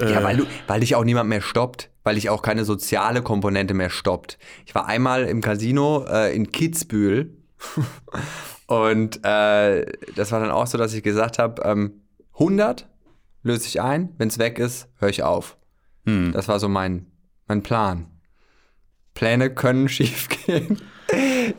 Ja, 0.00 0.22
weil, 0.22 0.38
du, 0.38 0.46
weil 0.66 0.80
dich 0.80 0.96
auch 0.96 1.04
niemand 1.04 1.28
mehr 1.28 1.40
stoppt, 1.40 1.90
weil 2.02 2.16
dich 2.16 2.28
auch 2.30 2.42
keine 2.42 2.64
soziale 2.64 3.22
Komponente 3.22 3.74
mehr 3.74 3.90
stoppt. 3.90 4.38
Ich 4.66 4.74
war 4.74 4.86
einmal 4.86 5.24
im 5.24 5.40
Casino 5.40 6.04
äh, 6.08 6.34
in 6.34 6.50
Kitzbühel 6.50 7.36
und 8.66 9.24
äh, 9.24 9.86
das 10.16 10.32
war 10.32 10.40
dann 10.40 10.50
auch 10.50 10.66
so, 10.66 10.78
dass 10.78 10.94
ich 10.94 11.02
gesagt 11.02 11.38
habe, 11.38 11.62
ähm, 11.64 12.02
100 12.34 12.88
löse 13.42 13.66
ich 13.68 13.80
ein, 13.80 14.08
wenn 14.18 14.28
es 14.28 14.38
weg 14.38 14.58
ist, 14.58 14.88
höre 14.98 15.10
ich 15.10 15.22
auf. 15.22 15.56
Hm. 16.06 16.32
Das 16.32 16.48
war 16.48 16.58
so 16.58 16.68
mein, 16.68 17.06
mein 17.46 17.62
Plan. 17.62 18.06
Pläne 19.14 19.50
können 19.54 19.88
schief 19.90 20.28
gehen. 20.28 20.80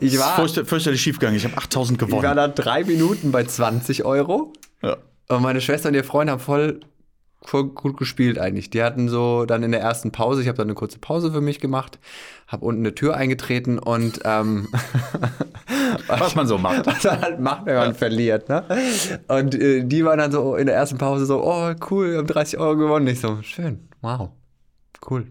Ich 0.00 0.12
Das 0.12 0.12
ist 0.12 0.18
war, 0.18 0.34
fürchter, 0.36 0.66
fürchterlich 0.66 1.00
schiefgegangen. 1.00 1.36
Ich 1.36 1.44
habe 1.44 1.56
8000 1.56 1.96
ich 1.96 2.02
war 2.02 2.20
gewonnen. 2.20 2.36
da 2.36 2.48
drei 2.48 2.84
Minuten 2.84 3.32
bei 3.32 3.44
20 3.44 4.04
Euro. 4.04 4.52
Ja. 4.82 4.96
Und 5.28 5.42
meine 5.42 5.60
Schwester 5.60 5.88
und 5.88 5.94
ihr 5.94 6.04
Freund 6.04 6.30
haben 6.30 6.40
voll, 6.40 6.80
voll 7.46 7.64
gut 7.68 7.96
gespielt 7.96 8.38
eigentlich. 8.38 8.70
Die 8.70 8.82
hatten 8.82 9.08
so 9.08 9.46
dann 9.46 9.62
in 9.62 9.72
der 9.72 9.80
ersten 9.80 10.12
Pause, 10.12 10.42
ich 10.42 10.48
habe 10.48 10.58
dann 10.58 10.68
eine 10.68 10.74
kurze 10.74 10.98
Pause 10.98 11.32
für 11.32 11.40
mich 11.40 11.60
gemacht, 11.60 11.98
habe 12.46 12.64
unten 12.64 12.82
eine 12.82 12.94
Tür 12.94 13.16
eingetreten 13.16 13.78
und 13.78 14.20
ähm, 14.24 14.68
Was 16.08 16.34
man 16.34 16.46
so 16.46 16.58
macht. 16.58 16.86
was 16.86 17.04
man 17.04 17.20
halt 17.20 17.40
macht, 17.40 17.66
wenn 17.66 17.76
man 17.76 17.94
verliert. 17.94 18.48
Ne? 18.48 18.64
Und 19.28 19.54
äh, 19.54 19.84
die 19.84 20.04
waren 20.04 20.18
dann 20.18 20.32
so 20.32 20.56
in 20.56 20.66
der 20.66 20.76
ersten 20.76 20.98
Pause 20.98 21.26
so, 21.26 21.42
oh 21.42 21.72
cool, 21.90 22.12
wir 22.12 22.18
haben 22.18 22.26
30 22.26 22.58
Euro 22.58 22.76
gewonnen. 22.76 23.06
Ich 23.06 23.20
so, 23.20 23.42
schön, 23.42 23.88
wow, 24.02 24.30
cool, 25.10 25.26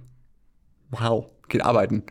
wow, 0.92 1.26
geht 1.48 1.64
arbeiten. 1.64 2.04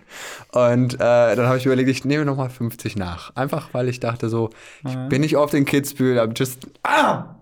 Und 0.53 0.95
äh, 0.95 0.99
dann 0.99 1.47
habe 1.47 1.59
ich 1.59 1.67
überlegt, 1.67 1.89
ich 1.89 2.05
nehme 2.05 2.25
nochmal 2.25 2.51
50 2.51 2.97
nach. 2.97 3.35
Einfach, 3.37 3.71
weil 3.73 3.89
ich 3.89 4.01
dachte 4.01 4.29
so, 4.29 4.51
ich 4.87 4.97
bin 5.09 5.21
nicht 5.21 5.37
oft 5.37 5.55
in 5.55 5.65
Kitzbühel, 5.65 6.19
I'm 6.19 6.39
just, 6.39 6.67
ah, 6.83 7.37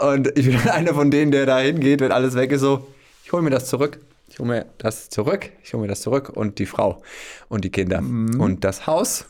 und 0.00 0.26
ich 0.38 0.46
bin 0.46 0.56
einer 0.70 0.94
von 0.94 1.10
denen, 1.10 1.30
der 1.32 1.46
da 1.46 1.58
hingeht, 1.58 2.00
wenn 2.00 2.12
alles 2.12 2.34
weg 2.34 2.52
ist, 2.52 2.60
so, 2.60 2.86
ich 3.24 3.32
hole 3.32 3.42
mir 3.42 3.50
das 3.50 3.66
zurück. 3.66 4.00
Ich 4.28 4.38
hole 4.38 4.48
mir 4.48 4.66
das 4.78 5.10
zurück, 5.10 5.50
ich 5.62 5.72
hole 5.72 5.82
mir 5.82 5.88
das 5.88 6.02
zurück 6.02 6.30
und 6.30 6.58
die 6.58 6.66
Frau 6.66 7.02
und 7.48 7.64
die 7.64 7.70
Kinder 7.70 7.98
und 7.98 8.62
das 8.64 8.86
Haus 8.86 9.26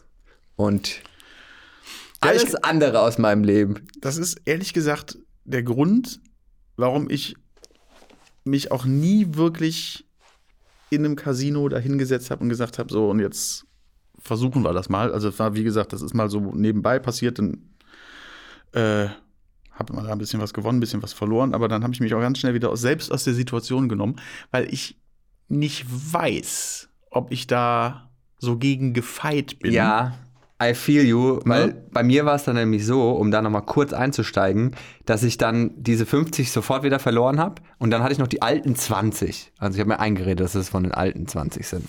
und 0.56 1.00
Ja, 2.22 2.32
ich- 2.32 2.40
alles 2.42 2.54
andere 2.56 3.00
aus 3.00 3.16
meinem 3.18 3.42
Leben. 3.42 3.86
Das 4.00 4.18
ist 4.18 4.42
ehrlich 4.44 4.74
gesagt 4.74 5.16
der 5.44 5.62
Grund, 5.62 6.20
warum 6.76 7.08
ich 7.08 7.34
mich 8.44 8.70
auch 8.72 8.84
nie 8.84 9.26
wirklich 9.30 10.04
in 10.90 11.04
einem 11.04 11.16
Casino 11.16 11.68
dahingesetzt 11.68 12.30
habe 12.30 12.42
und 12.42 12.48
gesagt 12.50 12.78
habe, 12.78 12.92
so 12.92 13.08
und 13.08 13.20
jetzt 13.20 13.64
versuchen 14.18 14.62
wir 14.62 14.74
das 14.74 14.88
mal. 14.90 15.12
Also 15.14 15.28
es 15.30 15.38
war, 15.38 15.54
wie 15.54 15.64
gesagt, 15.64 15.92
das 15.94 16.02
ist 16.02 16.12
mal 16.14 16.28
so 16.28 16.40
nebenbei 16.54 16.98
passiert, 16.98 17.38
dann 17.38 17.62
äh, 18.72 19.08
habe 19.80 19.92
mal 19.92 20.04
da 20.04 20.12
ein 20.12 20.18
bisschen 20.18 20.40
was 20.40 20.54
gewonnen, 20.54 20.78
ein 20.78 20.80
bisschen 20.80 21.02
was 21.02 21.12
verloren, 21.12 21.54
aber 21.54 21.66
dann 21.66 21.82
habe 21.82 21.92
ich 21.92 22.00
mich 22.00 22.14
auch 22.14 22.20
ganz 22.20 22.38
schnell 22.38 22.54
wieder 22.54 22.76
selbst 22.76 23.10
aus 23.10 23.24
der 23.24 23.34
Situation 23.34 23.88
genommen, 23.88 24.16
weil 24.52 24.72
ich 24.72 24.96
nicht 25.48 25.86
weiß, 25.88 26.88
ob 27.10 27.32
ich 27.32 27.48
da 27.48 28.10
so 28.38 28.56
gegen 28.56 28.94
gefeit 28.94 29.58
bin. 29.58 29.72
Ja, 29.72 30.14
I 30.62 30.74
feel 30.74 31.04
you, 31.06 31.40
weil 31.44 31.68
Ne? 31.68 31.84
bei 31.90 32.02
mir 32.02 32.26
war 32.26 32.34
es 32.34 32.44
dann 32.44 32.56
nämlich 32.56 32.84
so, 32.84 33.12
um 33.12 33.30
da 33.30 33.40
nochmal 33.40 33.62
kurz 33.62 33.94
einzusteigen, 33.94 34.76
dass 35.06 35.22
ich 35.22 35.38
dann 35.38 35.70
diese 35.82 36.04
50 36.04 36.52
sofort 36.52 36.82
wieder 36.82 36.98
verloren 36.98 37.40
habe 37.40 37.62
und 37.78 37.90
dann 37.90 38.02
hatte 38.02 38.12
ich 38.12 38.18
noch 38.18 38.28
die 38.28 38.42
alten 38.42 38.76
20. 38.76 39.52
Also 39.58 39.76
ich 39.76 39.80
habe 39.80 39.88
mir 39.88 40.00
eingeredet, 40.00 40.40
dass 40.40 40.54
es 40.54 40.68
von 40.68 40.82
den 40.82 40.92
alten 40.92 41.26
20 41.26 41.66
sind. 41.66 41.88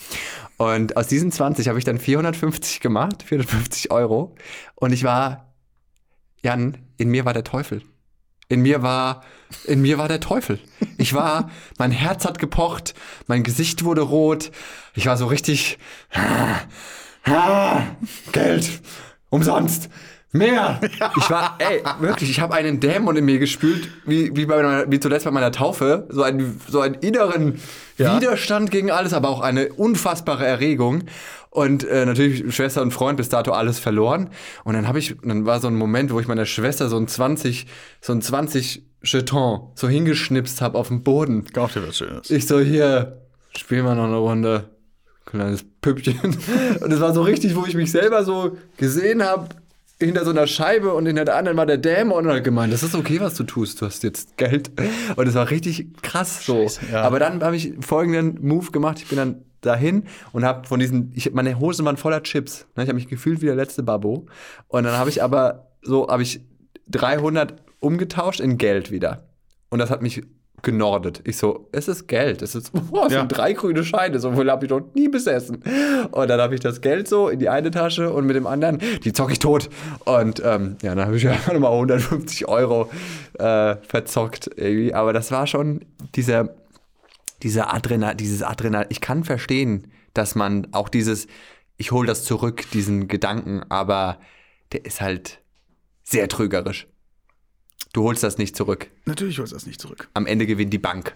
Und 0.55 0.95
aus 0.95 1.07
diesen 1.07 1.31
20 1.33 1.67
habe 1.67 1.79
ich 1.79 1.85
dann 1.85 1.97
450 1.97 2.79
gemacht, 2.79 3.23
450 3.23 3.91
Euro. 3.91 4.35
Und 4.75 4.93
ich 4.93 5.03
war, 5.03 5.53
Jan, 6.41 6.77
in 6.97 7.09
mir 7.09 7.25
war 7.25 7.33
der 7.33 7.43
Teufel. 7.43 7.81
In 8.51 8.63
mir 8.63 8.83
war, 8.83 9.23
in 9.63 9.81
mir 9.81 9.97
war 9.97 10.09
der 10.09 10.19
Teufel. 10.19 10.59
Ich 10.97 11.13
war, 11.13 11.49
mein 11.77 11.91
Herz 11.91 12.25
hat 12.25 12.37
gepocht, 12.37 12.93
mein 13.25 13.43
Gesicht 13.43 13.85
wurde 13.85 14.01
rot. 14.01 14.51
Ich 14.93 15.05
war 15.05 15.15
so 15.15 15.27
richtig, 15.27 15.77
ah, 17.23 17.83
Geld, 18.33 18.81
umsonst. 19.29 19.87
Mehr! 20.31 20.79
Ich 21.17 21.29
war, 21.29 21.57
ey, 21.59 21.83
wirklich, 21.99 22.29
ich 22.29 22.39
habe 22.39 22.53
einen 22.53 22.79
Dämon 22.79 23.17
in 23.17 23.25
mir 23.25 23.37
gespült, 23.39 23.89
wie, 24.05 24.35
wie, 24.35 24.45
bei 24.45 24.61
meiner, 24.61 24.89
wie 24.89 24.99
zuletzt 24.99 25.25
bei 25.25 25.31
meiner 25.31 25.51
Taufe. 25.51 26.07
So 26.09 26.23
einen, 26.23 26.59
so 26.67 26.79
einen 26.79 26.95
inneren 26.95 27.59
Ja. 27.97 28.15
Widerstand 28.15 28.71
gegen 28.71 28.91
alles, 28.91 29.13
aber 29.13 29.29
auch 29.29 29.41
eine 29.41 29.73
unfassbare 29.73 30.45
Erregung. 30.45 31.03
Und 31.49 31.83
äh, 31.83 32.05
natürlich 32.05 32.55
Schwester 32.55 32.81
und 32.81 32.91
Freund 32.91 33.17
bis 33.17 33.27
dato 33.27 33.51
alles 33.51 33.77
verloren. 33.79 34.29
Und 34.63 34.73
dann 34.73 34.87
habe 34.87 34.99
ich, 34.99 35.17
dann 35.21 35.45
war 35.45 35.59
so 35.59 35.67
ein 35.67 35.75
Moment, 35.75 36.13
wo 36.13 36.19
ich 36.19 36.27
meiner 36.27 36.45
Schwester 36.45 36.87
so 36.87 36.97
ein 36.97 37.07
20, 37.09 37.67
so 37.99 38.13
ein 38.13 38.21
20 38.21 38.83
Jeton 39.03 39.71
so 39.75 39.89
hingeschnipst 39.89 40.61
habe 40.61 40.77
auf 40.77 40.87
dem 40.87 41.03
Boden. 41.03 41.45
Kauf 41.51 41.73
dir 41.73 41.85
was 41.85 41.97
Schönes. 41.97 42.29
Ich 42.29 42.47
so, 42.47 42.59
hier, 42.59 43.21
spiel 43.57 43.83
mal 43.83 43.95
noch 43.95 44.05
eine 44.05 44.17
Runde. 44.17 44.69
Kleines 45.25 45.65
Püppchen. 45.81 46.19
Und 46.81 46.91
es 46.91 46.99
war 47.01 47.13
so 47.13 47.21
richtig, 47.21 47.55
wo 47.55 47.65
ich 47.65 47.75
mich 47.75 47.91
selber 47.91 48.23
so 48.23 48.57
gesehen 48.77 49.23
habe, 49.23 49.49
hinter 50.05 50.25
so 50.25 50.31
einer 50.31 50.47
Scheibe 50.47 50.93
und 50.93 51.05
hinter 51.05 51.25
der 51.25 51.35
anderen 51.35 51.57
war 51.57 51.65
der 51.65 51.77
Dämon 51.77 52.25
und 52.25 52.31
hat 52.31 52.43
gemeint, 52.43 52.73
das 52.73 52.83
ist 52.83 52.95
okay, 52.95 53.19
was 53.19 53.35
du 53.35 53.43
tust, 53.43 53.81
du 53.81 53.85
hast 53.85 54.03
jetzt 54.03 54.37
Geld. 54.37 54.71
Und 55.15 55.27
es 55.27 55.35
war 55.35 55.49
richtig 55.49 56.01
krass 56.01 56.45
so. 56.45 56.67
ja. 56.91 57.03
Aber 57.03 57.19
dann 57.19 57.43
habe 57.43 57.55
ich 57.55 57.73
folgenden 57.81 58.45
Move 58.45 58.71
gemacht, 58.71 58.99
ich 58.99 59.07
bin 59.07 59.17
dann 59.17 59.45
dahin 59.61 60.03
und 60.31 60.43
habe 60.43 60.67
von 60.67 60.79
diesen, 60.79 61.11
ich, 61.15 61.31
meine 61.33 61.59
Hosen 61.59 61.85
waren 61.85 61.97
voller 61.97 62.23
Chips. 62.23 62.65
Ne? 62.75 62.83
Ich 62.83 62.89
habe 62.89 62.95
mich 62.95 63.07
gefühlt 63.07 63.41
wie 63.41 63.45
der 63.45 63.55
letzte 63.55 63.83
Babbo. 63.83 64.25
Und 64.67 64.83
dann 64.83 64.97
habe 64.97 65.09
ich 65.09 65.23
aber 65.23 65.67
so, 65.81 66.07
habe 66.07 66.23
ich 66.23 66.41
300 66.89 67.61
umgetauscht 67.79 68.39
in 68.39 68.57
Geld 68.57 68.91
wieder. 68.91 69.23
Und 69.69 69.79
das 69.79 69.89
hat 69.89 70.01
mich 70.01 70.23
genordet. 70.63 71.21
Ich 71.25 71.37
so, 71.37 71.67
es 71.71 71.87
ist 71.87 72.07
Geld. 72.07 72.41
Es 72.41 72.55
ist, 72.55 72.71
boah, 72.91 73.07
es 73.07 73.13
Ja. 73.13 73.19
sind 73.19 73.29
drei 73.29 73.53
grüne 73.53 73.83
Scheine. 73.83 74.19
So 74.19 74.31
viel 74.33 74.49
habe 74.51 74.65
ich 74.65 74.71
noch 74.71 74.81
nie 74.93 75.07
besessen. 75.09 75.63
Und 76.11 76.27
dann 76.29 76.39
habe 76.39 76.53
ich 76.53 76.59
das 76.61 76.81
Geld 76.81 77.07
so 77.07 77.29
in 77.29 77.39
die 77.39 77.49
eine 77.49 77.71
Tasche 77.71 78.11
und 78.11 78.25
mit 78.25 78.35
dem 78.35 78.47
anderen, 78.47 78.79
die 79.03 79.13
zocke 79.13 79.33
ich 79.33 79.39
tot. 79.39 79.69
Und 80.05 80.41
ähm, 80.45 80.77
ja, 80.81 80.93
dann 80.95 81.05
habe 81.05 81.17
ich 81.17 81.27
einfach 81.29 81.53
nochmal 81.53 81.71
150 81.73 82.47
Euro 82.47 82.89
äh, 83.39 83.75
verzockt 83.87 84.49
irgendwie. 84.55 84.93
Aber 84.93 85.13
das 85.13 85.31
war 85.31 85.47
schon 85.47 85.85
dieser, 86.15 86.49
dieser 87.43 87.73
Adrenal, 87.73 88.15
dieses 88.15 88.43
Adrenal. 88.43 88.85
Ich 88.89 89.01
kann 89.01 89.23
verstehen, 89.23 89.87
dass 90.13 90.35
man 90.35 90.67
auch 90.73 90.89
dieses, 90.89 91.27
ich 91.77 91.91
hole 91.91 92.07
das 92.07 92.23
zurück, 92.25 92.63
diesen 92.73 93.07
Gedanken, 93.07 93.63
aber 93.69 94.17
der 94.73 94.85
ist 94.85 95.01
halt 95.01 95.39
sehr 96.03 96.27
trügerisch. 96.27 96.87
Du 97.93 98.03
holst 98.03 98.23
das 98.23 98.37
nicht 98.37 98.55
zurück 98.55 98.89
Natürlich 99.05 99.39
holst 99.39 99.51
du 99.51 99.55
das 99.55 99.65
nicht 99.65 99.81
zurück. 99.81 100.09
am 100.13 100.25
Ende 100.25 100.45
gewinnt 100.45 100.71
die 100.73 100.77
Bank. 100.79 101.15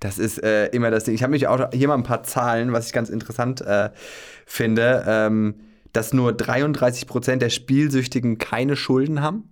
Das 0.00 0.18
ist 0.18 0.42
äh, 0.42 0.66
immer 0.68 0.90
das 0.90 1.04
Ding. 1.04 1.14
Ich 1.14 1.22
habe 1.22 1.30
mich 1.30 1.46
auch 1.48 1.70
hier 1.72 1.88
mal 1.88 1.94
ein 1.94 2.02
paar 2.02 2.22
Zahlen, 2.22 2.72
was 2.72 2.86
ich 2.86 2.92
ganz 2.92 3.08
interessant 3.08 3.62
äh, 3.62 3.90
finde, 4.44 5.04
ähm, 5.06 5.54
dass 5.92 6.12
nur 6.12 6.32
33% 6.32 7.36
der 7.36 7.48
Spielsüchtigen 7.48 8.36
keine 8.36 8.76
Schulden 8.76 9.22
haben. 9.22 9.44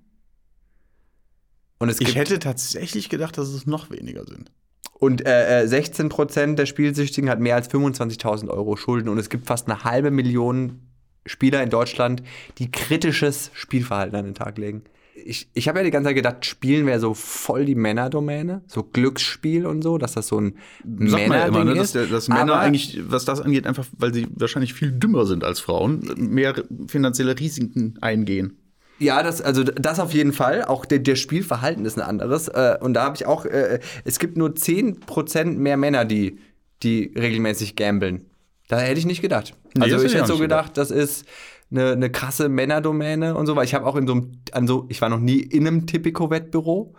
Und 1.78 1.88
es 1.88 2.00
Ich 2.00 2.14
hätte 2.14 2.38
tatsächlich 2.38 3.08
gedacht, 3.08 3.38
dass 3.38 3.48
es 3.48 3.66
noch 3.66 3.90
weniger 3.90 4.24
sind. 4.26 4.52
und 4.92 5.26
äh, 5.26 5.62
äh, 5.62 5.66
16% 5.66 6.54
der 6.54 6.66
Spielsüchtigen 6.66 7.28
hat 7.30 7.40
mehr 7.40 7.56
als 7.56 7.68
25.000 7.70 8.48
Euro 8.48 8.76
Schulden 8.76 9.08
und 9.08 9.18
es 9.18 9.28
gibt 9.30 9.46
fast 9.46 9.68
eine 9.68 9.82
halbe 9.84 10.10
Million 10.10 10.82
Spieler 11.26 11.62
in 11.62 11.70
Deutschland, 11.70 12.22
die 12.58 12.70
kritisches 12.70 13.50
Spielverhalten 13.54 14.14
an 14.16 14.26
den 14.26 14.34
Tag 14.34 14.58
legen. 14.58 14.84
Ich, 15.14 15.48
ich 15.54 15.68
habe 15.68 15.78
ja 15.78 15.84
die 15.84 15.90
ganze 15.90 16.08
Zeit 16.08 16.16
gedacht, 16.16 16.44
Spielen 16.44 16.86
wäre 16.86 16.98
so 16.98 17.14
voll 17.14 17.64
die 17.64 17.76
Männerdomäne, 17.76 18.62
so 18.66 18.82
Glücksspiel 18.82 19.64
und 19.64 19.82
so, 19.82 19.96
dass 19.96 20.12
das 20.12 20.26
so 20.26 20.40
ein 20.40 20.56
man 20.84 21.06
ja 21.06 21.18
immer, 21.18 21.36
ne, 21.36 21.50
Männerding 21.50 21.76
dass, 21.76 21.86
ist. 21.86 21.94
der, 21.94 22.06
dass 22.06 22.28
Männer 22.28 22.58
eigentlich, 22.58 23.00
was 23.06 23.24
das 23.24 23.40
angeht, 23.40 23.66
einfach, 23.66 23.86
weil 23.96 24.12
sie 24.12 24.26
wahrscheinlich 24.34 24.74
viel 24.74 24.90
dümmer 24.90 25.24
sind 25.26 25.44
als 25.44 25.60
Frauen, 25.60 26.02
mehr 26.16 26.54
finanzielle 26.88 27.38
Risiken 27.38 27.94
eingehen. 28.00 28.58
Ja, 28.98 29.22
das, 29.22 29.40
also 29.40 29.64
das 29.64 29.98
auf 30.00 30.12
jeden 30.12 30.32
Fall. 30.32 30.64
Auch 30.64 30.84
der, 30.84 31.00
der 31.00 31.16
Spielverhalten 31.16 31.84
ist 31.84 31.98
ein 31.98 32.02
anderes. 32.02 32.48
Äh, 32.48 32.78
und 32.80 32.94
da 32.94 33.04
habe 33.04 33.16
ich 33.16 33.26
auch, 33.26 33.44
äh, 33.44 33.80
es 34.04 34.18
gibt 34.18 34.36
nur 34.36 34.50
10% 34.50 35.44
mehr 35.56 35.76
Männer, 35.76 36.04
die, 36.04 36.38
die 36.82 37.12
regelmäßig 37.16 37.76
gambeln. 37.76 38.26
Da 38.68 38.78
hätte 38.78 38.98
ich 38.98 39.06
nicht 39.06 39.20
gedacht. 39.20 39.54
Nee, 39.76 39.84
also 39.84 40.04
ich 40.04 40.14
hätte 40.14 40.26
so 40.26 40.34
nicht 40.34 40.42
gedacht, 40.42 40.76
das 40.76 40.90
ist 40.90 41.26
eine, 41.70 41.92
eine 41.92 42.10
krasse 42.10 42.48
Männerdomäne 42.48 43.34
und 43.34 43.46
so, 43.46 43.56
weil 43.56 43.64
ich 43.64 43.74
habe 43.74 43.86
auch 43.86 43.96
in 43.96 44.06
so 44.06 44.14
einem, 44.14 44.32
an 44.52 44.66
so, 44.66 44.86
ich 44.88 45.00
war 45.00 45.08
noch 45.08 45.20
nie 45.20 45.38
in 45.40 45.66
einem 45.66 45.86
Tipico-Wettbüro. 45.86 46.94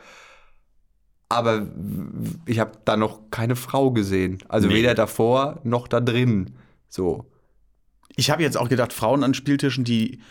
Aber 1.28 1.68
ich 2.46 2.60
habe 2.60 2.74
da 2.86 2.98
noch 2.98 3.32
keine 3.32 3.56
Frau 3.56 3.92
gesehen. 3.92 4.38
Also 4.48 4.68
Nee. 4.68 4.76
weder 4.76 4.94
davor 4.94 5.60
noch 5.64 5.88
da 5.88 6.00
drin. 6.00 6.56
So. 6.88 7.26
Ich 8.16 8.30
habe 8.30 8.44
jetzt 8.44 8.58
auch 8.58 8.70
gedacht, 8.70 8.94
Frauen 8.94 9.24
an 9.24 9.34
Spieltischen, 9.34 9.84
die, 9.84 10.22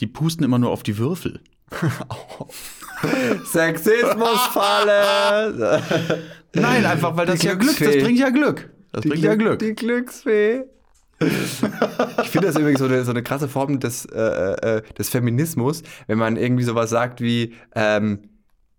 die 0.00 0.06
pusten 0.06 0.44
immer 0.44 0.58
nur 0.58 0.70
auf 0.70 0.82
die 0.82 0.98
Würfel. 0.98 1.40
Sexismusfalle! 3.44 5.82
Nein, 6.54 6.84
einfach, 6.84 7.16
weil 7.16 7.26
das 7.26 7.38
Die 7.40 7.46
ja 7.46 7.54
Glück, 7.54 7.78
das 7.78 7.96
bringt 7.98 8.18
ja 8.18 8.30
Glück. 8.30 8.70
Das 8.92 9.02
bringt 9.04 9.22
ja 9.22 9.34
Glück. 9.36 9.58
Die 9.60 9.74
Glücksfee. 9.74 10.62
Ich 11.20 12.30
finde 12.30 12.46
das 12.46 12.56
übrigens 12.56 12.78
so 12.78 12.86
eine, 12.86 13.04
so 13.04 13.10
eine 13.10 13.22
krasse 13.22 13.48
Form 13.48 13.78
des, 13.78 14.06
äh, 14.06 14.18
äh, 14.18 14.82
des 14.98 15.10
Feminismus, 15.10 15.82
wenn 16.06 16.18
man 16.18 16.36
irgendwie 16.36 16.64
sowas 16.64 16.90
sagt 16.90 17.20
wie, 17.20 17.54
ähm, 17.74 18.20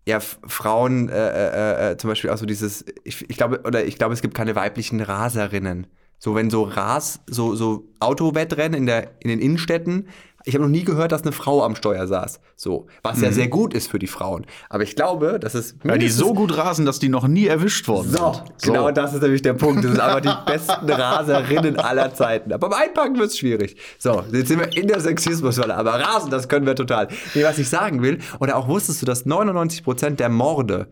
ja, 0.08 0.20
Frauen, 0.20 1.10
äh, 1.10 1.14
äh, 1.14 1.92
äh, 1.92 1.98
zum 1.98 2.10
Beispiel 2.10 2.32
auch 2.32 2.38
so 2.38 2.46
dieses, 2.46 2.86
ich, 3.04 3.30
ich 3.30 3.38
glaube, 3.38 3.62
oder 3.64 3.86
ich 3.86 3.98
glaube, 3.98 4.14
es 4.14 4.22
gibt 4.22 4.34
keine 4.34 4.56
weiblichen 4.56 5.00
Raserinnen. 5.00 5.88
So, 6.18 6.36
wenn 6.36 6.50
so 6.50 6.64
Ras, 6.64 7.22
so, 7.28 7.56
so 7.56 7.88
Autowettrennen 8.00 8.78
in, 8.78 8.86
der, 8.86 9.12
in 9.22 9.30
den 9.30 9.40
Innenstädten, 9.40 10.08
ich 10.46 10.56
habe 10.56 10.64
noch 10.64 10.72
nie 10.72 10.84
gehört, 10.84 11.12
dass 11.12 11.22
eine 11.24 11.32
Frau 11.32 11.64
am 11.64 11.76
Steuer 11.76 12.08
saß. 12.08 12.40
So, 12.56 12.88
was 13.04 13.22
ja 13.22 13.32
sehr 13.32 13.48
gut 13.48 13.74
ist 13.74 13.90
für 13.90 14.00
die 14.00 14.08
Frauen. 14.08 14.46
Aber 14.70 14.84
ich 14.84 14.96
glaube, 14.96 15.40
dass 15.40 15.54
es 15.54 15.76
Weil 15.84 16.00
die 16.00 16.10
so 16.10 16.34
gut 16.34 16.58
rasen, 16.58 16.86
dass 16.86 17.00
die 17.00 17.10
noch 17.10 17.28
nie 17.28 17.48
erwischt 17.48 17.88
worden 17.88 18.10
so, 18.12 18.34
sind. 18.34 18.64
genau 18.64 18.92
das 18.92 19.14
ist 19.14 19.22
nämlich 19.22 19.42
der 19.42 19.54
Punkt. 19.54 19.84
Das 19.84 19.92
sind 19.92 20.02
einfach 20.02 20.22
die 20.22 20.52
besten 20.52 20.90
Raserinnen 20.90 21.78
aller 21.78 22.14
Zeiten. 22.14 22.52
Aber 22.54 22.70
beim 22.70 22.82
Einpacken 22.82 23.18
wird 23.18 23.30
es 23.30 23.38
schwierig. 23.38 23.78
So, 23.98 24.24
jetzt 24.32 24.48
sind 24.48 24.60
wir 24.60 24.76
in 24.76 24.88
der 24.88 25.00
Sexismusfalle. 25.00 25.76
Aber 25.76 25.94
Rasen, 25.94 26.32
das 26.32 26.48
können 26.48 26.66
wir 26.66 26.76
total. 26.76 27.08
Nee, 27.34 27.44
was 27.44 27.58
ich 27.58 27.70
sagen 27.70 28.02
will, 28.02 28.20
oder 28.40 28.58
auch 28.58 28.68
wusstest 28.68 29.02
du, 29.02 29.06
dass 29.06 29.26
99% 29.26 30.12
der 30.12 30.30
Morde 30.30 30.88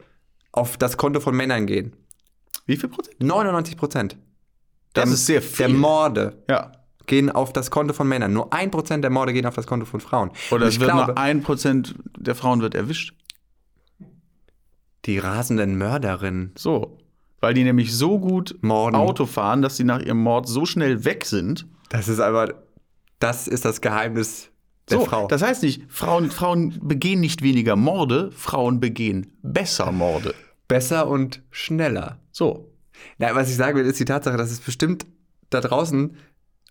auf 0.52 0.78
das 0.78 0.98
Konto 0.98 1.20
von 1.20 1.36
Männern 1.36 1.66
gehen? 1.66 1.96
Wie 2.66 2.78
viel 2.78 2.90
Prozent? 2.90 3.18
99%. 3.20 4.16
Das 4.94 5.06
der, 5.06 5.14
ist 5.14 5.26
sehr 5.26 5.42
viel. 5.42 5.68
Der 5.68 5.76
Morde 5.76 6.44
Ja. 6.50 6.72
Gehen 7.10 7.30
auf 7.30 7.52
das 7.52 7.70
Konto 7.72 7.94
von 7.94 8.08
Männern. 8.08 8.32
Nur 8.32 8.54
1% 8.54 9.02
der 9.02 9.10
Morde 9.10 9.34
gehen 9.34 9.46
auf 9.46 9.56
das 9.56 9.68
Konto 9.68 9.86
von 9.86 10.00
Frauen. 10.00 10.32
Oder 10.52 10.68
es 10.68 10.80
wird 10.80 10.92
glaube, 10.92 11.08
nur 11.08 11.18
ein 11.18 11.44
Prozent 11.44 11.96
der 12.18 12.36
Frauen 12.36 12.62
wird 12.62 12.76
erwischt. 12.76 13.14
die 15.06 15.18
rasenden 15.18 15.78
Mörderinnen. 15.78 16.54
So. 16.58 16.98
Weil 17.42 17.54
die 17.54 17.64
nämlich 17.64 17.96
so 17.96 18.20
gut 18.20 18.58
Morden. 18.62 18.96
Auto 18.96 19.26
fahren, 19.26 19.62
dass 19.62 19.78
sie 19.78 19.84
nach 19.84 20.00
ihrem 20.00 20.22
Mord 20.22 20.48
so 20.48 20.66
schnell 20.66 21.04
weg 21.04 21.26
sind. 21.26 21.66
Das 21.90 22.08
ist 22.08 22.20
einfach, 22.20 22.50
das 23.20 23.48
ist 23.48 23.66
das 23.66 23.82
Geheimnis 23.82 24.50
der 24.90 25.00
so, 25.00 25.06
Frau. 25.06 25.28
Das 25.28 25.42
heißt 25.42 25.64
nicht, 25.64 25.84
Frauen, 25.88 26.32
Frauen 26.32 26.80
begehen 26.82 27.20
nicht 27.20 27.42
weniger 27.42 27.76
Morde, 27.76 28.32
Frauen 28.32 28.80
begehen 28.80 29.34
besser 29.42 29.92
Morde. 29.92 30.36
Besser 30.68 31.08
und 31.08 31.42
schneller. 31.50 32.20
So. 32.32 32.72
Na, 33.18 33.34
was 33.34 33.50
ich 33.50 33.56
sagen 33.56 33.78
will, 33.78 33.86
ist 33.86 34.00
die 34.00 34.06
Tatsache, 34.06 34.38
dass 34.38 34.52
es 34.52 34.60
bestimmt 34.60 35.06
da 35.50 35.62
draußen 35.62 36.16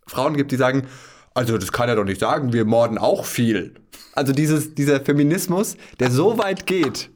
Frauen 0.08 0.36
gibt, 0.36 0.52
die 0.52 0.56
sagen, 0.56 0.86
also 1.34 1.56
das 1.56 1.70
kann 1.70 1.88
er 1.88 1.96
doch 1.96 2.04
nicht 2.04 2.20
sagen, 2.20 2.52
wir 2.52 2.64
morden 2.64 2.98
auch 2.98 3.24
viel. 3.24 3.74
Also 4.14 4.32
dieses, 4.32 4.74
dieser 4.74 5.00
Feminismus, 5.00 5.76
der 6.00 6.10
so 6.10 6.38
weit 6.38 6.66
geht, 6.66 7.10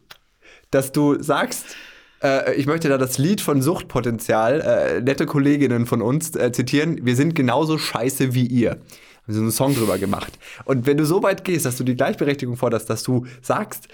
dass 0.70 0.92
du 0.92 1.20
sagst, 1.20 1.76
äh, 2.22 2.54
ich 2.54 2.66
möchte 2.66 2.88
da 2.88 2.98
das 2.98 3.18
Lied 3.18 3.40
von 3.40 3.62
Suchtpotenzial, 3.62 4.60
äh, 4.60 5.00
nette 5.00 5.26
Kolleginnen 5.26 5.86
von 5.86 6.02
uns 6.02 6.36
äh, 6.36 6.52
zitieren, 6.52 7.04
wir 7.04 7.16
sind 7.16 7.34
genauso 7.34 7.78
scheiße 7.78 8.34
wie 8.34 8.46
ihr. 8.46 8.70
Haben 8.70 9.32
sie 9.32 9.34
so 9.34 9.40
einen 9.40 9.50
Song 9.50 9.74
drüber 9.74 9.98
gemacht. 9.98 10.38
Und 10.64 10.86
wenn 10.86 10.96
du 10.96 11.04
so 11.04 11.22
weit 11.22 11.44
gehst, 11.44 11.66
dass 11.66 11.76
du 11.76 11.84
die 11.84 11.96
Gleichberechtigung 11.96 12.56
forderst, 12.56 12.88
dass 12.90 13.02
du 13.02 13.26
sagst, 13.40 13.88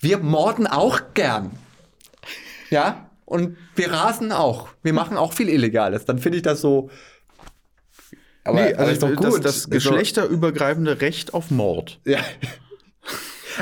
wir 0.00 0.18
morden 0.18 0.66
auch 0.66 1.00
gern. 1.14 1.50
Ja, 2.70 3.08
und 3.24 3.56
wir 3.74 3.92
rasen 3.92 4.32
auch. 4.32 4.68
Wir 4.82 4.92
machen 4.92 5.16
auch 5.16 5.32
viel 5.32 5.48
Illegales. 5.48 6.04
Dann 6.04 6.18
finde 6.18 6.36
ich 6.36 6.42
das 6.42 6.60
so. 6.60 6.90
Aber, 8.44 8.60
Nee, 8.62 8.74
aber 8.74 8.90
ist 8.92 9.02
doch 9.02 9.14
das, 9.16 9.34
gut. 9.34 9.44
das 9.44 9.62
doch- 9.64 9.70
geschlechterübergreifende 9.70 11.00
Recht 11.00 11.34
auf 11.34 11.50
Mord. 11.50 12.00
Ja. 12.04 12.18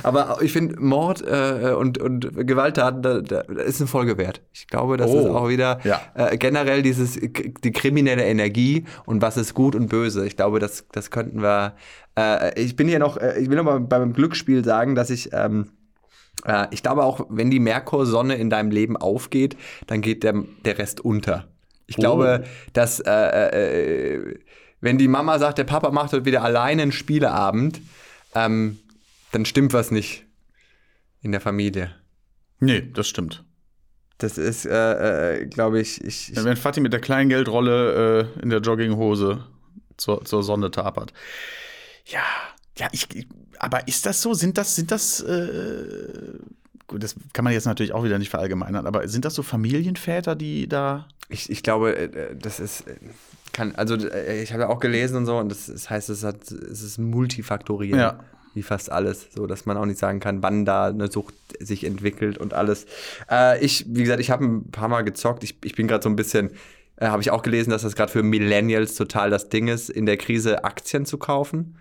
Aber 0.04 0.38
ich 0.40 0.52
finde, 0.54 0.80
Mord 0.80 1.20
äh, 1.20 1.74
und, 1.78 1.98
und 1.98 2.46
Gewalttaten, 2.46 3.02
da, 3.02 3.20
da 3.20 3.40
ist 3.42 3.78
eine 3.78 3.86
Folge 3.88 4.16
wert. 4.16 4.40
Ich 4.54 4.66
glaube, 4.66 4.96
das 4.96 5.10
Oh, 5.10 5.20
ist 5.20 5.26
auch 5.26 5.48
wieder 5.50 5.80
ja. 5.84 6.00
äh, 6.14 6.38
generell 6.38 6.80
dieses, 6.80 7.18
die 7.20 7.72
kriminelle 7.72 8.24
Energie 8.24 8.84
und 9.04 9.20
was 9.20 9.36
ist 9.36 9.52
gut 9.52 9.74
und 9.74 9.88
böse. 9.88 10.26
Ich 10.26 10.36
glaube, 10.36 10.60
das, 10.60 10.86
das 10.92 11.10
könnten 11.10 11.42
wir. 11.42 11.74
Äh, 12.18 12.58
ich 12.58 12.74
bin 12.74 12.88
hier 12.88 13.00
noch, 13.00 13.18
äh, 13.18 13.38
ich 13.38 13.50
will 13.50 13.56
noch 13.58 13.64
mal 13.64 13.80
beim 13.80 14.14
Glücksspiel 14.14 14.64
sagen, 14.64 14.94
dass 14.94 15.10
ich. 15.10 15.30
Ähm, 15.32 15.68
Äh, 16.46 16.68
ich 16.70 16.82
glaube 16.82 17.02
auch, 17.04 17.26
wenn 17.28 17.50
die 17.50 17.60
Merkursonne 17.60 18.36
in 18.36 18.48
deinem 18.48 18.70
Leben 18.70 18.96
aufgeht, 18.96 19.54
dann 19.86 20.00
geht 20.00 20.22
der, 20.24 20.42
der 20.64 20.78
Rest 20.78 21.00
unter. 21.04 21.44
Ich 21.86 21.96
glaube, 21.96 22.44
dass 22.72 22.98
äh, 23.00 23.10
äh, 23.12 24.38
wenn 24.82 24.98
die 24.98 25.08
Mama 25.08 25.38
sagt, 25.38 25.56
der 25.56 25.64
Papa 25.64 25.90
macht 25.90 26.12
heute 26.12 26.26
wieder 26.26 26.42
alleine 26.42 26.82
einen 26.82 26.92
Spieleabend, 26.92 27.80
ähm, 28.34 28.78
dann 29.30 29.46
stimmt 29.46 29.72
was 29.72 29.90
nicht 29.90 30.24
in 31.22 31.32
der 31.32 31.40
Familie. 31.40 31.94
Nee, 32.60 32.90
das 32.92 33.08
stimmt. 33.08 33.44
Das 34.18 34.38
ist, 34.38 34.66
äh, 34.66 35.40
äh, 35.40 35.46
glaube 35.46 35.80
ich, 35.80 36.02
ich, 36.04 36.32
ich 36.32 36.44
Wenn 36.44 36.56
Fatih 36.56 36.80
mit 36.80 36.92
der 36.92 37.00
Kleingeldrolle 37.00 38.28
äh, 38.36 38.42
in 38.42 38.50
der 38.50 38.60
Jogginghose 38.60 39.44
zur, 39.96 40.24
zur 40.24 40.42
Sonne 40.42 40.70
tapert. 40.70 41.12
Ja, 42.06 42.22
ja, 42.76 42.88
ich, 42.92 43.08
aber 43.58 43.86
ist 43.86 44.04
das 44.06 44.20
so? 44.20 44.34
Sind 44.34 44.58
das, 44.58 44.74
sind 44.74 44.90
das, 44.90 45.20
äh, 45.20 46.38
gut, 46.88 47.02
das 47.02 47.14
kann 47.32 47.44
man 47.44 47.52
jetzt 47.52 47.66
natürlich 47.66 47.92
auch 47.92 48.04
wieder 48.04 48.18
nicht 48.18 48.30
verallgemeinern, 48.30 48.86
aber 48.86 49.06
sind 49.08 49.24
das 49.24 49.34
so 49.34 49.42
Familienväter, 49.42 50.34
die 50.34 50.68
da. 50.68 51.06
Ich, 51.28 51.50
ich 51.50 51.62
glaube, 51.62 51.96
äh, 51.96 52.36
das 52.36 52.60
ist, 52.60 52.88
äh, 52.88 52.96
kann, 53.52 53.74
also 53.74 53.94
äh, 53.94 54.42
ich 54.42 54.52
habe 54.52 54.62
ja 54.62 54.68
auch 54.68 54.80
gelesen 54.80 55.16
und 55.16 55.26
so, 55.26 55.38
und 55.38 55.50
das, 55.50 55.66
das 55.66 55.90
heißt, 55.90 56.10
es, 56.10 56.24
hat, 56.24 56.50
es 56.50 56.82
ist 56.82 56.98
multifaktoriell. 56.98 57.98
Ja. 57.98 58.20
Wie 58.54 58.62
fast 58.62 58.92
alles, 58.92 59.28
so 59.34 59.46
dass 59.46 59.64
man 59.64 59.78
auch 59.78 59.86
nicht 59.86 59.98
sagen 59.98 60.20
kann, 60.20 60.42
wann 60.42 60.66
da 60.66 60.88
eine 60.88 61.10
Sucht 61.10 61.34
sich 61.58 61.84
entwickelt 61.84 62.36
und 62.36 62.52
alles. 62.52 62.84
Äh, 63.30 63.64
ich, 63.64 63.86
wie 63.88 64.02
gesagt, 64.02 64.20
ich 64.20 64.30
habe 64.30 64.44
ein 64.44 64.70
paar 64.70 64.88
Mal 64.88 65.02
gezockt. 65.04 65.42
Ich, 65.42 65.56
ich 65.64 65.74
bin 65.74 65.88
gerade 65.88 66.02
so 66.02 66.10
ein 66.10 66.16
bisschen, 66.16 66.50
äh, 66.96 67.06
habe 67.06 67.22
ich 67.22 67.30
auch 67.30 67.42
gelesen, 67.42 67.70
dass 67.70 67.80
das 67.80 67.96
gerade 67.96 68.12
für 68.12 68.22
Millennials 68.22 68.94
total 68.94 69.30
das 69.30 69.48
Ding 69.48 69.68
ist, 69.68 69.88
in 69.88 70.04
der 70.04 70.18
Krise 70.18 70.64
Aktien 70.64 71.06
zu 71.06 71.16
kaufen. 71.16 71.78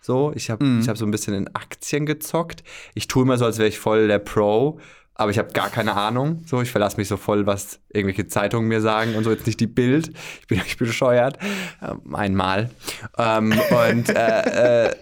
So, 0.00 0.32
ich 0.34 0.50
habe 0.50 0.64
ich 0.80 0.88
hab 0.88 0.96
so 0.96 1.04
ein 1.04 1.12
bisschen 1.12 1.34
in 1.34 1.54
Aktien 1.54 2.06
gezockt. 2.06 2.64
Ich 2.94 3.06
tue 3.08 3.22
immer 3.22 3.38
so, 3.38 3.44
als 3.44 3.58
wäre 3.58 3.68
ich 3.68 3.78
voll 3.78 4.08
der 4.08 4.18
Pro, 4.18 4.80
aber 5.14 5.30
ich 5.30 5.38
habe 5.38 5.52
gar 5.52 5.68
keine 5.70 5.94
Ahnung. 5.94 6.42
So, 6.46 6.62
ich 6.62 6.70
verlasse 6.70 6.96
mich 6.96 7.08
so 7.08 7.16
voll, 7.16 7.46
was 7.46 7.80
irgendwelche 7.92 8.26
Zeitungen 8.26 8.68
mir 8.68 8.80
sagen 8.80 9.14
und 9.14 9.24
so. 9.24 9.30
Jetzt 9.30 9.46
nicht 9.46 9.60
die 9.60 9.66
Bild. 9.66 10.10
Ich 10.40 10.46
bin 10.46 10.60
ich 10.66 10.76
bin 10.76 10.86
bescheuert. 10.88 11.38
Ähm, 11.82 12.14
einmal. 12.14 12.70
Ähm, 13.18 13.52
und 13.88 14.08
äh, 14.08 14.86
äh, 14.88 14.94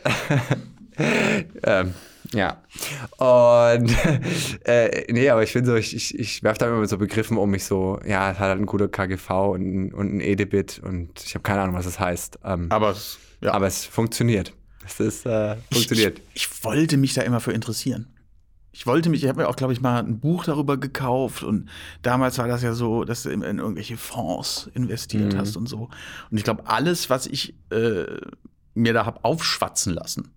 ähm, 1.64 1.94
ja. 2.32 2.62
Und 3.18 3.94
äh, 4.64 5.12
nee, 5.12 5.28
aber 5.30 5.42
ich 5.42 5.52
finde 5.52 5.70
so, 5.70 5.76
ich, 5.76 5.94
ich, 5.94 6.18
ich 6.18 6.42
werfe 6.42 6.58
da 6.58 6.68
immer 6.68 6.78
mit 6.80 6.88
so 6.88 6.98
Begriffen 6.98 7.36
um 7.36 7.50
mich 7.50 7.64
so, 7.64 7.98
ja, 8.06 8.30
es 8.32 8.38
hat 8.38 8.48
halt 8.48 8.60
ein 8.60 8.66
guter 8.66 8.88
KGV 8.88 9.30
und, 9.30 9.60
ein- 9.62 9.94
und 9.94 10.14
ein 10.16 10.20
Edebit 10.20 10.80
und 10.84 11.10
ich 11.24 11.34
habe 11.34 11.42
keine 11.42 11.62
Ahnung, 11.62 11.74
was 11.74 11.86
das 11.86 11.98
heißt. 11.98 12.38
Ähm, 12.44 12.66
Aber 12.70 12.90
es, 12.90 13.18
ja. 13.40 13.52
aber 13.52 13.66
es 13.66 13.84
funktioniert. 13.84 14.52
Es 14.84 15.00
ist 15.00 15.26
äh, 15.26 15.56
funktioniert. 15.72 16.20
Ich, 16.34 16.48
ich 16.48 16.64
wollte 16.64 16.96
mich 16.96 17.14
da 17.14 17.22
immer 17.22 17.40
für 17.40 17.52
interessieren. 17.52 18.08
Ich 18.72 18.86
wollte 18.86 19.10
mich, 19.10 19.22
ich 19.24 19.28
habe 19.28 19.42
mir 19.42 19.48
auch, 19.48 19.56
glaube 19.56 19.72
ich, 19.72 19.80
mal 19.80 19.98
ein 19.98 20.20
Buch 20.20 20.44
darüber 20.44 20.76
gekauft 20.76 21.42
und 21.42 21.68
damals 22.02 22.38
war 22.38 22.46
das 22.46 22.62
ja 22.62 22.72
so, 22.72 23.04
dass 23.04 23.24
du 23.24 23.30
in, 23.30 23.42
in 23.42 23.58
irgendwelche 23.58 23.96
Fonds 23.96 24.70
investiert 24.74 25.36
hast 25.36 25.56
und 25.56 25.68
so. 25.68 25.88
Und 26.30 26.38
ich 26.38 26.44
glaube, 26.44 26.66
alles, 26.66 27.10
was 27.10 27.26
ich 27.26 27.54
äh, 27.70 28.04
mir 28.74 28.92
da 28.92 29.06
habe 29.06 29.24
aufschwatzen 29.24 29.92
lassen, 29.92 30.30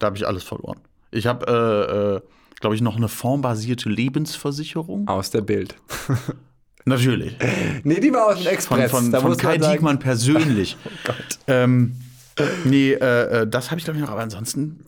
da 0.00 0.06
habe 0.06 0.16
ich 0.16 0.26
alles 0.26 0.42
verloren. 0.42 0.80
Ich 1.12 1.26
habe, 1.26 1.46
äh, 1.46 2.16
äh, 2.16 2.20
glaube 2.60 2.74
ich, 2.74 2.80
noch 2.80 2.96
eine 2.96 3.08
fondbasierte 3.08 3.88
Lebensversicherung. 3.88 5.06
Aus 5.06 5.30
der 5.30 5.42
Bild. 5.42 5.76
Natürlich. 6.84 7.36
Nee, 7.84 8.00
die 8.00 8.12
war 8.12 8.26
aus 8.26 8.36
dem 8.36 8.44
Von, 8.44 8.52
Express. 8.52 8.90
von, 8.90 9.12
von 9.12 9.22
muss 9.28 9.38
Kai 9.38 9.58
Diekmann 9.58 9.98
persönlich. 9.98 10.76
Oh 10.84 10.90
Gott. 11.04 11.38
Ähm, 11.46 11.94
nee, 12.64 12.92
äh, 12.92 13.42
äh, 13.42 13.46
das 13.46 13.70
habe 13.70 13.78
ich 13.78 13.84
glaube 13.84 13.98
ich 13.98 14.04
noch, 14.04 14.10
aber 14.10 14.22
ansonsten, 14.22 14.86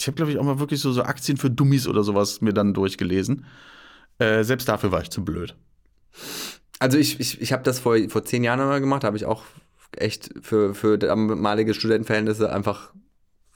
ich 0.00 0.06
habe 0.06 0.16
glaube 0.16 0.32
ich 0.32 0.38
auch 0.38 0.44
mal 0.44 0.58
wirklich 0.58 0.80
so, 0.80 0.92
so 0.92 1.02
Aktien 1.02 1.36
für 1.36 1.50
Dummies 1.50 1.86
oder 1.86 2.02
sowas 2.02 2.40
mir 2.40 2.54
dann 2.54 2.72
durchgelesen. 2.72 3.44
Äh, 4.18 4.44
selbst 4.44 4.66
dafür 4.66 4.92
war 4.92 5.02
ich 5.02 5.10
zu 5.10 5.24
blöd. 5.24 5.54
Also 6.78 6.96
ich, 6.96 7.20
ich, 7.20 7.40
ich 7.40 7.52
habe 7.52 7.62
das 7.62 7.80
vor, 7.80 7.96
vor 8.08 8.24
zehn 8.24 8.42
Jahren 8.42 8.60
mal 8.60 8.80
gemacht, 8.80 9.04
habe 9.04 9.18
ich 9.18 9.26
auch 9.26 9.44
echt 9.96 10.30
für, 10.40 10.74
für 10.74 10.96
damalige 10.96 11.74
Studentenverhältnisse 11.74 12.50
einfach 12.50 12.94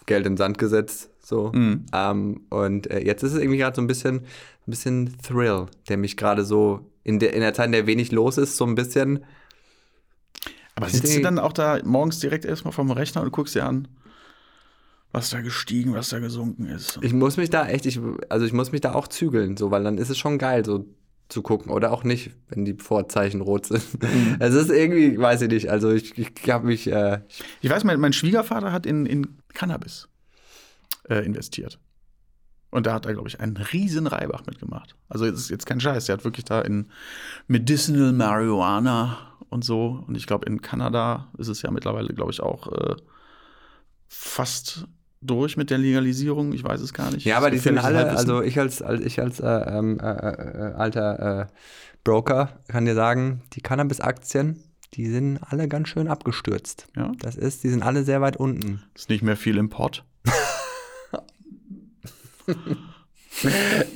Geld 0.05 0.26
in 0.26 0.32
den 0.32 0.36
Sand 0.36 0.59
gesetzt. 0.59 1.09
So. 1.22 1.51
Mhm. 1.55 1.86
Ähm, 1.95 2.42
und 2.51 2.90
äh, 2.90 3.01
jetzt 3.01 3.22
ist 3.22 3.32
es 3.32 3.38
irgendwie 3.38 3.59
gerade 3.59 3.76
so 3.76 3.80
ein 3.80 3.86
bisschen, 3.86 4.16
ein 4.16 4.70
bisschen 4.70 5.16
Thrill, 5.22 5.66
der 5.88 5.97
mich 5.97 6.18
gerade 6.18 6.45
so 6.45 6.90
in 7.05 7.18
der, 7.18 7.32
in 7.32 7.40
der 7.40 7.55
Zeit, 7.55 7.66
in 7.66 7.72
der 7.72 7.86
wenig 7.86 8.12
los 8.12 8.36
ist, 8.36 8.59
so 8.59 8.66
ein 8.66 8.74
bisschen. 8.74 9.24
Aber 10.74 10.90
sitzt 10.90 11.16
du 11.16 11.22
dann 11.22 11.38
auch 11.38 11.55
da 11.55 11.80
morgens 11.84 12.18
direkt 12.18 12.45
erstmal 12.45 12.72
vom 12.72 12.90
Rechner 12.90 13.22
und 13.22 13.32
guckst 13.32 13.55
dir 13.55 13.64
an, 13.64 13.88
was 15.14 15.30
da 15.30 15.40
gestiegen, 15.42 15.94
was 15.94 16.08
da 16.08 16.18
gesunken 16.18 16.66
ist? 16.66 16.98
Ich 17.00 17.12
muss 17.12 17.36
mich 17.36 17.48
da 17.48 17.68
echt, 17.68 17.86
ich, 17.86 18.00
also 18.28 18.44
ich 18.44 18.52
muss 18.52 18.72
mich 18.72 18.80
da 18.80 18.94
auch 18.94 19.06
zügeln, 19.06 19.56
so, 19.56 19.70
weil 19.70 19.84
dann 19.84 19.96
ist 19.96 20.10
es 20.10 20.18
schon 20.18 20.38
geil, 20.38 20.64
so 20.64 20.86
zu 21.28 21.40
gucken. 21.40 21.70
Oder 21.70 21.92
auch 21.92 22.02
nicht, 22.02 22.32
wenn 22.48 22.64
die 22.64 22.74
Vorzeichen 22.74 23.40
rot 23.40 23.66
sind. 23.66 23.84
Es 24.40 24.54
ist 24.54 24.70
irgendwie, 24.70 25.16
weiß 25.16 25.42
ich 25.42 25.50
nicht, 25.50 25.70
also 25.70 25.92
ich, 25.92 26.18
ich 26.18 26.50
habe 26.50 26.66
mich, 26.66 26.88
äh, 26.88 27.20
Ich 27.60 27.70
weiß, 27.70 27.84
mein, 27.84 28.00
mein 28.00 28.12
Schwiegervater 28.12 28.72
hat 28.72 28.86
in, 28.86 29.06
in 29.06 29.38
Cannabis 29.54 30.08
äh, 31.08 31.24
investiert. 31.24 31.78
Und 32.70 32.86
da 32.86 32.94
hat 32.94 33.06
er, 33.06 33.12
glaube 33.12 33.28
ich, 33.28 33.38
einen 33.38 33.56
riesen 33.56 34.08
Reibach 34.08 34.44
mitgemacht. 34.46 34.96
Also 35.08 35.26
es 35.26 35.42
ist 35.42 35.50
jetzt 35.50 35.66
kein 35.66 35.78
Scheiß. 35.78 36.06
Der 36.06 36.14
hat 36.14 36.24
wirklich 36.24 36.44
da 36.44 36.60
in 36.60 36.90
Medicinal 37.46 38.12
Marijuana 38.12 39.16
und 39.48 39.64
so. 39.64 40.04
Und 40.08 40.16
ich 40.16 40.26
glaube, 40.26 40.46
in 40.46 40.60
Kanada 40.60 41.28
ist 41.38 41.46
es 41.46 41.62
ja 41.62 41.70
mittlerweile, 41.70 42.12
glaube 42.12 42.32
ich, 42.32 42.40
auch 42.40 42.72
äh, 42.72 42.96
fast 44.08 44.88
durch 45.24 45.56
mit 45.56 45.70
der 45.70 45.78
Legalisierung. 45.78 46.52
Ich 46.52 46.64
weiß 46.64 46.80
es 46.80 46.92
gar 46.92 47.10
nicht. 47.10 47.24
Ja, 47.24 47.36
aber 47.36 47.50
die 47.50 47.58
sind 47.58 47.78
alle, 47.78 47.98
Halbwissen. 47.98 48.18
also 48.18 48.42
ich 48.42 48.58
als, 48.58 48.82
als 48.82 49.00
ich 49.00 49.20
als 49.20 49.40
äh, 49.40 49.46
ähm, 49.46 49.98
äh, 50.00 50.04
äh, 50.04 50.72
alter 50.74 51.40
äh, 51.40 51.46
Broker 52.04 52.60
kann 52.68 52.84
dir 52.84 52.94
sagen, 52.94 53.42
die 53.54 53.60
Cannabis-Aktien, 53.60 54.62
die 54.94 55.08
sind 55.08 55.38
alle 55.48 55.68
ganz 55.68 55.88
schön 55.88 56.08
abgestürzt. 56.08 56.86
Ja? 56.96 57.12
Das 57.20 57.36
ist, 57.36 57.64
die 57.64 57.70
sind 57.70 57.82
alle 57.82 58.04
sehr 58.04 58.20
weit 58.20 58.36
unten. 58.36 58.82
ist 58.94 59.08
nicht 59.08 59.22
mehr 59.22 59.36
viel 59.36 59.56
im 59.56 59.70
Pott. 59.70 60.04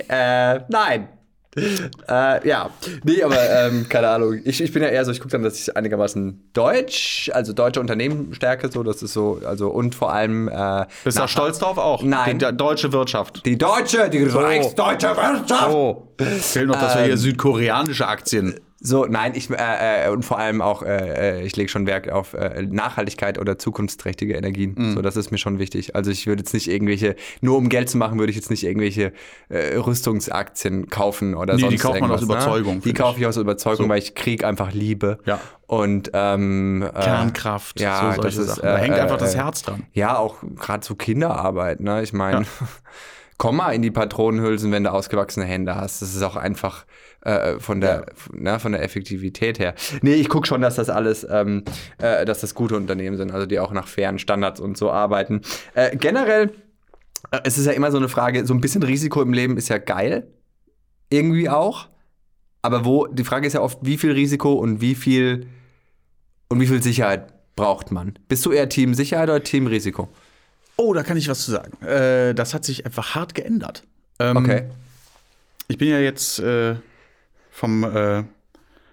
Äh, 0.09 0.59
nein. 0.69 1.07
äh, 2.07 2.47
ja, 2.47 2.69
nee, 3.03 3.23
aber 3.23 3.37
ähm, 3.49 3.87
keine 3.89 4.09
Ahnung. 4.09 4.39
Ich, 4.43 4.61
ich 4.61 4.71
bin 4.71 4.83
ja 4.83 4.89
eher 4.89 5.03
so, 5.03 5.11
ich 5.11 5.19
gucke 5.19 5.31
dann, 5.31 5.41
dass 5.43 5.59
ich 5.59 5.75
einigermaßen 5.75 6.49
deutsch, 6.53 7.31
also 7.33 7.53
deutsche 7.53 7.79
Unternehmen 7.79 8.33
stärke, 8.33 8.71
so, 8.71 8.83
das 8.83 9.01
ist 9.01 9.13
so, 9.13 9.41
also 9.45 9.69
und 9.69 9.95
vor 9.95 10.13
allem 10.13 10.47
äh, 10.47 10.85
Bist 11.03 11.17
du 11.17 11.21
da 11.21 11.27
stolz 11.27 11.59
drauf 11.59 11.77
auch? 11.77 12.03
Nein. 12.03 12.37
Die, 12.37 12.45
die 12.45 12.55
deutsche 12.55 12.91
Wirtschaft. 12.91 13.45
die 13.45 13.57
deutsche, 13.57 14.09
die 14.09 14.23
reichsdeutsche 14.23 15.07
Wirtschaft. 15.07 15.69
Oh. 15.69 16.07
Fehlt 16.17 16.67
noch, 16.67 16.79
dass 16.79 16.95
wir 16.95 17.01
Ähm. 17.01 17.07
hier 17.07 17.17
südkoreanische 17.17 18.07
Aktien. 18.07 18.59
So, 18.81 19.05
nein, 19.05 19.33
ich 19.35 19.49
äh, 19.49 20.05
äh, 20.05 20.09
und 20.09 20.23
vor 20.23 20.39
allem 20.39 20.61
auch, 20.61 20.83
äh, 20.83 21.39
äh, 21.39 21.45
ich 21.45 21.55
lege 21.57 21.67
schon 21.69 21.85
Wert 21.85 22.09
auf 22.09 22.33
äh, 22.33 22.61
Nachhaltigkeit 22.63 23.37
oder 23.37 23.57
zukunftsträchtige 23.57 24.35
Energien. 24.35 24.73
Mhm. 24.77 24.93
So, 24.95 25.01
das 25.01 25.17
ist 25.17 25.31
mir 25.31 25.37
schon 25.37 25.59
wichtig. 25.59 25.95
Also 25.95 26.11
ich 26.11 26.27
würde 26.27 26.41
jetzt 26.43 26.53
nicht 26.53 26.69
irgendwelche, 26.69 27.15
nur 27.41 27.57
um 27.57 27.67
Geld 27.67 27.89
zu 27.89 27.97
machen, 27.97 28.19
würde 28.19 28.29
ich 28.29 28.37
jetzt 28.37 28.49
nicht 28.49 28.63
irgendwelche 28.63 29.11
äh, 29.49 29.75
Rüstungsaktien 29.75 30.89
kaufen 30.89 31.35
oder 31.35 31.55
Nee, 31.55 31.63
die 31.63 31.77
sonst 31.77 31.81
kauft 31.81 31.99
man 31.99 32.11
aus 32.11 32.21
irgendwas, 32.21 32.43
Überzeugung, 32.45 32.75
Ne? 32.75 32.81
Die 32.85 32.93
kaufe 32.93 33.19
ich 33.19 33.25
aus 33.27 33.35
Überzeugung, 33.37 33.85
So. 33.85 33.89
weil 33.89 33.99
ich 33.99 34.15
Krieg 34.15 34.43
einfach 34.45 34.71
liebe. 34.71 35.17
Ja. 35.25 35.39
Und 35.67 36.11
ähm, 36.13 36.81
äh, 36.81 36.99
Kernkraft, 37.01 37.79
ja, 37.81 37.99
so 38.15 38.21
das 38.21 38.35
solche 38.35 38.41
ist, 38.41 38.47
Sachen. 38.55 38.61
Da 38.63 38.77
hängt 38.77 38.95
einfach 38.95 39.17
äh, 39.17 39.19
das 39.19 39.35
Herz 39.35 39.61
dran. 39.61 39.83
Ja, 39.93 40.17
auch 40.17 40.37
gerade 40.55 40.85
so 40.85 40.95
Kinderarbeit, 40.95 41.81
ne? 41.81 42.01
Ich 42.01 42.13
meine, 42.13 42.41
Ja. 42.41 42.67
komm 43.37 43.57
mal 43.57 43.71
in 43.71 43.81
die 43.81 43.91
Patronenhülsen, 43.91 44.71
wenn 44.71 44.83
du 44.83 44.91
ausgewachsene 44.91 45.45
Hände 45.45 45.75
hast. 45.75 46.01
Das 46.01 46.15
ist 46.15 46.21
auch 46.23 46.35
einfach 46.35 46.85
äh, 47.21 47.59
von 47.59 47.81
der 47.81 48.05
ne, 48.31 48.59
von 48.59 48.71
der 48.71 48.83
Effektivität 48.83 49.59
her. 49.59 49.75
Nee, 50.01 50.13
ich 50.15 50.29
gucke 50.29 50.47
schon, 50.47 50.61
dass 50.61 50.75
das 50.75 50.89
alles, 50.89 51.27
ähm, 51.29 51.63
äh, 51.97 52.25
dass 52.25 52.41
das 52.41 52.55
gute 52.55 52.75
Unternehmen 52.75 53.17
sind, 53.17 53.31
also 53.31 53.45
die 53.45 53.59
auch 53.59 53.71
nach 53.71 53.87
fairen 53.87 54.19
Standards 54.19 54.59
und 54.59 54.77
so 54.77 54.91
arbeiten. 54.91 55.41
Äh, 55.73 55.95
generell, 55.97 56.51
äh, 57.31 57.39
es 57.43 57.57
ist 57.57 57.65
ja 57.65 57.73
immer 57.73 57.91
so 57.91 57.97
eine 57.97 58.09
Frage, 58.09 58.45
so 58.45 58.53
ein 58.53 58.61
bisschen 58.61 58.83
Risiko 58.83 59.21
im 59.21 59.33
Leben 59.33 59.57
ist 59.57 59.69
ja 59.69 59.77
geil. 59.77 60.27
Irgendwie 61.09 61.49
auch. 61.49 61.87
Aber 62.61 62.85
wo, 62.85 63.07
die 63.07 63.23
Frage 63.23 63.47
ist 63.47 63.53
ja 63.53 63.61
oft, 63.61 63.79
wie 63.81 63.97
viel 63.97 64.11
Risiko 64.11 64.53
und 64.53 64.81
wie 64.81 64.95
viel 64.95 65.47
und 66.49 66.59
wie 66.59 66.67
viel 66.67 66.81
Sicherheit 66.83 67.33
braucht 67.55 67.91
man? 67.91 68.13
Bist 68.27 68.45
du 68.45 68.51
eher 68.51 68.69
Team 68.69 68.93
Sicherheit 68.93 69.29
oder 69.29 69.43
Team 69.43 69.67
Risiko? 69.67 70.09
Oh, 70.77 70.93
da 70.93 71.03
kann 71.03 71.17
ich 71.17 71.27
was 71.29 71.45
zu 71.45 71.51
sagen. 71.51 71.81
Äh, 71.85 72.33
das 72.33 72.53
hat 72.53 72.63
sich 72.65 72.85
einfach 72.85 73.15
hart 73.15 73.35
geändert. 73.35 73.83
Ähm, 74.19 74.37
Okay. 74.37 74.63
Ich 75.67 75.77
bin 75.77 75.89
ja 75.89 75.99
jetzt 75.99 76.39
äh, 76.39 76.75
vom 77.49 77.83
äh, 77.83 78.23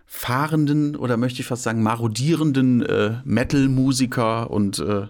fahrenden 0.06 0.96
oder 0.96 1.16
möchte 1.16 1.40
ich 1.40 1.46
fast 1.46 1.64
sagen 1.64 1.82
marodierenden 1.82 2.82
äh, 2.82 3.16
Metal-Musiker 3.24 4.50
und 4.50 4.78
äh, 4.78 5.08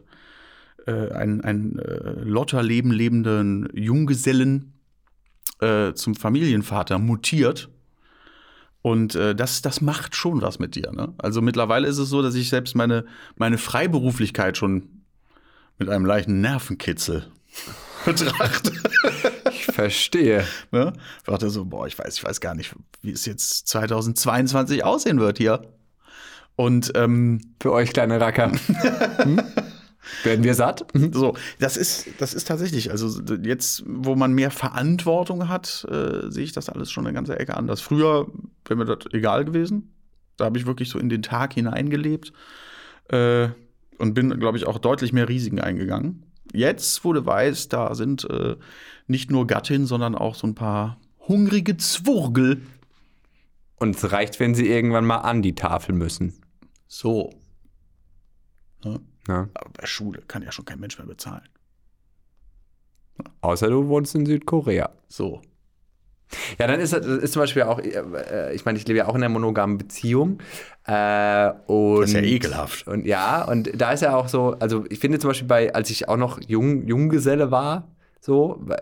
äh, 0.86 1.12
ein, 1.12 1.42
ein 1.42 1.78
äh, 1.78 2.12
Lotterleben 2.22 2.90
lebenden 2.90 3.68
Junggesellen 3.74 4.72
äh, 5.61 5.92
zum 5.92 6.14
Familienvater 6.14 6.99
mutiert. 6.99 7.68
Und 8.82 9.16
äh, 9.16 9.34
das, 9.34 9.62
das 9.62 9.80
macht 9.80 10.14
schon 10.14 10.42
was 10.42 10.59
mit 10.59 10.76
dir. 10.76 10.92
Ne? 10.92 11.12
Also 11.18 11.42
mittlerweile 11.42 11.88
ist 11.88 11.99
es 11.99 12.09
so, 12.09 12.22
dass 12.22 12.36
ich 12.36 12.49
selbst 12.49 12.76
meine, 12.76 13.05
meine 13.34 13.59
Freiberuflichkeit 13.59 14.57
schon 14.57 15.03
mit 15.78 15.88
einem 15.88 16.07
leichten 16.07 16.40
Nervenkitzel 16.40 17.26
betrachte. 18.05 18.72
Verstehe. 19.72 20.44
Ne? 20.72 20.92
Ich 21.18 21.24
dachte 21.24 21.50
so, 21.50 21.64
boah, 21.64 21.86
ich 21.86 21.98
weiß, 21.98 22.16
ich 22.18 22.24
weiß 22.24 22.40
gar 22.40 22.54
nicht, 22.54 22.74
wie 23.02 23.12
es 23.12 23.26
jetzt 23.26 23.68
2022 23.68 24.84
aussehen 24.84 25.20
wird 25.20 25.38
hier. 25.38 25.62
Und 26.56 26.92
ähm, 26.94 27.40
Für 27.60 27.72
euch 27.72 27.92
kleine 27.92 28.20
Racker. 28.20 28.52
Hm? 29.18 29.40
Werden 30.22 30.44
wir 30.44 30.54
satt? 30.54 30.86
Hm? 30.92 31.12
so, 31.12 31.34
das 31.58 31.76
ist, 31.76 32.06
das 32.18 32.32
ist 32.32 32.46
tatsächlich, 32.46 32.90
also 32.90 33.20
jetzt, 33.42 33.82
wo 33.86 34.14
man 34.14 34.32
mehr 34.32 34.52
Verantwortung 34.52 35.48
hat, 35.48 35.84
äh, 35.90 36.30
sehe 36.30 36.44
ich 36.44 36.52
das 36.52 36.68
alles 36.68 36.90
schon 36.90 37.06
eine 37.06 37.14
ganze 37.14 37.38
Ecke 37.38 37.56
anders. 37.56 37.80
Früher 37.80 38.28
wäre 38.64 38.76
mir 38.76 38.84
das 38.84 39.12
egal 39.12 39.44
gewesen. 39.44 39.94
Da 40.36 40.44
habe 40.44 40.58
ich 40.58 40.66
wirklich 40.66 40.90
so 40.90 40.98
in 40.98 41.08
den 41.08 41.22
Tag 41.22 41.54
hineingelebt 41.54 42.32
äh, 43.08 43.48
und 43.98 44.14
bin, 44.14 44.38
glaube 44.38 44.58
ich, 44.58 44.66
auch 44.66 44.78
deutlich 44.78 45.12
mehr 45.12 45.28
Risiken 45.28 45.60
eingegangen. 45.60 46.25
Jetzt, 46.53 47.05
wo 47.05 47.12
du 47.12 47.24
weißt, 47.24 47.72
da 47.72 47.94
sind 47.94 48.24
äh, 48.30 48.57
nicht 49.07 49.30
nur 49.30 49.47
Gattin, 49.47 49.86
sondern 49.86 50.14
auch 50.14 50.34
so 50.34 50.47
ein 50.47 50.55
paar 50.55 50.99
hungrige 51.28 51.76
Zwurgel. 51.76 52.62
Und 53.76 53.97
es 53.97 54.12
reicht, 54.12 54.40
wenn 54.40 54.55
sie 54.55 54.68
irgendwann 54.68 55.05
mal 55.05 55.18
an 55.18 55.42
die 55.42 55.55
Tafel 55.55 55.94
müssen. 55.94 56.34
So. 56.86 57.30
Ne? 58.84 59.01
Ja. 59.28 59.49
Aber 59.55 59.70
bei 59.70 59.86
Schule 59.86 60.22
kann 60.26 60.42
ja 60.42 60.53
schon 60.53 60.64
kein 60.64 60.80
Mensch 60.80 60.99
mehr 60.99 61.07
bezahlen. 61.07 61.49
Außer 63.40 63.68
du 63.68 63.88
wohnst 63.88 64.14
in 64.14 64.26
Südkorea. 64.26 64.90
So. 65.09 65.42
Ja, 66.58 66.66
dann 66.66 66.80
ist 66.80 66.92
das 66.92 67.06
ist 67.06 67.32
zum 67.32 67.40
Beispiel 67.42 67.62
auch, 67.62 67.78
äh, 67.78 68.52
ich 68.54 68.64
meine, 68.64 68.78
ich 68.78 68.86
lebe 68.86 68.98
ja 68.98 69.06
auch 69.06 69.14
in 69.14 69.22
einer 69.22 69.28
monogamen 69.28 69.78
Beziehung. 69.78 70.38
Äh, 70.84 71.50
und, 71.66 72.00
Das 72.02 72.10
ist 72.10 72.14
ja 72.16 72.20
ekelhaft. 72.22 72.86
Und 72.88 73.06
ja, 73.06 73.44
und 73.44 73.70
da 73.74 73.92
ist 73.92 74.02
ja 74.02 74.16
auch 74.16 74.28
so, 74.28 74.56
also 74.58 74.84
ich 74.90 74.98
finde 74.98 75.18
zum 75.18 75.28
Beispiel 75.30 75.48
bei, 75.48 75.74
als 75.74 75.90
ich 75.90 76.08
auch 76.08 76.16
noch 76.16 76.40
Jung, 76.46 76.86
Junggeselle 76.86 77.50
war, 77.50 77.88
so, 78.20 78.58
bei- 78.60 78.78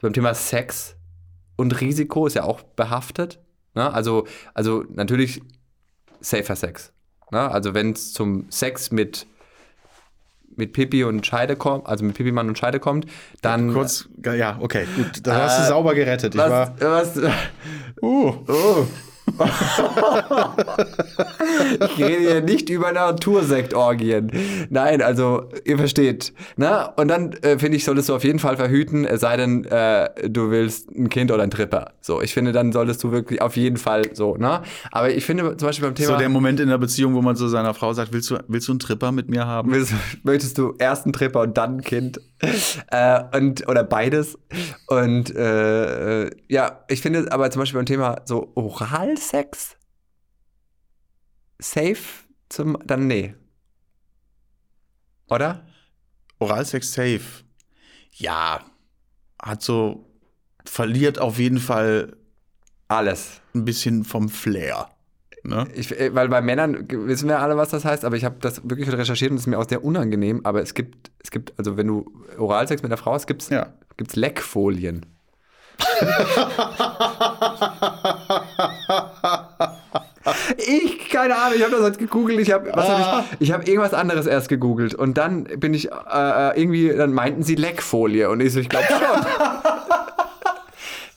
beim 0.00 0.12
Thema 0.12 0.34
Sex 0.34 0.96
und 1.56 1.80
Risiko 1.80 2.26
ist 2.26 2.34
ja 2.34 2.44
auch 2.44 2.62
behaftet. 2.62 3.38
Ne? 3.74 3.92
Also, 3.92 4.26
also 4.54 4.84
natürlich 4.88 5.40
safer 6.20 6.56
Sex. 6.56 6.92
Ne? 7.30 7.40
Also 7.50 7.74
wenn 7.74 7.92
es 7.92 8.12
zum 8.12 8.46
Sex 8.50 8.90
mit 8.90 9.26
mit 10.56 10.72
Pipi 10.72 11.04
und 11.04 11.26
Scheide 11.26 11.56
kommt, 11.56 11.86
also 11.86 12.04
mit 12.04 12.16
Pipi-Mann 12.16 12.48
und 12.48 12.58
Scheide 12.58 12.78
kommt, 12.80 13.06
dann 13.40 13.72
Kurz, 13.72 14.08
ja, 14.24 14.58
okay, 14.60 14.86
gut. 14.96 15.26
Da 15.26 15.42
hast 15.42 15.58
du 15.58 15.62
Äh, 15.64 15.68
sauber 15.68 15.94
gerettet. 15.94 16.34
Ich 16.34 16.40
war. 16.40 16.74
was, 16.78 17.16
was, 17.16 17.32
Uh. 18.02 18.32
Oh. 18.48 18.86
ich 21.80 21.98
rede 21.98 22.20
hier 22.20 22.40
nicht 22.42 22.70
über 22.70 22.92
Natursektorgien. 22.92 24.30
Nein, 24.70 25.02
also 25.02 25.48
ihr 25.64 25.78
versteht. 25.78 26.32
Ne? 26.56 26.90
Und 26.96 27.08
dann 27.08 27.32
äh, 27.42 27.58
finde 27.58 27.76
ich, 27.76 27.84
solltest 27.84 28.08
du 28.08 28.14
auf 28.14 28.24
jeden 28.24 28.38
Fall 28.38 28.56
verhüten, 28.56 29.04
es 29.04 29.20
sei 29.20 29.36
denn, 29.36 29.64
äh, 29.64 30.28
du 30.28 30.50
willst 30.50 30.90
ein 30.90 31.08
Kind 31.08 31.30
oder 31.30 31.42
ein 31.42 31.50
Tripper. 31.50 31.92
So, 32.00 32.20
ich 32.20 32.34
finde, 32.34 32.52
dann 32.52 32.72
solltest 32.72 33.02
du 33.02 33.12
wirklich 33.12 33.42
auf 33.42 33.56
jeden 33.56 33.76
Fall 33.76 34.02
so. 34.12 34.36
Ne? 34.36 34.62
Aber 34.90 35.10
ich 35.10 35.24
finde 35.24 35.56
zum 35.56 35.66
Beispiel 35.66 35.86
beim 35.86 35.94
Thema. 35.94 36.12
So 36.12 36.18
der 36.18 36.28
Moment 36.28 36.60
in 36.60 36.68
der 36.68 36.78
Beziehung, 36.78 37.14
wo 37.14 37.22
man 37.22 37.36
zu 37.36 37.48
seiner 37.48 37.74
Frau 37.74 37.92
sagt, 37.92 38.12
willst 38.12 38.30
du, 38.30 38.38
willst 38.48 38.68
du 38.68 38.72
einen 38.72 38.80
Tripper 38.80 39.12
mit 39.12 39.28
mir 39.28 39.46
haben? 39.46 39.72
Willst, 39.72 39.94
möchtest 40.22 40.58
du 40.58 40.74
erst 40.78 41.06
einen 41.06 41.12
Tripper 41.12 41.40
und 41.40 41.56
dann 41.56 41.76
ein 41.76 41.82
Kind? 41.82 42.20
äh, 42.90 43.22
und, 43.36 43.68
oder 43.68 43.84
beides. 43.84 44.38
Und 44.88 45.34
äh, 45.34 46.24
äh, 46.24 46.30
ja, 46.48 46.80
ich 46.88 47.00
finde 47.00 47.30
aber 47.30 47.50
zum 47.50 47.60
Beispiel 47.60 47.78
beim 47.78 47.86
Thema 47.86 48.16
so 48.24 48.50
Oralsex 48.54 49.31
safe 51.58 52.24
zum, 52.48 52.76
dann 52.84 53.06
nee. 53.06 53.34
Oder? 55.30 55.66
Oralsex 56.38 56.92
safe. 56.92 57.44
Ja, 58.12 58.64
hat 59.40 59.62
so, 59.62 60.04
verliert 60.64 61.18
auf 61.18 61.38
jeden 61.38 61.58
Fall 61.58 62.16
Alles. 62.88 63.40
ein 63.54 63.64
bisschen 63.64 64.04
vom 64.04 64.28
Flair. 64.28 64.90
Ne? 65.44 65.66
Ich, 65.74 65.98
äh, 65.98 66.14
weil 66.14 66.28
bei 66.28 66.40
Männern 66.40 66.86
wissen 66.88 67.28
wir 67.28 67.40
alle, 67.40 67.56
was 67.56 67.70
das 67.70 67.84
heißt, 67.84 68.04
aber 68.04 68.16
ich 68.16 68.24
habe 68.24 68.36
das 68.40 68.68
wirklich 68.68 68.92
recherchiert 68.92 69.30
und 69.30 69.38
es 69.38 69.44
ist 69.44 69.46
mir 69.48 69.58
auch 69.58 69.68
sehr 69.68 69.82
unangenehm. 69.84 70.40
Aber 70.44 70.62
es 70.62 70.74
gibt, 70.74 71.10
es 71.18 71.30
gibt, 71.30 71.52
also 71.58 71.76
wenn 71.76 71.88
du 71.88 72.24
Oralsex 72.38 72.82
mit 72.82 72.92
einer 72.92 72.96
Frau 72.98 73.14
hast, 73.14 73.26
gibt 73.26 73.42
es 73.42 73.48
Ja. 73.48 73.72
gibt's 73.96 74.14
Leckfolien. 74.14 75.06
Ich, 80.56 81.08
keine 81.10 81.36
Ahnung, 81.36 81.54
ich 81.56 81.62
habe 81.62 81.72
das 81.72 81.82
heute 81.82 81.98
gegoogelt, 81.98 82.38
ich 82.38 82.52
habe 82.52 82.72
hab 82.72 83.24
ich, 83.40 83.48
ich 83.48 83.52
hab 83.52 83.66
irgendwas 83.66 83.92
anderes 83.92 84.26
erst 84.26 84.48
gegoogelt 84.48 84.94
und 84.94 85.18
dann 85.18 85.44
bin 85.44 85.74
ich 85.74 85.90
äh, 85.90 85.94
äh, 85.94 86.60
irgendwie, 86.60 86.90
dann 86.90 87.12
meinten 87.12 87.42
sie 87.42 87.56
Leckfolie 87.56 88.30
und 88.30 88.40
ich 88.40 88.52
so, 88.52 88.60
ich 88.60 88.68
glaube 88.68 88.86
schon. 88.86 89.26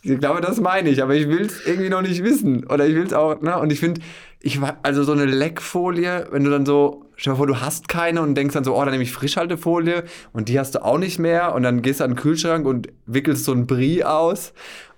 ich 0.13 0.19
glaube, 0.19 0.41
das 0.41 0.59
meine 0.59 0.89
ich, 0.89 1.03
aber 1.03 1.13
ich 1.13 1.27
will 1.27 1.45
es 1.45 1.65
irgendwie 1.65 1.89
noch 1.89 2.01
nicht 2.01 2.23
wissen 2.23 2.65
oder 2.65 2.87
ich 2.87 2.95
will 2.95 3.05
es 3.05 3.13
auch, 3.13 3.39
ne, 3.41 3.59
und 3.59 3.71
ich 3.71 3.79
finde, 3.79 4.01
ich 4.39 4.61
war, 4.61 4.77
also 4.83 5.03
so 5.03 5.11
eine 5.11 5.25
Leckfolie, 5.25 6.27
wenn 6.31 6.43
du 6.43 6.51
dann 6.51 6.65
so, 6.65 7.05
stell 7.15 7.33
dir 7.33 7.37
vor, 7.37 7.47
du 7.47 7.61
hast 7.61 7.87
keine 7.87 8.21
und 8.21 8.35
denkst 8.35 8.53
dann 8.53 8.63
so, 8.63 8.75
oh, 8.75 8.79
dann 8.81 8.91
nehme 8.91 9.03
ich 9.03 9.11
Frischhaltefolie 9.11 10.03
und 10.33 10.49
die 10.49 10.59
hast 10.59 10.75
du 10.75 10.83
auch 10.83 10.97
nicht 10.97 11.19
mehr 11.19 11.55
und 11.55 11.63
dann 11.63 11.81
gehst 11.81 11.99
du 11.99 12.03
an 12.03 12.11
den 12.11 12.15
Kühlschrank 12.15 12.67
und 12.67 12.89
wickelst 13.05 13.45
so 13.45 13.53
ein 13.53 13.65
Brie 13.65 14.03
aus 14.03 14.53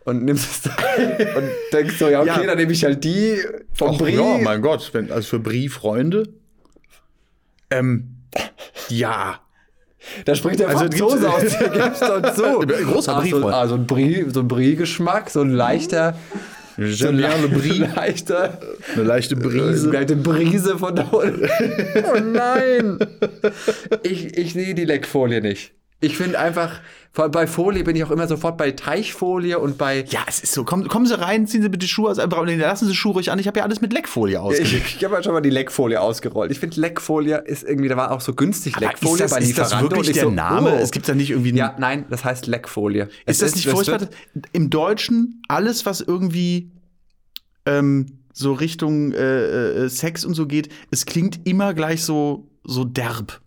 und 0.08 0.24
nimmst 0.24 0.50
es 0.52 0.62
dann 0.62 1.36
und 1.36 1.50
denkst 1.74 1.98
so, 2.00 2.08
ja, 2.10 2.22
okay, 2.22 2.30
Ja. 2.42 2.44
dann 2.48 2.58
nehme 2.58 2.72
ich 2.72 2.84
halt 2.84 3.04
die 3.04 3.38
vom 3.74 3.90
Och, 3.90 3.98
Brie. 4.00 4.16
ja, 4.16 4.38
mein 4.42 4.62
Gott, 4.62 4.90
wenn, 4.94 5.12
also 5.12 5.28
für 5.28 5.40
Brie-Freunde. 5.40 6.30
Ähm, 7.70 8.16
ja. 8.90 9.40
Da 10.26 10.36
spricht 10.36 10.60
der 10.60 10.70
Also, 10.70 10.80
Franzose 10.82 11.30
aus 11.30 11.42
gibst 11.42 12.02
doch 12.02 12.34
zu. 12.34 12.44
Großer 12.66 13.14
so, 13.16 13.20
Brie-Freund. 13.22 13.54
ah, 13.54 13.68
so 13.68 13.76
ein 13.76 13.86
Brie, 13.86 14.26
so 14.34 14.40
ein 14.40 14.48
Brie-Geschmack, 14.48 15.30
so 15.30 15.42
ein 15.42 15.50
leichter, 15.52 16.16
so 16.78 16.84
ein 16.84 17.18
J'aime 17.18 17.18
bien 17.18 17.42
le 17.42 17.50
Brie. 17.60 17.86
leichter, 17.96 18.60
Eine 18.94 19.04
leichte 19.04 19.36
Brise. 19.36 19.92
Eine 19.92 20.16
Brise 20.16 20.78
von 20.78 20.96
da 20.96 21.04
unten. 21.04 21.50
Oh 22.16 22.20
nein! 22.20 23.00
Ich, 24.04 24.38
ich 24.38 24.54
sehe 24.54 24.74
die 24.76 24.86
Leckfolie 24.86 25.42
nicht. 25.42 25.74
Ich 26.00 26.16
finde 26.16 26.40
einfach, 26.40 26.80
bei 27.14 27.48
Folie 27.48 27.84
bin 27.84 27.96
ich 27.96 28.04
auch 28.04 28.12
immer 28.12 28.28
sofort 28.28 28.58
bei 28.58 28.72
Teichfolie 28.72 29.58
und 29.58 29.80
bei. 29.80 30.06
Ja, 30.10 30.20
es 30.28 30.42
ist 30.42 30.54
so. 30.54 30.64
Kommen, 30.64 30.88
kommen 30.88 31.08
Sie 31.08 31.20
rein, 31.20 31.48
ziehen 31.48 31.64
Sie 31.64 31.70
bitte 31.70 31.88
Schuhe 31.88 32.12
aus. 32.12 32.18
Nee, 32.18 32.56
lassen 32.56 32.88
Sie 32.88 32.96
Schuhe 32.96 33.14
ruhig 33.14 33.32
an. 33.32 33.40
Ich 33.40 33.48
habe 33.48 33.58
ja 33.58 33.66
alles 33.66 33.82
mit 33.82 33.92
Leckfolie 33.92 34.40
ausgelegt. 34.40 34.86
Ich, 34.88 34.96
ich 34.98 35.04
habe 35.04 35.16
ja 35.16 35.24
schon 35.24 35.34
mal 35.34 35.42
die 35.42 35.50
Leckfolie 35.50 36.00
ausgerollt. 36.00 36.52
Ich 36.52 36.60
finde, 36.60 36.80
Leckfolie 36.80 37.38
ist 37.38 37.64
irgendwie, 37.64 37.90
da 37.90 37.98
war 37.98 38.12
auch 38.12 38.22
so 38.22 38.36
günstig 38.36 38.80
Leckfolie 38.80 39.16
ist 39.16 39.22
das, 39.22 39.32
bei 39.32 39.40
ist 39.40 39.58
das 39.58 39.82
wirklich 39.82 40.12
der 40.12 40.26
so, 40.26 40.30
Name? 40.30 40.74
oh. 40.74 40.80
Es 40.80 40.92
gibt 40.92 41.10
da 41.10 41.16
nicht 41.16 41.32
irgendwie 41.32 41.56
Ja, 41.56 41.76
nein, 41.80 42.06
das 42.12 42.24
heißt 42.24 42.46
Leckfolie. 42.46 43.10
Ist 43.26 43.42
das 43.42 43.56
nicht 43.56 43.68
furchtbar? 43.68 44.08
Im 44.52 44.70
Deutschen, 44.70 45.42
alles, 45.48 45.88
was 45.88 46.02
irgendwie 46.02 46.72
ähm, 47.66 48.20
so 48.32 48.54
Richtung 48.54 49.14
äh, 49.14 49.86
äh, 49.86 49.90
Sex 49.90 50.24
und 50.24 50.36
so 50.36 50.46
geht, 50.46 50.70
es 50.92 51.08
klingt 51.08 51.48
immer 51.48 51.74
gleich 51.74 52.04
so, 52.04 52.48
so 52.64 52.84
derb. 52.84 53.42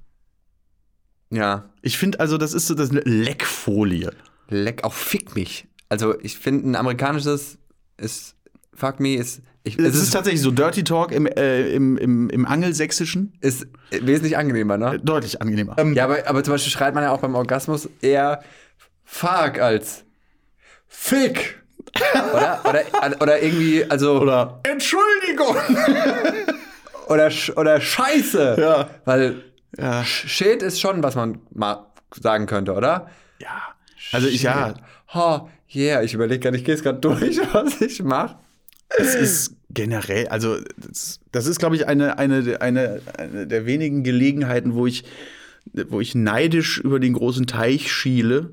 Ja, 1.31 1.71
Ich 1.83 1.97
finde 1.99 2.21
also, 2.21 2.39
das 2.39 2.55
ist 2.55 2.67
so 2.67 2.75
das 2.75 2.87
ist 2.91 2.93
eine 2.93 3.03
Leckfolie. 3.03 4.13
Leck, 4.49 4.85
auch 4.85 4.93
fick 4.95 5.35
mich. 5.37 5.67
Also, 5.89 6.19
ich 6.21 6.39
finde, 6.39 6.69
ein 6.71 6.77
amerikanisches 6.77 7.59
ist, 7.97 8.35
fuck 8.75 8.99
me, 9.01 9.15
ist, 9.15 9.43
ich, 9.63 9.79
Es 9.79 9.85
es 9.91 9.95
ist, 9.97 10.03
ist, 10.05 10.11
tatsächlich 10.11 10.41
so 10.41 10.51
Dirty 10.51 10.83
Talk 10.85 11.13
im, 11.13 11.27
äh, 11.27 11.69
im, 11.73 11.97
im, 11.99 12.31
im 12.31 12.47
Angelsächsischen. 12.47 13.35
ist 13.41 13.67
wesentlich 13.91 14.37
angenehmer, 14.39 14.77
ne? 14.79 14.99
Deutlich 14.99 15.41
angenehmer. 15.43 15.77
Ja, 15.95 16.05
aber, 16.05 16.27
aber 16.27 16.43
zum 16.43 16.55
Beispiel 16.55 16.73
schreit 16.73 16.95
man 16.95 17.05
ja 17.05 17.11
auch 17.13 17.21
beim 17.21 17.35
Orgasmus 17.35 17.89
eher 18.01 18.43
fuck 19.05 19.61
als 19.61 20.05
fick. 20.89 21.61
oder, 22.33 22.61
oder, 22.69 22.83
oder 23.23 23.43
irgendwie, 23.43 23.85
also, 23.85 24.21
oder, 24.21 24.61
Oder 24.65 24.73
Entschuldigung! 24.73 25.57
sch- 27.53 27.57
oder 27.57 27.81
scheiße. 27.81 28.57
Ja. 28.59 28.89
Weil 29.05 29.43
ja. 29.79 30.03
Sh- 30.03 30.29
Shit 30.29 30.63
ist 30.63 30.81
schon, 30.81 31.03
was 31.03 31.15
man 31.15 31.39
mal 31.53 31.87
sagen 32.21 32.47
könnte, 32.47 32.73
oder? 32.75 33.09
ja. 33.39 33.63
Also 34.13 34.27
ich, 34.29 34.43
ja, 34.43 34.75
Ha, 35.15 35.49
yeah, 35.75 36.03
ich 36.03 36.15
überlege 36.15 36.41
gerade, 36.41 36.57
ich 36.57 36.65
gehe 36.65 36.75
es 36.75 36.83
gerade 36.83 36.99
durch, 36.99 37.39
was 37.53 37.81
ich 37.81 38.03
mache. 38.03 38.39
es 38.99 39.15
ist 39.15 39.57
generell, 39.69 40.27
also 40.29 40.57
das, 40.77 41.21
das 41.31 41.47
ist, 41.47 41.59
glaube 41.61 41.77
ich, 41.77 41.87
eine, 41.87 42.19
eine, 42.19 42.61
eine, 42.61 43.01
eine 43.17 43.47
der 43.47 43.67
wenigen 43.67 44.03
Gelegenheiten, 44.03 44.75
wo 44.75 44.87
ich, 44.87 45.05
wo 45.89 46.01
ich 46.01 46.15
neidisch 46.15 46.79
über 46.79 46.99
den 46.99 47.13
großen 47.13 47.47
Teich 47.47 47.93
schiele, 47.93 48.51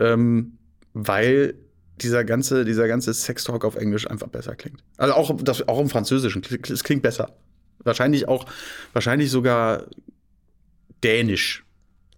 ähm, 0.00 0.58
weil 0.92 1.54
dieser 2.02 2.24
ganze, 2.24 2.64
dieser 2.64 2.88
ganze 2.88 3.14
Sextalk 3.14 3.64
auf 3.64 3.76
Englisch 3.76 4.10
einfach 4.10 4.28
besser 4.28 4.56
klingt. 4.56 4.82
Also 4.96 5.14
auch, 5.14 5.34
das, 5.42 5.66
auch 5.68 5.80
im 5.80 5.88
Französischen, 5.88 6.42
es 6.68 6.82
klingt 6.84 7.02
besser. 7.02 7.36
Wahrscheinlich 7.84 8.28
auch, 8.28 8.46
wahrscheinlich 8.92 9.30
sogar 9.30 9.84
Dänisch. 11.04 11.64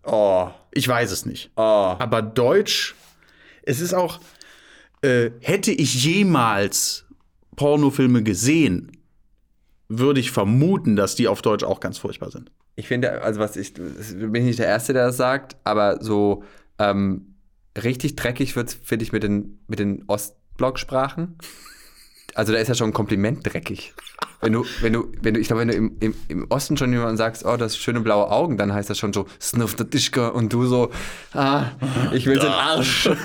Oh, 0.05 0.49
Ich 0.72 0.87
weiß 0.87 1.11
es 1.11 1.26
nicht. 1.26 1.51
oh. 1.57 1.97
Aber 1.99 2.22
Deutsch, 2.22 2.95
es 3.62 3.80
ist 3.80 3.93
auch, 3.93 4.20
äh, 5.03 5.30
hätte 5.41 5.72
ich 5.72 6.05
jemals 6.05 7.05
Pornofilme 7.57 8.22
gesehen, 8.22 8.93
würde 9.89 10.20
ich 10.20 10.30
vermuten, 10.30 10.97
dass 10.97 11.14
die 11.14 11.28
auf 11.28 11.43
Deutsch 11.43 11.64
auch 11.64 11.80
ganz 11.80 11.99
furchtbar 11.99 12.30
sind. 12.30 12.51
Ich 12.76 12.89
finde, 12.89 13.22
also 13.22 13.41
was 13.41 13.57
ich, 13.57 13.74
bin 13.74 14.34
ich 14.34 14.45
nicht 14.45 14.59
der 14.59 14.66
Erste, 14.66 14.93
der 14.93 15.07
das 15.07 15.16
sagt, 15.16 15.57
aber 15.64 16.03
so, 16.03 16.45
ähm, 16.78 17.34
richtig 17.76 18.16
dreckig 18.16 18.55
wird 18.57 18.70
finde 18.70 19.05
ich 19.05 19.12
mit 19.12 19.22
den, 19.22 19.59
mit 19.66 19.78
den 19.78 20.05
Ostblock-Sprachen. 20.07 21.39
Also 22.34 22.53
da 22.53 22.59
ist 22.59 22.68
ja 22.68 22.74
schon 22.74 22.91
ein 22.91 22.93
Kompliment 22.93 23.47
dreckig. 23.47 23.95
Wenn 24.41 24.53
du, 24.53 24.64
wenn 24.81 24.93
du, 24.93 25.11
wenn 25.23 25.35
du, 25.35 25.41
ich 25.41 25.47
glaube, 25.49 25.61
wenn 25.62 25.69
du 25.69 25.75
im, 25.75 25.97
im, 26.01 26.14
im 26.29 26.47
Osten 26.51 26.77
schon 26.77 26.93
jemandem 26.93 27.17
sagst, 27.17 27.45
oh, 27.45 27.57
das 27.57 27.77
schöne 27.77 28.01
blaue 28.01 28.31
Augen, 28.31 28.57
dann 28.57 28.73
heißt 28.73 28.89
das 28.91 28.99
schon 28.99 29.12
so, 29.12 29.27
snuff 29.41 29.75
the 29.79 29.85
Tischka 29.85 30.29
und 30.29 30.53
du 30.53 30.67
so, 30.67 30.91
ah, 31.33 31.64
ich 32.12 32.27
will 32.27 32.39
den 32.39 32.49
Arsch. 32.53 33.09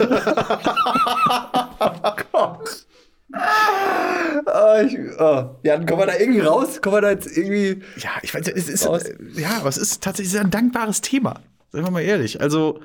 oh, 4.45 4.81
ich, 4.85 4.97
oh. 5.19 5.55
Ja, 5.63 5.77
dann 5.77 5.85
kommen 5.85 5.99
wir 6.01 6.05
da 6.07 6.17
irgendwie 6.17 6.39
raus? 6.41 6.81
Kommen 6.81 6.95
wir 6.97 7.01
da 7.01 7.11
jetzt 7.11 7.35
irgendwie. 7.37 7.81
Ja, 7.97 8.09
ich 8.21 8.33
weiß, 8.33 8.47
es 8.47 8.69
ist, 8.69 8.87
Raus. 8.87 9.03
ja, 9.35 9.57
aber 9.59 9.69
es 9.69 9.77
ist 9.77 10.03
tatsächlich 10.03 10.39
ein 10.39 10.51
dankbares 10.51 11.01
Thema. 11.01 11.39
Sagen 11.71 11.85
wir 11.85 11.91
mal 11.91 12.01
ehrlich. 12.01 12.41
Also, 12.41 12.81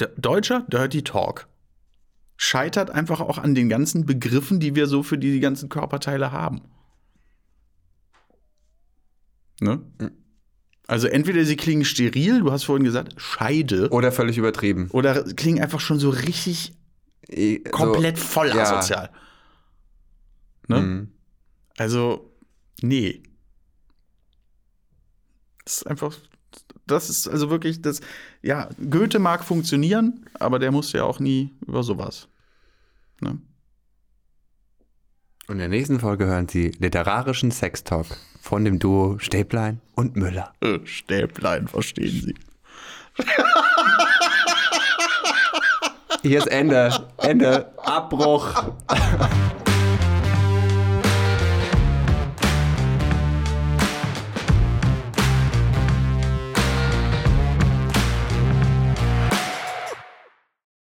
d- 0.00 0.06
deutscher 0.16 0.64
Dirty 0.68 1.02
Talk 1.02 1.46
scheitert 2.36 2.90
einfach 2.90 3.20
auch 3.20 3.38
an 3.38 3.54
den 3.54 3.68
ganzen 3.68 4.04
Begriffen, 4.06 4.60
die 4.60 4.74
wir 4.74 4.86
so 4.86 5.02
für 5.02 5.18
die, 5.18 5.32
die 5.32 5.40
ganzen 5.40 5.68
Körperteile 5.68 6.32
haben. 6.32 6.62
Ne? 9.60 9.80
Also, 10.86 11.08
entweder 11.08 11.44
sie 11.44 11.56
klingen 11.56 11.84
steril, 11.84 12.40
du 12.40 12.52
hast 12.52 12.64
vorhin 12.64 12.84
gesagt, 12.84 13.14
Scheide, 13.16 13.88
Oder 13.90 14.12
völlig 14.12 14.38
übertrieben. 14.38 14.88
oder 14.92 15.24
klingen 15.34 15.60
einfach 15.62 15.80
schon 15.80 15.98
so 15.98 16.10
richtig 16.10 16.74
Eh, 17.28 17.60
so- 17.64 17.70
komplett 17.72 18.18
voll 18.18 18.48
ja. 18.48 18.62
asozial. 18.62 19.10
Ne? 20.68 20.80
Mhm. 20.80 21.12
Also, 21.76 22.30
nee. 22.82 23.22
Das 25.64 25.78
ist 25.78 25.86
einfach, 25.88 26.14
das 26.86 27.10
ist 27.10 27.26
also 27.26 27.50
wirklich 27.50 27.82
das, 27.82 28.00
ja, 28.46 28.68
Goethe 28.90 29.18
mag 29.18 29.44
funktionieren, 29.44 30.24
aber 30.38 30.58
der 30.58 30.70
musste 30.70 30.98
ja 30.98 31.04
auch 31.04 31.18
nie 31.18 31.52
über 31.66 31.82
sowas. 31.82 32.28
Ne? 33.20 33.38
Und 35.48 35.54
in 35.54 35.58
der 35.58 35.68
nächsten 35.68 35.98
Folge 35.98 36.26
hören 36.26 36.48
Sie 36.48 36.70
literarischen 36.78 37.50
Sextalk 37.50 38.06
von 38.40 38.64
dem 38.64 38.78
Duo 38.78 39.18
Stäblein 39.18 39.80
und 39.94 40.16
Müller. 40.16 40.52
Äh, 40.60 40.78
Stäblein, 40.84 41.66
verstehen 41.66 42.22
Sie. 42.22 42.34
Hier 46.22 46.38
ist 46.38 46.48
Ende. 46.48 47.08
Ende. 47.18 47.72
Abbruch. 47.78 48.72